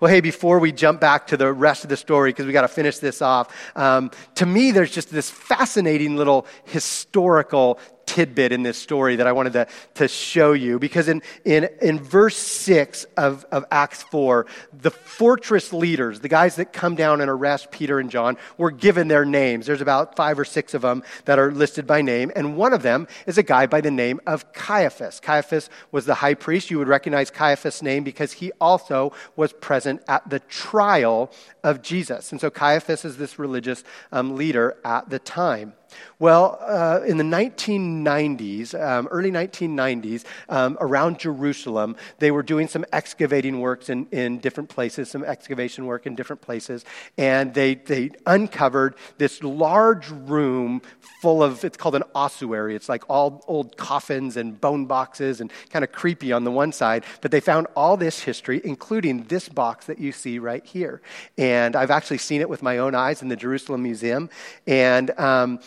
Well, 0.00 0.10
hey, 0.10 0.20
before 0.20 0.58
we 0.58 0.72
jump 0.72 1.00
back 1.00 1.26
to 1.28 1.36
the 1.36 1.52
rest 1.52 1.84
of 1.84 1.90
the 1.90 1.96
story, 1.96 2.30
because 2.30 2.46
we 2.46 2.52
got 2.52 2.62
to 2.62 2.68
finish 2.68 2.98
this 2.98 3.22
off, 3.22 3.54
um, 3.76 4.10
to 4.36 4.46
me, 4.46 4.70
there's 4.70 4.90
just 4.90 5.10
this 5.10 5.30
fascinating 5.30 6.16
little 6.16 6.46
historical 6.64 7.78
tidbit 8.12 8.52
in 8.52 8.62
this 8.62 8.76
story 8.76 9.16
that 9.16 9.26
I 9.26 9.32
wanted 9.32 9.54
to, 9.54 9.66
to 9.94 10.06
show 10.06 10.52
you. 10.52 10.78
Because 10.78 11.08
in, 11.08 11.22
in, 11.46 11.70
in 11.80 11.98
verse 11.98 12.36
6 12.36 13.06
of, 13.16 13.46
of 13.50 13.64
Acts 13.70 14.02
4, 14.02 14.44
the 14.74 14.90
fortress 14.90 15.72
leaders, 15.72 16.20
the 16.20 16.28
guys 16.28 16.56
that 16.56 16.74
come 16.74 16.94
down 16.94 17.22
and 17.22 17.30
arrest 17.30 17.70
Peter 17.70 17.98
and 17.98 18.10
John, 18.10 18.36
were 18.58 18.70
given 18.70 19.08
their 19.08 19.24
names. 19.24 19.64
There's 19.64 19.80
about 19.80 20.14
five 20.14 20.38
or 20.38 20.44
six 20.44 20.74
of 20.74 20.82
them 20.82 21.02
that 21.24 21.38
are 21.38 21.50
listed 21.52 21.86
by 21.86 22.02
name. 22.02 22.30
And 22.36 22.54
one 22.58 22.74
of 22.74 22.82
them 22.82 23.08
is 23.26 23.38
a 23.38 23.42
guy 23.42 23.64
by 23.64 23.80
the 23.80 23.90
name 23.90 24.20
of 24.26 24.52
Caiaphas. 24.52 25.18
Caiaphas 25.20 25.70
was 25.90 26.04
the 26.04 26.16
high 26.16 26.34
priest. 26.34 26.70
You 26.70 26.78
would 26.80 26.88
recognize 26.88 27.30
Caiaphas' 27.30 27.82
name 27.82 28.04
because 28.04 28.32
he 28.32 28.52
also 28.60 29.14
was 29.36 29.54
present 29.54 30.02
at 30.06 30.28
the 30.28 30.40
trial 30.40 31.32
of 31.64 31.80
Jesus. 31.80 32.30
And 32.30 32.40
so 32.40 32.50
Caiaphas 32.50 33.06
is 33.06 33.16
this 33.16 33.38
religious 33.38 33.84
um, 34.10 34.36
leader 34.36 34.76
at 34.84 35.08
the 35.08 35.18
time. 35.18 35.72
Well, 36.18 36.58
uh, 36.60 37.00
in 37.06 37.16
the 37.16 37.24
1990s, 37.24 38.80
um, 38.80 39.08
early 39.08 39.30
1990s, 39.30 40.24
um, 40.48 40.78
around 40.80 41.18
Jerusalem, 41.18 41.96
they 42.18 42.30
were 42.30 42.42
doing 42.42 42.68
some 42.68 42.84
excavating 42.92 43.60
works 43.60 43.88
in, 43.88 44.06
in 44.12 44.38
different 44.38 44.68
places, 44.68 45.10
some 45.10 45.24
excavation 45.24 45.86
work 45.86 46.06
in 46.06 46.14
different 46.14 46.42
places, 46.42 46.84
and 47.18 47.54
they, 47.54 47.74
they 47.74 48.10
uncovered 48.26 48.94
this 49.18 49.42
large 49.42 50.08
room 50.10 50.82
full 51.20 51.42
of, 51.42 51.64
it's 51.64 51.76
called 51.76 51.94
an 51.94 52.04
ossuary. 52.14 52.74
It's 52.74 52.88
like 52.88 53.08
all 53.08 53.44
old 53.46 53.76
coffins 53.76 54.36
and 54.36 54.60
bone 54.60 54.86
boxes 54.86 55.40
and 55.40 55.52
kind 55.70 55.84
of 55.84 55.92
creepy 55.92 56.32
on 56.32 56.44
the 56.44 56.50
one 56.50 56.72
side, 56.72 57.04
but 57.20 57.30
they 57.30 57.40
found 57.40 57.66
all 57.76 57.96
this 57.96 58.20
history, 58.20 58.60
including 58.64 59.24
this 59.24 59.48
box 59.48 59.86
that 59.86 59.98
you 59.98 60.12
see 60.12 60.38
right 60.38 60.64
here. 60.64 61.00
And 61.38 61.76
I've 61.76 61.90
actually 61.90 62.18
seen 62.18 62.40
it 62.40 62.48
with 62.48 62.62
my 62.62 62.78
own 62.78 62.94
eyes 62.94 63.22
in 63.22 63.28
the 63.28 63.36
Jerusalem 63.36 63.82
Museum. 63.82 64.30
And 64.66 65.10
um, 65.18 65.60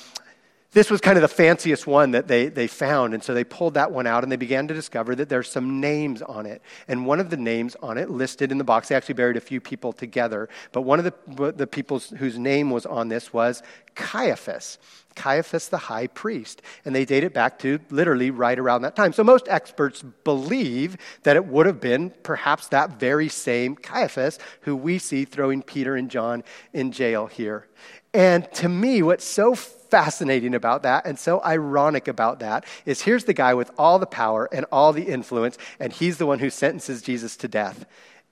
this 0.75 0.91
was 0.91 0.99
kind 0.99 1.17
of 1.17 1.21
the 1.21 1.29
fanciest 1.29 1.87
one 1.87 2.11
that 2.11 2.27
they, 2.27 2.49
they 2.49 2.67
found. 2.67 3.13
And 3.13 3.23
so 3.23 3.33
they 3.33 3.45
pulled 3.45 3.75
that 3.75 3.93
one 3.93 4.05
out 4.05 4.23
and 4.23 4.31
they 4.31 4.35
began 4.35 4.67
to 4.67 4.73
discover 4.73 5.15
that 5.15 5.29
there's 5.29 5.49
some 5.49 5.79
names 5.79 6.21
on 6.21 6.45
it. 6.45 6.61
And 6.89 7.05
one 7.05 7.21
of 7.21 7.29
the 7.29 7.37
names 7.37 7.77
on 7.81 7.97
it 7.97 8.09
listed 8.09 8.51
in 8.51 8.57
the 8.57 8.65
box, 8.65 8.89
they 8.89 8.95
actually 8.95 9.13
buried 9.13 9.37
a 9.37 9.41
few 9.41 9.61
people 9.61 9.93
together, 9.93 10.49
but 10.73 10.81
one 10.81 10.99
of 10.99 11.05
the, 11.05 11.53
the 11.53 11.65
people 11.65 11.99
whose 12.17 12.37
name 12.37 12.71
was 12.71 12.85
on 12.85 13.07
this 13.07 13.31
was 13.31 13.63
Caiaphas. 13.95 14.77
Caiaphas 15.15 15.69
the 15.69 15.77
high 15.77 16.07
priest. 16.07 16.61
And 16.83 16.93
they 16.93 17.05
date 17.05 17.23
it 17.23 17.33
back 17.33 17.57
to 17.59 17.79
literally 17.89 18.29
right 18.29 18.59
around 18.59 18.81
that 18.81 18.97
time. 18.97 19.13
So 19.13 19.23
most 19.23 19.47
experts 19.47 20.03
believe 20.25 20.97
that 21.23 21.37
it 21.37 21.45
would 21.45 21.67
have 21.67 21.79
been 21.79 22.11
perhaps 22.21 22.67
that 22.67 22.99
very 22.99 23.29
same 23.29 23.77
Caiaphas 23.77 24.39
who 24.61 24.75
we 24.75 24.97
see 24.97 25.23
throwing 25.23 25.61
Peter 25.61 25.95
and 25.95 26.11
John 26.11 26.43
in 26.73 26.91
jail 26.91 27.27
here. 27.27 27.65
And 28.13 28.51
to 28.55 28.67
me, 28.67 29.01
what's 29.01 29.25
so 29.25 29.55
fascinating 29.95 30.53
about 30.53 30.83
that 30.83 31.05
and 31.05 31.17
so 31.17 31.41
ironic 31.45 32.09
about 32.09 32.39
that 32.39 32.65
is 32.85 33.03
here's 33.03 33.23
the 33.23 33.33
guy 33.33 33.53
with 33.53 33.71
all 33.77 33.97
the 33.97 34.05
power 34.05 34.49
and 34.51 34.65
all 34.69 34.91
the 34.91 35.03
influence, 35.03 35.57
and 35.79 35.93
he's 35.93 36.17
the 36.17 36.25
one 36.25 36.37
who 36.37 36.49
sentences 36.49 37.01
Jesus 37.01 37.37
to 37.37 37.47
death. 37.47 37.85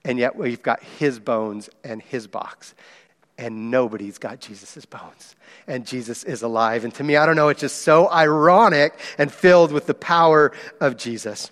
And 0.04 0.18
yet 0.18 0.36
we've 0.36 0.62
got 0.62 0.82
his 0.82 1.18
bones 1.18 1.70
and 1.82 2.02
his 2.02 2.26
box. 2.26 2.74
And 3.38 3.70
nobody's 3.70 4.18
got 4.18 4.40
Jesus' 4.40 4.84
bones. 4.84 5.36
And 5.66 5.86
Jesus 5.86 6.22
is 6.22 6.42
alive. 6.42 6.84
And 6.84 6.92
to 6.96 7.02
me, 7.02 7.16
I 7.16 7.24
don't 7.24 7.34
know, 7.34 7.48
it's 7.48 7.62
just 7.62 7.80
so 7.80 8.10
ironic 8.10 8.92
and 9.16 9.32
filled 9.32 9.72
with 9.72 9.86
the 9.86 9.94
power 9.94 10.52
of 10.82 10.98
Jesus. 10.98 11.50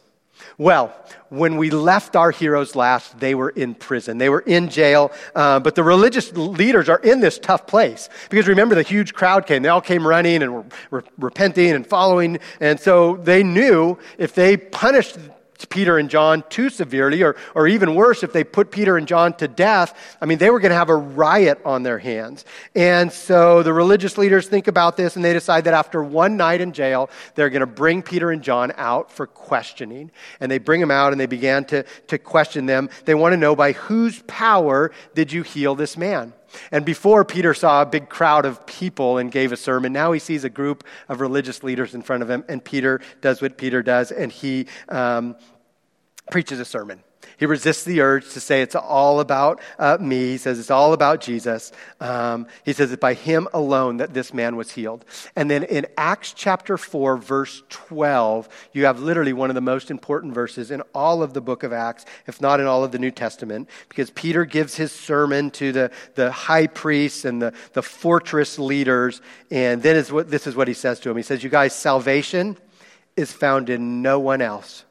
Well, 0.59 0.95
when 1.29 1.57
we 1.57 1.71
left 1.71 2.15
our 2.15 2.31
heroes 2.31 2.77
last, 2.77 3.19
they 3.19 3.35
were 3.35 3.51
in 3.51 3.75
prison. 3.75 4.19
They 4.19 4.29
were 4.29 4.41
in 4.41 4.69
jail, 4.69 5.13
uh, 5.35 5.61
but 5.61 5.75
the 5.75 5.83
religious 5.83 6.33
leaders 6.33 6.89
are 6.89 6.99
in 6.99 7.21
this 7.21 7.39
tough 7.39 7.67
place. 7.67 8.09
Because 8.31 8.49
remember, 8.49 8.75
the 8.75 8.83
huge 8.83 9.15
crowd 9.15 9.47
came. 9.47 9.63
They 9.63 9.69
all 9.69 9.81
came 9.81 10.07
running 10.07 10.43
and 10.43 10.55
were, 10.55 10.65
were 10.91 11.05
repenting 11.19 11.71
and 11.71 11.87
following. 11.87 12.39
And 12.61 12.79
so 12.79 13.17
they 13.17 13.43
knew 13.43 13.99
if 14.19 14.35
they 14.35 14.57
punished 14.57 15.17
Peter 15.65 15.99
and 15.99 16.09
John 16.11 16.45
too 16.49 16.71
severely, 16.71 17.23
or, 17.23 17.37
or 17.55 17.67
even 17.67 17.95
worse, 17.95 18.23
if 18.23 18.33
they 18.33 18.45
put 18.45 18.71
Peter 18.71 18.97
and 18.97 19.07
John 19.07 19.33
to 19.35 19.49
death, 19.49 20.17
I 20.21 20.27
mean, 20.27 20.39
they 20.39 20.51
were 20.51 20.61
going 20.61 20.71
to 20.71 20.77
have 20.77 20.89
a 20.89 20.97
riot 20.97 21.61
on 21.65 21.83
their 21.83 21.99
hands. 21.99 22.45
And 22.75 23.13
so 23.13 23.63
the 23.63 23.73
religious 23.73 24.19
leaders 24.19 24.49
think 24.49 24.69
about 24.69 24.97
this 24.97 25.17
and 25.17 25.25
they 25.25 25.33
decide 25.33 25.65
that 25.65 25.75
after 25.75 26.03
one 26.03 26.37
night 26.37 26.61
in 26.61 26.73
jail, 26.73 27.11
they're 27.35 27.51
going 27.51 27.61
to 27.61 27.67
bring 27.67 28.03
Peter 28.03 28.31
and 28.31 28.43
John 28.43 28.73
out 28.77 29.11
for 29.11 29.27
questioning. 29.27 30.11
And 30.41 30.51
they 30.51 30.59
bring 30.59 30.81
them 30.81 30.91
out 30.91 31.13
and 31.13 31.21
they 31.21 31.27
began 31.27 31.65
to, 31.67 31.85
to 32.09 32.19
question 32.19 32.67
them. 32.67 32.91
They 33.05 33.15
want 33.15 33.33
to 33.33 33.37
know 33.37 33.57
by 33.57 33.73
whose 33.73 34.23
power 34.27 34.93
did 35.15 35.33
you 35.33 35.43
heal 35.43 35.75
this 35.75 35.97
man? 35.97 36.33
And 36.71 36.85
before 36.85 37.25
Peter 37.25 37.55
saw 37.55 37.83
a 37.83 37.87
big 37.87 38.09
crowd 38.09 38.45
of 38.45 38.67
people 38.67 39.19
and 39.19 39.31
gave 39.31 39.53
a 39.53 39.57
sermon, 39.57 39.93
now 39.93 40.13
he 40.13 40.19
sees 40.19 40.45
a 40.45 40.51
group 40.51 40.85
of 41.09 41.21
religious 41.21 41.63
leaders 41.63 41.95
in 41.95 42.03
front 42.03 42.23
of 42.23 42.31
him, 42.31 42.45
and 42.49 42.65
Peter 42.65 43.01
does 43.21 43.41
what 43.41 43.57
Peter 43.57 43.83
does, 43.83 44.13
and 44.13 44.31
he 44.33 44.67
um, 44.89 45.37
preaches 46.31 46.61
a 46.61 46.65
sermon. 46.65 47.03
He 47.43 47.47
resists 47.47 47.83
the 47.83 48.03
urge 48.03 48.35
to 48.35 48.41
say 48.41 48.63
it's 48.63 48.77
all 48.77 49.19
about 49.19 49.61
uh, 49.77 49.99
me. 50.01 50.27
He 50.29 50.39
says 50.39 50.61
it's 50.61 50.71
all 50.71 50.93
about 50.93 51.21
Jesus. 51.21 51.73
Um, 52.01 52.47
he 52.65 52.73
says 52.73 52.93
it's 52.93 53.01
by 53.01 53.15
him 53.15 53.49
alone 53.53 53.97
that 53.97 54.15
this 54.15 54.33
man 54.33 54.55
was 54.55 54.71
healed. 54.71 55.05
And 55.35 55.51
then 55.51 55.65
in 55.65 55.89
Acts 55.99 56.33
chapter 56.35 56.79
4, 56.79 57.17
verse 57.17 57.65
12, 57.69 58.49
you 58.73 58.85
have 58.85 59.01
literally 59.01 59.33
one 59.33 59.51
of 59.51 59.57
the 59.57 59.61
most 59.61 59.91
important 59.91 60.35
verses 60.35 60.71
in 60.71 60.83
all 60.95 61.21
of 61.21 61.35
the 61.35 61.41
book 61.41 61.65
of 61.65 61.73
Acts, 61.73 62.05
if 62.29 62.41
not 62.41 62.61
in 62.61 62.67
all 62.67 62.85
of 62.85 62.93
the 62.93 63.01
New 63.01 63.11
Testament, 63.11 63.69
because 63.89 64.11
Peter 64.11 64.45
gives 64.45 64.77
his 64.77 64.93
sermon 64.93 65.51
to 65.51 65.73
the, 65.73 65.91
the 66.15 66.31
high 66.31 66.69
priests 66.69 67.25
and 67.25 67.43
the, 67.43 67.53
the 67.73 67.83
fortress 67.83 68.57
leaders. 68.57 69.21
And 69.51 69.83
then 69.83 69.97
is 69.97 70.13
what, 70.13 70.31
this 70.31 70.47
is 70.47 70.55
what 70.55 70.69
he 70.69 70.75
says 70.75 71.01
to 71.01 71.09
them. 71.09 71.17
He 71.17 71.25
says, 71.25 71.43
You 71.43 71.51
guys, 71.51 71.75
salvation 71.75 72.57
is 73.17 73.33
found 73.33 73.69
in 73.69 74.01
no 74.01 74.21
one 74.21 74.43
else. 74.43 74.85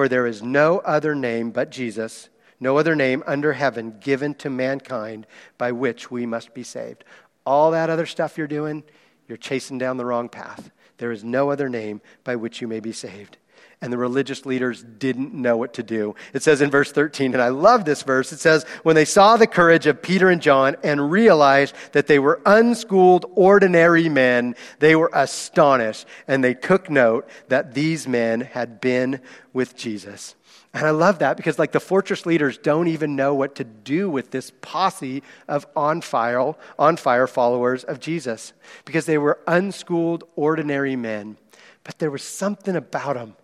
For 0.00 0.08
there 0.08 0.26
is 0.26 0.42
no 0.42 0.78
other 0.78 1.14
name 1.14 1.50
but 1.50 1.68
Jesus, 1.68 2.30
no 2.58 2.78
other 2.78 2.96
name 2.96 3.22
under 3.26 3.52
heaven 3.52 3.98
given 4.00 4.32
to 4.36 4.48
mankind 4.48 5.26
by 5.58 5.72
which 5.72 6.10
we 6.10 6.24
must 6.24 6.54
be 6.54 6.62
saved. 6.62 7.04
All 7.44 7.70
that 7.72 7.90
other 7.90 8.06
stuff 8.06 8.38
you're 8.38 8.46
doing, 8.46 8.82
you're 9.28 9.36
chasing 9.36 9.76
down 9.76 9.98
the 9.98 10.06
wrong 10.06 10.30
path. 10.30 10.70
There 10.96 11.12
is 11.12 11.22
no 11.22 11.50
other 11.50 11.68
name 11.68 12.00
by 12.24 12.36
which 12.36 12.62
you 12.62 12.66
may 12.66 12.80
be 12.80 12.92
saved 12.92 13.36
and 13.82 13.92
the 13.92 13.98
religious 13.98 14.44
leaders 14.44 14.82
didn't 14.82 15.32
know 15.32 15.56
what 15.56 15.74
to 15.74 15.82
do. 15.82 16.14
It 16.34 16.42
says 16.42 16.60
in 16.60 16.70
verse 16.70 16.92
13, 16.92 17.32
and 17.32 17.42
I 17.42 17.48
love 17.48 17.84
this 17.84 18.02
verse, 18.02 18.30
it 18.32 18.38
says, 18.38 18.64
When 18.82 18.94
they 18.94 19.06
saw 19.06 19.36
the 19.36 19.46
courage 19.46 19.86
of 19.86 20.02
Peter 20.02 20.28
and 20.28 20.42
John 20.42 20.76
and 20.82 21.10
realized 21.10 21.74
that 21.92 22.06
they 22.06 22.18
were 22.18 22.42
unschooled, 22.44 23.24
ordinary 23.34 24.08
men, 24.08 24.54
they 24.80 24.96
were 24.96 25.10
astonished, 25.14 26.06
and 26.28 26.44
they 26.44 26.54
took 26.54 26.90
note 26.90 27.28
that 27.48 27.72
these 27.72 28.06
men 28.06 28.42
had 28.42 28.80
been 28.80 29.20
with 29.52 29.76
Jesus. 29.76 30.34
And 30.72 30.86
I 30.86 30.90
love 30.90 31.18
that 31.18 31.36
because, 31.36 31.58
like, 31.58 31.72
the 31.72 31.80
fortress 31.80 32.26
leaders 32.26 32.56
don't 32.56 32.86
even 32.86 33.16
know 33.16 33.34
what 33.34 33.56
to 33.56 33.64
do 33.64 34.08
with 34.08 34.30
this 34.30 34.52
posse 34.60 35.22
of 35.48 35.66
on 35.74 36.00
fire, 36.00 36.54
on 36.78 36.96
fire 36.96 37.26
followers 37.26 37.82
of 37.82 37.98
Jesus 37.98 38.52
because 38.84 39.06
they 39.06 39.18
were 39.18 39.40
unschooled, 39.48 40.22
ordinary 40.36 40.94
men. 40.94 41.38
But 41.82 41.98
there 41.98 42.10
was 42.10 42.22
something 42.22 42.76
about 42.76 43.14
them 43.14 43.34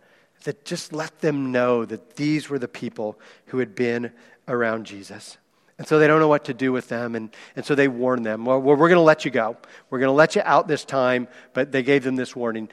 that 0.47 0.65
just 0.65 0.93
let 0.93 1.21
them 1.21 1.51
know 1.51 1.85
that 1.85 2.15
these 2.15 2.49
were 2.49 2.59
the 2.59 2.69
people 2.69 3.19
who 3.47 3.59
had 3.59 3.75
been 3.75 4.13
around 4.47 4.87
Jesus. 4.87 5.39
And 5.77 5.89
so 5.89 5.99
they 5.99 6.07
don't 6.07 6.21
know 6.21 6.29
what 6.29 6.45
to 6.45 6.55
do 6.55 6.73
with 6.73 6.89
them. 6.89 7.17
And, 7.17 7.35
and 7.57 7.67
so 7.67 7.75
they 7.75 7.89
warn 7.89 8.23
them, 8.23 8.45
well, 8.45 8.61
we're 8.61 8.77
going 8.77 8.93
to 8.93 9.01
let 9.01 9.25
you 9.25 9.33
go. 9.33 9.57
We're 9.91 9.99
going 9.99 10.09
to 10.09 10.15
let 10.15 10.37
you 10.37 10.43
out 10.45 10.69
this 10.69 10.85
time. 10.85 11.27
But 11.53 11.73
they 11.73 11.83
gave 11.83 12.05
them 12.05 12.15
this 12.15 12.37
warning 12.37 12.69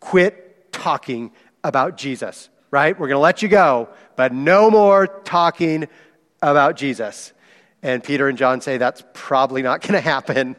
quit 0.00 0.72
talking 0.72 1.30
about 1.62 1.96
Jesus, 1.96 2.50
right? 2.72 2.98
We're 2.98 3.06
going 3.06 3.16
to 3.16 3.20
let 3.20 3.42
you 3.42 3.48
go, 3.48 3.88
but 4.16 4.34
no 4.34 4.68
more 4.68 5.06
talking 5.06 5.86
about 6.42 6.76
Jesus. 6.76 7.32
And 7.80 8.02
Peter 8.02 8.28
and 8.28 8.36
John 8.36 8.60
say 8.60 8.76
that's 8.76 9.04
probably 9.14 9.62
not 9.62 9.82
going 9.82 9.94
to 9.94 10.00
happen. 10.00 10.56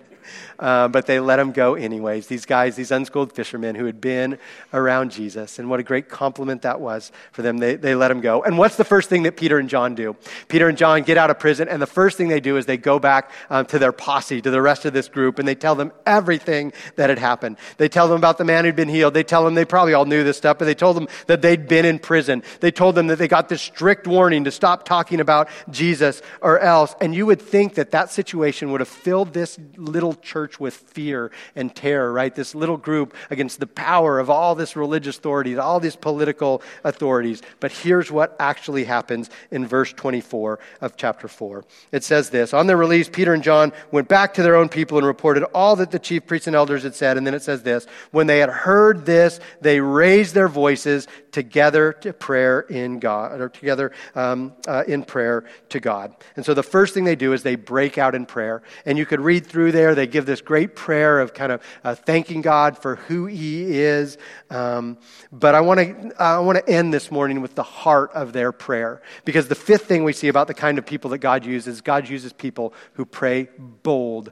Uh, 0.60 0.88
but 0.88 1.06
they 1.06 1.20
let 1.20 1.39
him 1.39 1.52
go 1.52 1.76
anyways. 1.76 2.28
These 2.28 2.46
guys, 2.46 2.76
these 2.76 2.91
unschooled 2.91 3.34
fishermen 3.34 3.76
who 3.76 3.86
had 3.86 4.00
been 4.00 4.38
around 4.74 5.12
Jesus. 5.12 5.60
And 5.60 5.70
what 5.70 5.80
a 5.80 5.84
great 5.84 6.10
compliment 6.10 6.62
that 6.63 6.80
was 6.80 7.12
for 7.32 7.41
them. 7.41 7.58
They, 7.58 7.76
they 7.76 7.96
let 7.96 8.12
him 8.12 8.22
go. 8.22 8.44
And 8.44 8.58
what's 8.58 8.76
the 8.76 8.84
first 8.84 9.10
thing 9.10 9.24
that 9.24 9.38
Peter 9.38 9.58
and 9.58 9.70
John 9.70 9.96
do? 9.96 10.15
Peter 10.48 10.70
and 10.70 10.78
John 10.78 11.04
get 11.04 11.18
out 11.18 11.30
of 11.30 11.39
prison, 11.39 11.68
and 11.68 11.82
the 11.82 11.88
first 11.88 12.18
thing 12.18 12.28
they 12.28 12.39
do 12.39 12.58
is 12.58 12.65
they 12.65 12.78
go 12.78 13.00
back 13.00 13.32
um, 13.50 13.65
to 13.68 13.80
their 13.80 13.91
posse, 13.91 14.41
to 14.41 14.52
the 14.52 14.62
rest 14.62 14.86
of 14.86 14.94
this 14.94 15.08
group, 15.08 15.39
and 15.39 15.48
they 15.48 15.56
tell 15.56 15.76
them 15.76 15.91
everything 16.06 16.72
that 16.96 17.10
had 17.10 17.20
happened. 17.20 17.58
They 17.78 17.89
tell 17.89 18.08
them 18.08 18.18
about 18.18 18.38
the 18.38 18.46
man 18.46 18.65
who'd 18.65 18.76
been 18.76 18.89
healed. 18.89 19.13
They 19.13 19.24
tell 19.24 19.44
them 19.44 19.56
they 19.56 19.65
probably 19.65 19.94
all 19.94 20.06
knew 20.06 20.24
this 20.24 20.38
stuff, 20.38 20.58
but 20.58 20.65
they 20.65 20.76
told 20.76 20.96
them 20.96 21.08
that 21.28 21.41
they'd 21.41 21.68
been 21.68 21.86
in 21.86 22.00
prison. 22.00 22.44
They 22.60 22.72
told 22.72 22.96
them 22.96 23.08
that 23.08 23.18
they 23.18 23.28
got 23.28 23.50
this 23.50 23.62
strict 23.62 24.08
warning 24.08 24.44
to 24.46 24.52
stop 24.52 24.86
talking 24.86 25.20
about 25.20 25.50
Jesus 25.70 26.22
or 26.41 26.60
else. 26.60 26.96
And 27.02 27.13
you 27.15 27.26
would 27.26 27.41
think 27.41 27.76
that 27.76 27.91
that 27.91 28.12
situation 28.12 28.72
would 28.72 28.82
have 28.82 28.88
filled 28.88 29.34
this 29.34 29.58
little 29.78 30.13
church 30.15 30.44
with 30.60 30.73
fear 30.73 31.31
and 31.55 31.75
terror, 31.75 32.12
right? 32.12 32.34
This 32.34 32.55
little 32.55 32.77
group 32.77 33.13
against 33.29 33.60
the 33.60 33.67
power 33.67 34.19
of 34.19 34.29
all 34.29 34.55
this 34.55 34.75
religious 34.75 35.17
authorities, 35.17 35.58
all 35.58 35.79
these 35.79 35.95
political 35.95 36.62
authorities. 36.84 37.41
But 37.60 37.71
here's 37.71 38.12
what 38.12 38.36
actually 38.39 38.84
happens 38.84 39.29
in 39.51 39.65
verse 39.67 39.91
24 39.93 40.60
of 40.81 40.95
chapter 40.97 41.27
4. 41.27 41.65
It 41.91 42.03
says 42.03 42.29
this 42.29 42.53
On 42.53 42.67
their 42.67 42.77
release, 42.77 43.10
Peter 43.10 43.34
and 43.34 43.43
John 43.43 43.73
went 43.91 44.08
back 44.08 44.34
to 44.36 44.43
their 44.43 44.55
own 44.55 44.69
people 44.69 44.97
and 44.97 45.08
reported 45.08 45.43
all 45.45 45.75
that 45.77 45.91
the 45.91 45.99
chief 45.99 46.25
priests 46.25 46.47
and 46.47 46.55
elders 46.55 46.84
had 46.84 46.95
said. 46.95 47.17
And 47.17 47.25
then 47.25 47.34
it 47.34 47.43
says 47.43 47.63
this 47.63 47.86
When 48.12 48.27
they 48.27 48.39
had 48.39 48.49
heard 48.49 49.05
this, 49.05 49.39
they 49.62 49.79
raised 49.79 50.34
their 50.34 50.47
voices 50.47 51.08
together 51.31 51.91
to 51.91 52.13
prayer 52.13 52.62
in 52.62 52.99
God, 52.99 53.41
or 53.41 53.49
together 53.49 53.91
um, 54.15 54.53
uh, 54.67 54.84
in 54.88 55.03
prayer 55.03 55.43
to 55.69 55.79
God. 55.79 56.15
And 56.36 56.45
so 56.45 56.53
the 56.53 56.63
first 56.63 56.93
thing 56.93 57.03
they 57.03 57.15
do 57.15 57.34
is 57.34 57.43
they 57.43 57.55
break 57.55 57.97
out 57.97 58.15
in 58.15 58.25
prayer. 58.25 58.63
And 58.86 58.97
you 58.97 59.05
could 59.05 59.19
read 59.19 59.45
through 59.45 59.73
there, 59.73 59.95
they 59.95 60.08
give 60.08 60.25
this 60.25 60.35
great 60.41 60.76
prayer 60.76 61.19
of 61.19 61.34
kind 61.34 61.52
of 61.52 61.62
uh, 61.84 61.95
thanking 61.95 62.41
God 62.41 62.78
for 62.78 62.95
who 62.95 63.26
He 63.26 63.80
is. 63.80 64.17
Um, 64.50 64.98
but 65.32 65.56
I 65.56 65.62
want 65.62 65.80
to 65.80 66.21
I 66.21 66.39
want 66.39 66.58
to 66.58 66.69
end 66.69 66.93
this 66.93 67.12
morning 67.12 67.41
with 67.41 67.56
the 67.56 67.63
heart 67.63 68.12
of 68.13 68.34
their 68.34 68.52
prayer 68.52 69.02
because 69.24 69.48
the 69.48 69.56
fifth 69.56 69.86
thing 69.86 70.04
we 70.04 70.13
see 70.13 70.28
about 70.28 70.48
the 70.48 70.54
kind 70.54 70.78
of 70.78 70.86
people 70.86 71.10
that 71.12 71.19
God 71.19 71.45
uses, 71.45 71.82
God 71.82 72.10
uses 72.10 72.34
people 72.34 72.74
who 72.93 73.06
pray 73.06 73.50
bold 73.84 74.32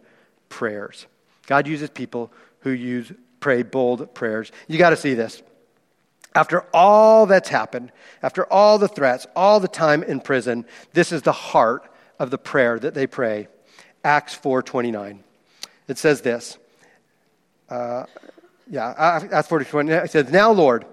prayers. 0.50 1.08
God 1.48 1.68
uses 1.68 1.89
people 1.89 2.32
who 2.60 2.72
use 2.72 3.12
pray 3.39 3.63
bold 3.63 4.13
prayers. 4.13 4.52
You 4.68 4.78
got 4.78 4.92
to 4.92 4.98
see 4.98 5.13
this. 5.13 5.42
After 6.36 6.66
all 6.74 7.26
that's 7.26 7.50
happened, 7.50 7.92
after 8.24 8.46
all 8.52 8.80
the 8.80 8.88
threats, 8.88 9.28
all 9.36 9.60
the 9.60 9.68
time 9.68 10.02
in 10.02 10.20
prison, 10.20 10.66
this 10.94 11.12
is 11.12 11.22
the 11.22 11.32
heart 11.32 11.88
of 12.18 12.32
the 12.32 12.38
prayer 12.38 12.80
that 12.80 12.94
they 12.94 13.06
pray. 13.06 13.48
Acts 14.04 14.36
4:29. 14.36 15.20
It 15.94 16.00
says 16.00 16.22
this. 16.22 16.58
Uh, 17.70 18.06
yeah, 18.68 18.96
Acts 18.98 19.48
4:29. 19.48 20.06
It 20.06 20.10
says, 20.10 20.32
"Now, 20.32 20.52
Lord, 20.52 20.86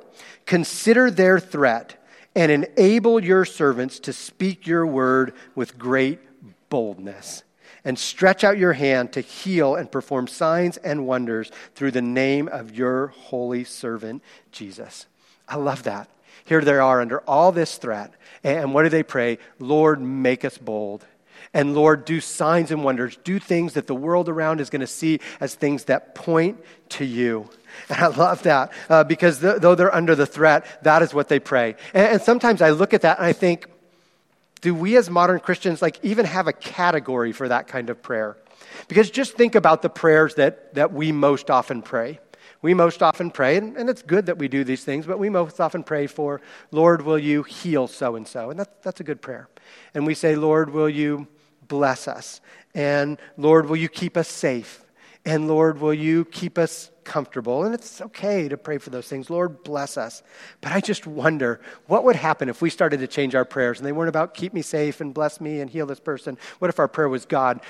consider 0.45 1.11
their 1.11 1.41
threat 1.41 1.97
and 2.37 2.53
enable 2.53 3.25
your 3.25 3.47
servants 3.47 3.99
to 4.01 4.13
speak 4.13 4.67
your 4.67 4.87
word 4.87 5.33
with 5.55 5.79
great 5.79 6.21
boldness." 6.69 7.45
and 7.83 7.99
stretch 7.99 8.45
out 8.45 8.59
your 8.59 8.75
hand 8.75 9.11
to 9.11 9.23
heal 9.23 9.75
and 9.75 9.91
perform 9.91 10.27
signs 10.27 10.77
and 10.77 11.07
wonders 11.07 11.51
through 11.75 11.91
the 11.91 12.03
name 12.03 12.47
of 12.47 12.77
your 12.77 13.07
holy 13.07 13.65
servant, 13.65 14.23
Jesus. 14.53 15.07
I 15.49 15.57
love 15.57 15.85
that. 15.85 16.11
Here 16.45 16.61
they 16.61 16.75
are 16.75 17.01
under 17.01 17.21
all 17.21 17.53
this 17.53 17.79
threat. 17.79 18.13
And 18.45 18.75
what 18.75 18.83
do 18.83 18.91
they 18.91 19.03
pray? 19.03 19.39
Lord, 19.59 19.99
make 20.03 20.45
us 20.45 20.59
bold. 20.59 21.07
And 21.53 21.75
Lord, 21.75 22.05
do 22.05 22.21
signs 22.21 22.71
and 22.71 22.85
wonders. 22.85 23.19
Do 23.25 23.41
things 23.41 23.75
that 23.75 23.89
the 23.89 23.95
world 23.95 24.29
around 24.29 24.61
is 24.61 24.71
going 24.71 24.81
to 24.81 24.87
see 24.87 25.21
as 25.41 25.55
things 25.55 25.85
that 25.85 26.15
point 26.15 26.59
to 26.91 27.05
you. 27.05 27.49
And 27.89 27.99
I 27.99 28.07
love 28.07 28.45
that 28.45 28.73
uh, 28.89 29.05
because 29.05 29.41
th- 29.41 29.61
though 29.61 29.75
they're 29.75 29.95
under 29.95 30.15
the 30.15 30.27
threat, 30.27 30.65
that 30.85 31.03
is 31.03 31.13
what 31.13 31.29
they 31.29 31.41
pray. 31.41 31.75
And, 31.93 32.07
and 32.07 32.23
sometimes 32.23 32.63
I 32.63 32.71
look 32.71 32.95
at 32.95 33.03
that 33.03 33.19
and 33.19 33.27
I 33.27 33.33
think, 33.33 33.67
do 34.61 34.75
we 34.75 34.97
as 34.97 35.11
modern 35.11 35.41
Christians 35.41 35.83
like 35.83 35.99
even 36.05 36.25
have 36.27 36.47
a 36.47 36.53
category 36.53 37.33
for 37.33 37.49
that 37.49 37.67
kind 37.67 37.91
of 37.91 38.01
prayer? 38.01 38.37
Because 38.87 39.11
just 39.11 39.35
think 39.35 39.55
about 39.55 39.83
the 39.83 39.89
prayers 39.89 40.37
that, 40.37 40.75
that 40.75 40.93
we 40.93 41.11
most 41.11 41.51
often 41.51 41.83
pray. 41.83 42.21
We 42.63 42.75
most 42.75 43.03
often 43.03 43.31
pray, 43.31 43.57
and, 43.57 43.77
and 43.79 43.89
it's 43.89 44.03
good 44.03 44.27
that 44.27 44.37
we 44.37 44.47
do 44.47 44.65
these 44.65 44.85
things, 44.85 45.07
but 45.07 45.19
we 45.19 45.31
most 45.31 45.61
often 45.61 45.83
pray 45.83 46.07
for, 46.07 46.43
Lord, 46.71 47.03
will 47.03 47.19
you 47.19 47.43
heal 47.43 47.89
so 47.89 48.17
and 48.17 48.29
so? 48.29 48.51
And 48.51 48.61
that, 48.61 48.83
that's 48.83 49.01
a 49.01 49.05
good 49.05 49.23
prayer. 49.23 49.49
And 49.95 50.07
we 50.07 50.13
say, 50.13 50.37
Lord, 50.37 50.69
will 50.71 50.89
you 50.89 51.27
bless 51.71 52.07
us? 52.07 52.43
And 52.75 53.17
Lord, 53.39 53.71
will 53.71 53.77
you 53.77 53.89
keep 53.89 54.19
us 54.19 54.29
safe? 54.29 54.85
And 55.25 55.49
Lord, 55.49 55.81
will 55.81 55.95
you 55.95 56.27
keep 56.27 56.59
us 56.59 56.91
comfortable? 57.05 57.65
And 57.65 57.75
it's 57.75 58.01
okay 58.01 58.49
to 58.49 58.57
pray 58.57 58.79
for 58.79 58.91
those 58.91 59.07
things. 59.09 59.31
Lord, 59.31 59.63
bless 59.65 59.97
us. 59.97 60.23
But 60.61 60.73
I 60.73 60.81
just 60.81 61.07
wonder 61.07 61.61
what 61.87 62.05
would 62.05 62.17
happen 62.17 62.49
if 62.49 62.61
we 62.61 62.71
started 62.71 63.01
to 63.01 63.07
change 63.07 63.35
our 63.35 63.45
prayers 63.45 63.79
and 63.79 63.87
they 63.87 63.93
weren't 63.93 64.09
about 64.09 64.35
keep 64.35 64.53
me 64.53 64.63
safe 64.63 65.01
and 65.01 65.15
bless 65.15 65.41
me 65.41 65.61
and 65.61 65.71
heal 65.71 65.87
this 65.87 66.01
person. 66.01 66.37
What 66.59 66.69
if 66.69 66.79
our 66.79 66.89
prayer 66.89 67.09
was 67.09 67.25
God, 67.25 67.61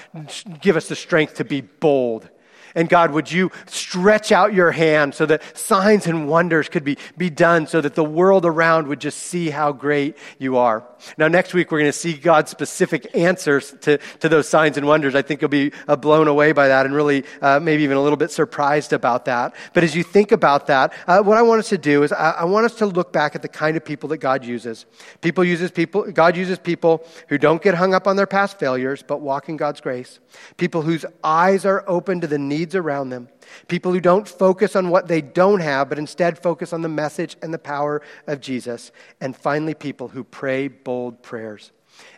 give 0.61 0.76
us 0.76 0.88
the 0.88 0.96
strength 0.96 1.34
to 1.34 1.44
be 1.44 1.61
bold? 1.61 2.28
And 2.75 2.89
God, 2.89 3.12
would 3.12 3.31
you 3.31 3.51
stretch 3.66 4.33
out 4.33 4.55
your 4.55 4.73
hand 4.73 5.14
so 5.14 5.27
that 5.27 5.43
signs 5.57 6.07
and 6.07 6.29
wonders 6.29 6.68
could 6.68 6.85
be, 6.85 6.99
be 7.16 7.31
done 7.31 7.66
so 7.66 7.81
that 7.81 7.95
the 7.95 8.05
world 8.05 8.47
around 8.47 8.87
would 8.89 9.01
just 9.01 9.18
see 9.18 9.51
how 9.51 9.73
great 9.73 10.16
you 10.39 10.57
are? 10.57 10.85
Now, 11.16 11.29
next 11.29 11.55
week, 11.55 11.71
we're 11.71 11.81
going 11.81 11.93
to 11.93 11.99
see 11.99 12.14
God's 12.14 12.51
specific 12.51 13.14
answers 13.14 13.75
to, 13.83 13.99
to 14.21 14.29
those 14.29 14.49
signs 14.49 14.77
and 14.77 14.87
wonders. 14.87 15.14
I 15.14 15.23
think 15.23 15.41
you'll 15.41 15.49
be 15.49 15.73
uh, 15.89 15.97
blown 15.97 16.29
away 16.29 16.53
by 16.53 16.68
that 16.68 16.87
and 16.87 16.95
really 16.95 17.25
uh, 17.41 17.59
maybe 17.61 17.83
even 17.85 17.97
a 17.97 18.03
little 18.03 18.16
bit 18.16 18.31
surprised 18.31 18.93
about 18.93 19.25
that. 19.25 19.55
But 19.73 19.85
as 19.85 19.97
you 19.97 20.03
think 20.03 20.33
about 20.33 20.66
that, 20.66 20.93
uh, 21.07 21.23
what 21.23 21.39
I 21.39 21.43
want 21.43 21.61
us 21.61 21.68
to 21.71 21.79
do 21.79 22.03
is 22.03 22.12
I, 22.12 22.33
I 22.33 22.45
want 22.45 22.66
us 22.66 22.75
to 22.77 22.87
look 22.87 23.12
back 23.12 23.35
at 23.35 23.43
the 23.43 23.49
kind 23.49 23.77
of 23.77 23.85
people 23.85 24.09
that 24.11 24.18
God 24.18 24.45
uses. 24.45 24.87
People 25.21 25.45
uses 25.45 25.71
people, 25.71 26.11
God 26.12 26.37
uses 26.37 26.59
people 26.59 27.07
who 27.29 27.39
don't 27.39 27.62
get 27.62 27.75
hung 27.75 27.95
up 27.95 28.07
on 28.07 28.16
their 28.16 28.27
past 28.27 28.59
failures, 28.59 29.03
but 29.07 29.21
walk 29.21 29.49
in 29.49 29.57
God's 29.57 29.81
grace. 29.81 30.21
People 30.59 30.83
whose 30.83 31.07
eyes 31.25 31.64
are 31.64 31.83
open 31.87 32.21
to 32.21 32.27
the 32.27 32.39
need 32.39 32.59
needs 32.61 32.74
around 32.74 33.08
them. 33.08 33.28
People 33.68 33.92
who 33.92 34.00
don't 34.00 34.28
focus 34.28 34.76
on 34.76 34.90
what 34.90 35.08
they 35.08 35.22
don't 35.22 35.61
have, 35.61 35.88
but 35.88 35.98
instead 35.98 36.38
focus 36.38 36.72
on 36.74 36.82
the 36.82 36.88
message 36.88 37.36
and 37.42 37.54
the 37.54 37.58
power 37.58 38.02
of 38.26 38.40
Jesus. 38.40 38.92
And 39.20 39.34
finally, 39.34 39.74
people 39.74 40.08
who 40.08 40.24
pray 40.24 40.68
bold 40.68 41.22
prayers. 41.22 41.72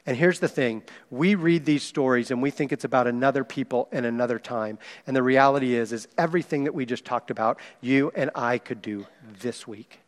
And 0.05 0.17
here's 0.17 0.41
the 0.41 0.49
thing 0.49 0.83
we 1.11 1.35
read 1.37 1.65
these 1.65 1.83
stories 1.83 2.31
and 2.31 2.43
we 2.43 2.51
think 2.51 2.73
it's 2.73 2.85
about 2.85 3.07
another 3.07 3.45
people 3.45 3.89
and 3.93 4.05
another 4.05 4.39
time. 4.39 4.79
And 5.07 5.15
the 5.15 5.23
reality 5.23 5.75
is, 5.75 5.93
is 5.93 6.09
everything 6.19 6.65
that 6.65 6.75
we 6.75 6.87
just 6.87 7.05
talked 7.05 7.31
about, 7.31 7.59
you 7.81 8.11
and 8.17 8.31
I 8.35 8.59
could 8.59 8.83
do 8.83 9.07
this 9.41 9.67
week. 9.67 10.01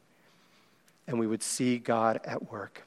And 1.06 1.18
we 1.18 1.26
would 1.26 1.42
see 1.42 1.78
God 1.78 2.20
at 2.24 2.50
work 2.50 2.82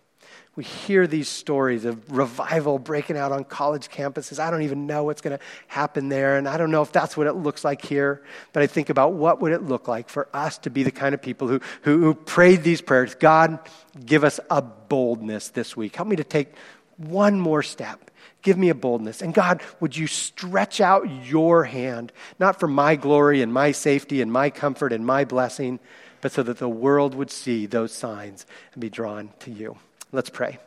we 0.58 0.64
hear 0.64 1.06
these 1.06 1.30
stories 1.30 1.86
of 1.86 2.12
revival 2.12 2.80
breaking 2.80 3.16
out 3.16 3.32
on 3.32 3.44
college 3.44 3.90
campuses. 3.90 4.40
I 4.40 4.50
don't 4.50 4.64
even 4.64 4.88
know 4.88 5.04
what's 5.04 5.22
going 5.22 5.38
to 5.38 5.44
happen 5.68 6.10
there, 6.10 6.36
and 6.36 6.50
I 6.50 6.58
don't 6.58 6.72
know 6.72 6.82
if 6.82 6.92
that's 6.92 7.16
what 7.16 7.28
it 7.28 7.34
looks 7.34 7.64
like 7.64 7.86
here. 7.86 8.24
But 8.54 8.64
I 8.64 8.68
think 8.68 8.90
about 8.90 9.14
what 9.14 9.40
would 9.40 9.52
it 9.52 9.62
look 9.62 9.88
like 9.88 10.10
for 10.10 10.28
us 10.34 10.58
to 10.60 10.72
be 10.72 10.82
the 10.82 10.92
kind 10.92 11.14
of 11.14 11.22
people 11.22 11.48
who, 11.48 11.62
who, 11.84 12.00
who 12.00 12.16
prayed 12.16 12.64
these 12.64 12.82
prayers. 12.82 13.14
God, 13.14 13.60
give 14.04 14.24
us 14.24 14.40
a 14.50 14.64
boldness 14.64 15.50
this 15.50 15.78
week. 15.78 15.96
Help 15.96 16.08
me 16.08 16.16
to 16.16 16.24
take 16.24 16.52
one 16.98 17.40
more 17.40 17.62
step. 17.62 18.10
Give 18.42 18.58
me 18.58 18.70
a 18.70 18.76
boldness. 18.76 19.22
And 19.22 19.36
God, 19.36 19.62
would 19.80 19.96
you 19.96 20.08
stretch 20.08 20.82
out 20.82 21.08
your 21.28 21.66
hand, 21.66 22.12
not 22.40 22.60
for 22.60 22.68
my 22.68 22.96
glory 22.96 23.44
and 23.44 23.54
my 23.54 23.74
safety 23.74 24.24
and 24.24 24.34
my 24.34 24.50
comfort 24.50 24.92
and 24.92 25.06
my 25.06 25.24
blessing, 25.24 25.80
but 26.22 26.32
so 26.32 26.42
that 26.42 26.58
the 26.58 26.68
world 26.68 27.14
would 27.14 27.30
see 27.30 27.68
those 27.68 27.92
signs 27.92 28.48
and 28.74 28.82
be 28.82 28.90
drawn 28.90 29.30
to 29.42 29.52
you. 29.52 29.78
Let's 30.14 30.30
pray. 30.30 30.58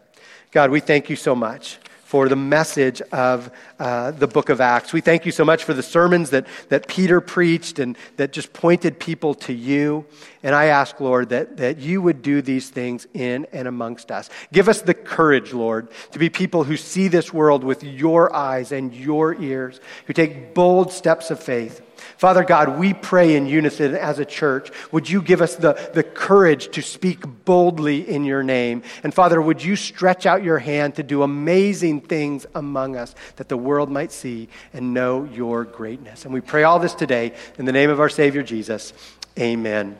God, 0.51 0.71
we 0.71 0.81
thank 0.81 1.09
you 1.09 1.17
so 1.17 1.35
much 1.35 1.79
for 2.05 2.29
the 2.29 2.37
message 2.37 3.01
of 3.13 3.51
uh, 3.79 4.11
the 4.11 4.27
book 4.27 4.51
of 4.51 4.61
Acts. 4.61 4.93
We 4.93 5.01
thank 5.01 5.25
you 5.25 5.33
so 5.33 5.45
much 5.45 5.65
for 5.65 5.73
the 5.73 5.83
sermons 5.83 6.31
that, 6.31 6.47
that 6.69 6.89
Peter 6.89 7.23
preached 7.23 7.79
and 7.79 7.97
that 8.17 8.33
just 8.33 8.53
pointed 8.53 8.99
people 8.99 9.33
to 9.35 9.55
you. 9.55 10.05
And 10.43 10.55
I 10.55 10.67
ask, 10.67 11.01
Lord, 11.01 11.31
that, 11.31 11.57
that 11.57 11.79
you 11.79 12.03
would 12.03 12.21
do 12.21 12.43
these 12.43 12.69
things 12.69 13.07
in 13.15 13.47
and 13.53 13.67
amongst 13.67 14.11
us. 14.11 14.29
Give 14.53 14.69
us 14.69 14.83
the 14.83 14.93
courage, 14.93 15.55
Lord, 15.55 15.89
to 16.11 16.19
be 16.19 16.29
people 16.29 16.65
who 16.65 16.77
see 16.77 17.09
this 17.09 17.33
world 17.33 17.65
with 17.65 17.83
your 17.83 18.35
eyes 18.35 18.73
and 18.73 18.93
your 18.93 19.41
ears, 19.41 19.81
who 20.07 20.13
take 20.13 20.53
bold 20.53 20.93
steps 20.93 21.31
of 21.31 21.41
faith 21.41 21.81
Father 22.21 22.45
God, 22.45 22.79
we 22.79 22.93
pray 22.93 23.35
in 23.35 23.47
unison 23.47 23.95
as 23.95 24.19
a 24.19 24.27
church. 24.27 24.71
Would 24.93 25.09
you 25.09 25.23
give 25.23 25.41
us 25.41 25.57
the, 25.57 25.73
the 25.95 26.03
courage 26.03 26.71
to 26.73 26.83
speak 26.83 27.25
boldly 27.47 28.07
in 28.07 28.25
your 28.25 28.43
name? 28.43 28.83
And 29.03 29.15
Father, 29.15 29.41
would 29.41 29.65
you 29.65 29.75
stretch 29.75 30.27
out 30.27 30.45
your 30.45 30.59
hand 30.59 30.97
to 30.97 31.03
do 31.03 31.23
amazing 31.23 32.03
things 32.03 32.45
among 32.55 32.95
us 32.95 33.15
that 33.37 33.49
the 33.49 33.57
world 33.57 33.91
might 33.91 34.13
see 34.13 34.51
and 34.75 34.93
know 34.93 35.25
your 35.33 35.65
greatness? 35.65 36.27
And 36.27 36.35
we 36.35 36.43
pray 36.43 36.63
all 36.63 36.79
this 36.79 36.93
today 36.93 37.33
in 37.57 37.65
the 37.65 37.73
name 37.73 37.89
of 37.89 38.01
our 38.01 38.11
Savior 38.11 38.43
Jesus. 38.43 38.93
Amen. 39.39 39.99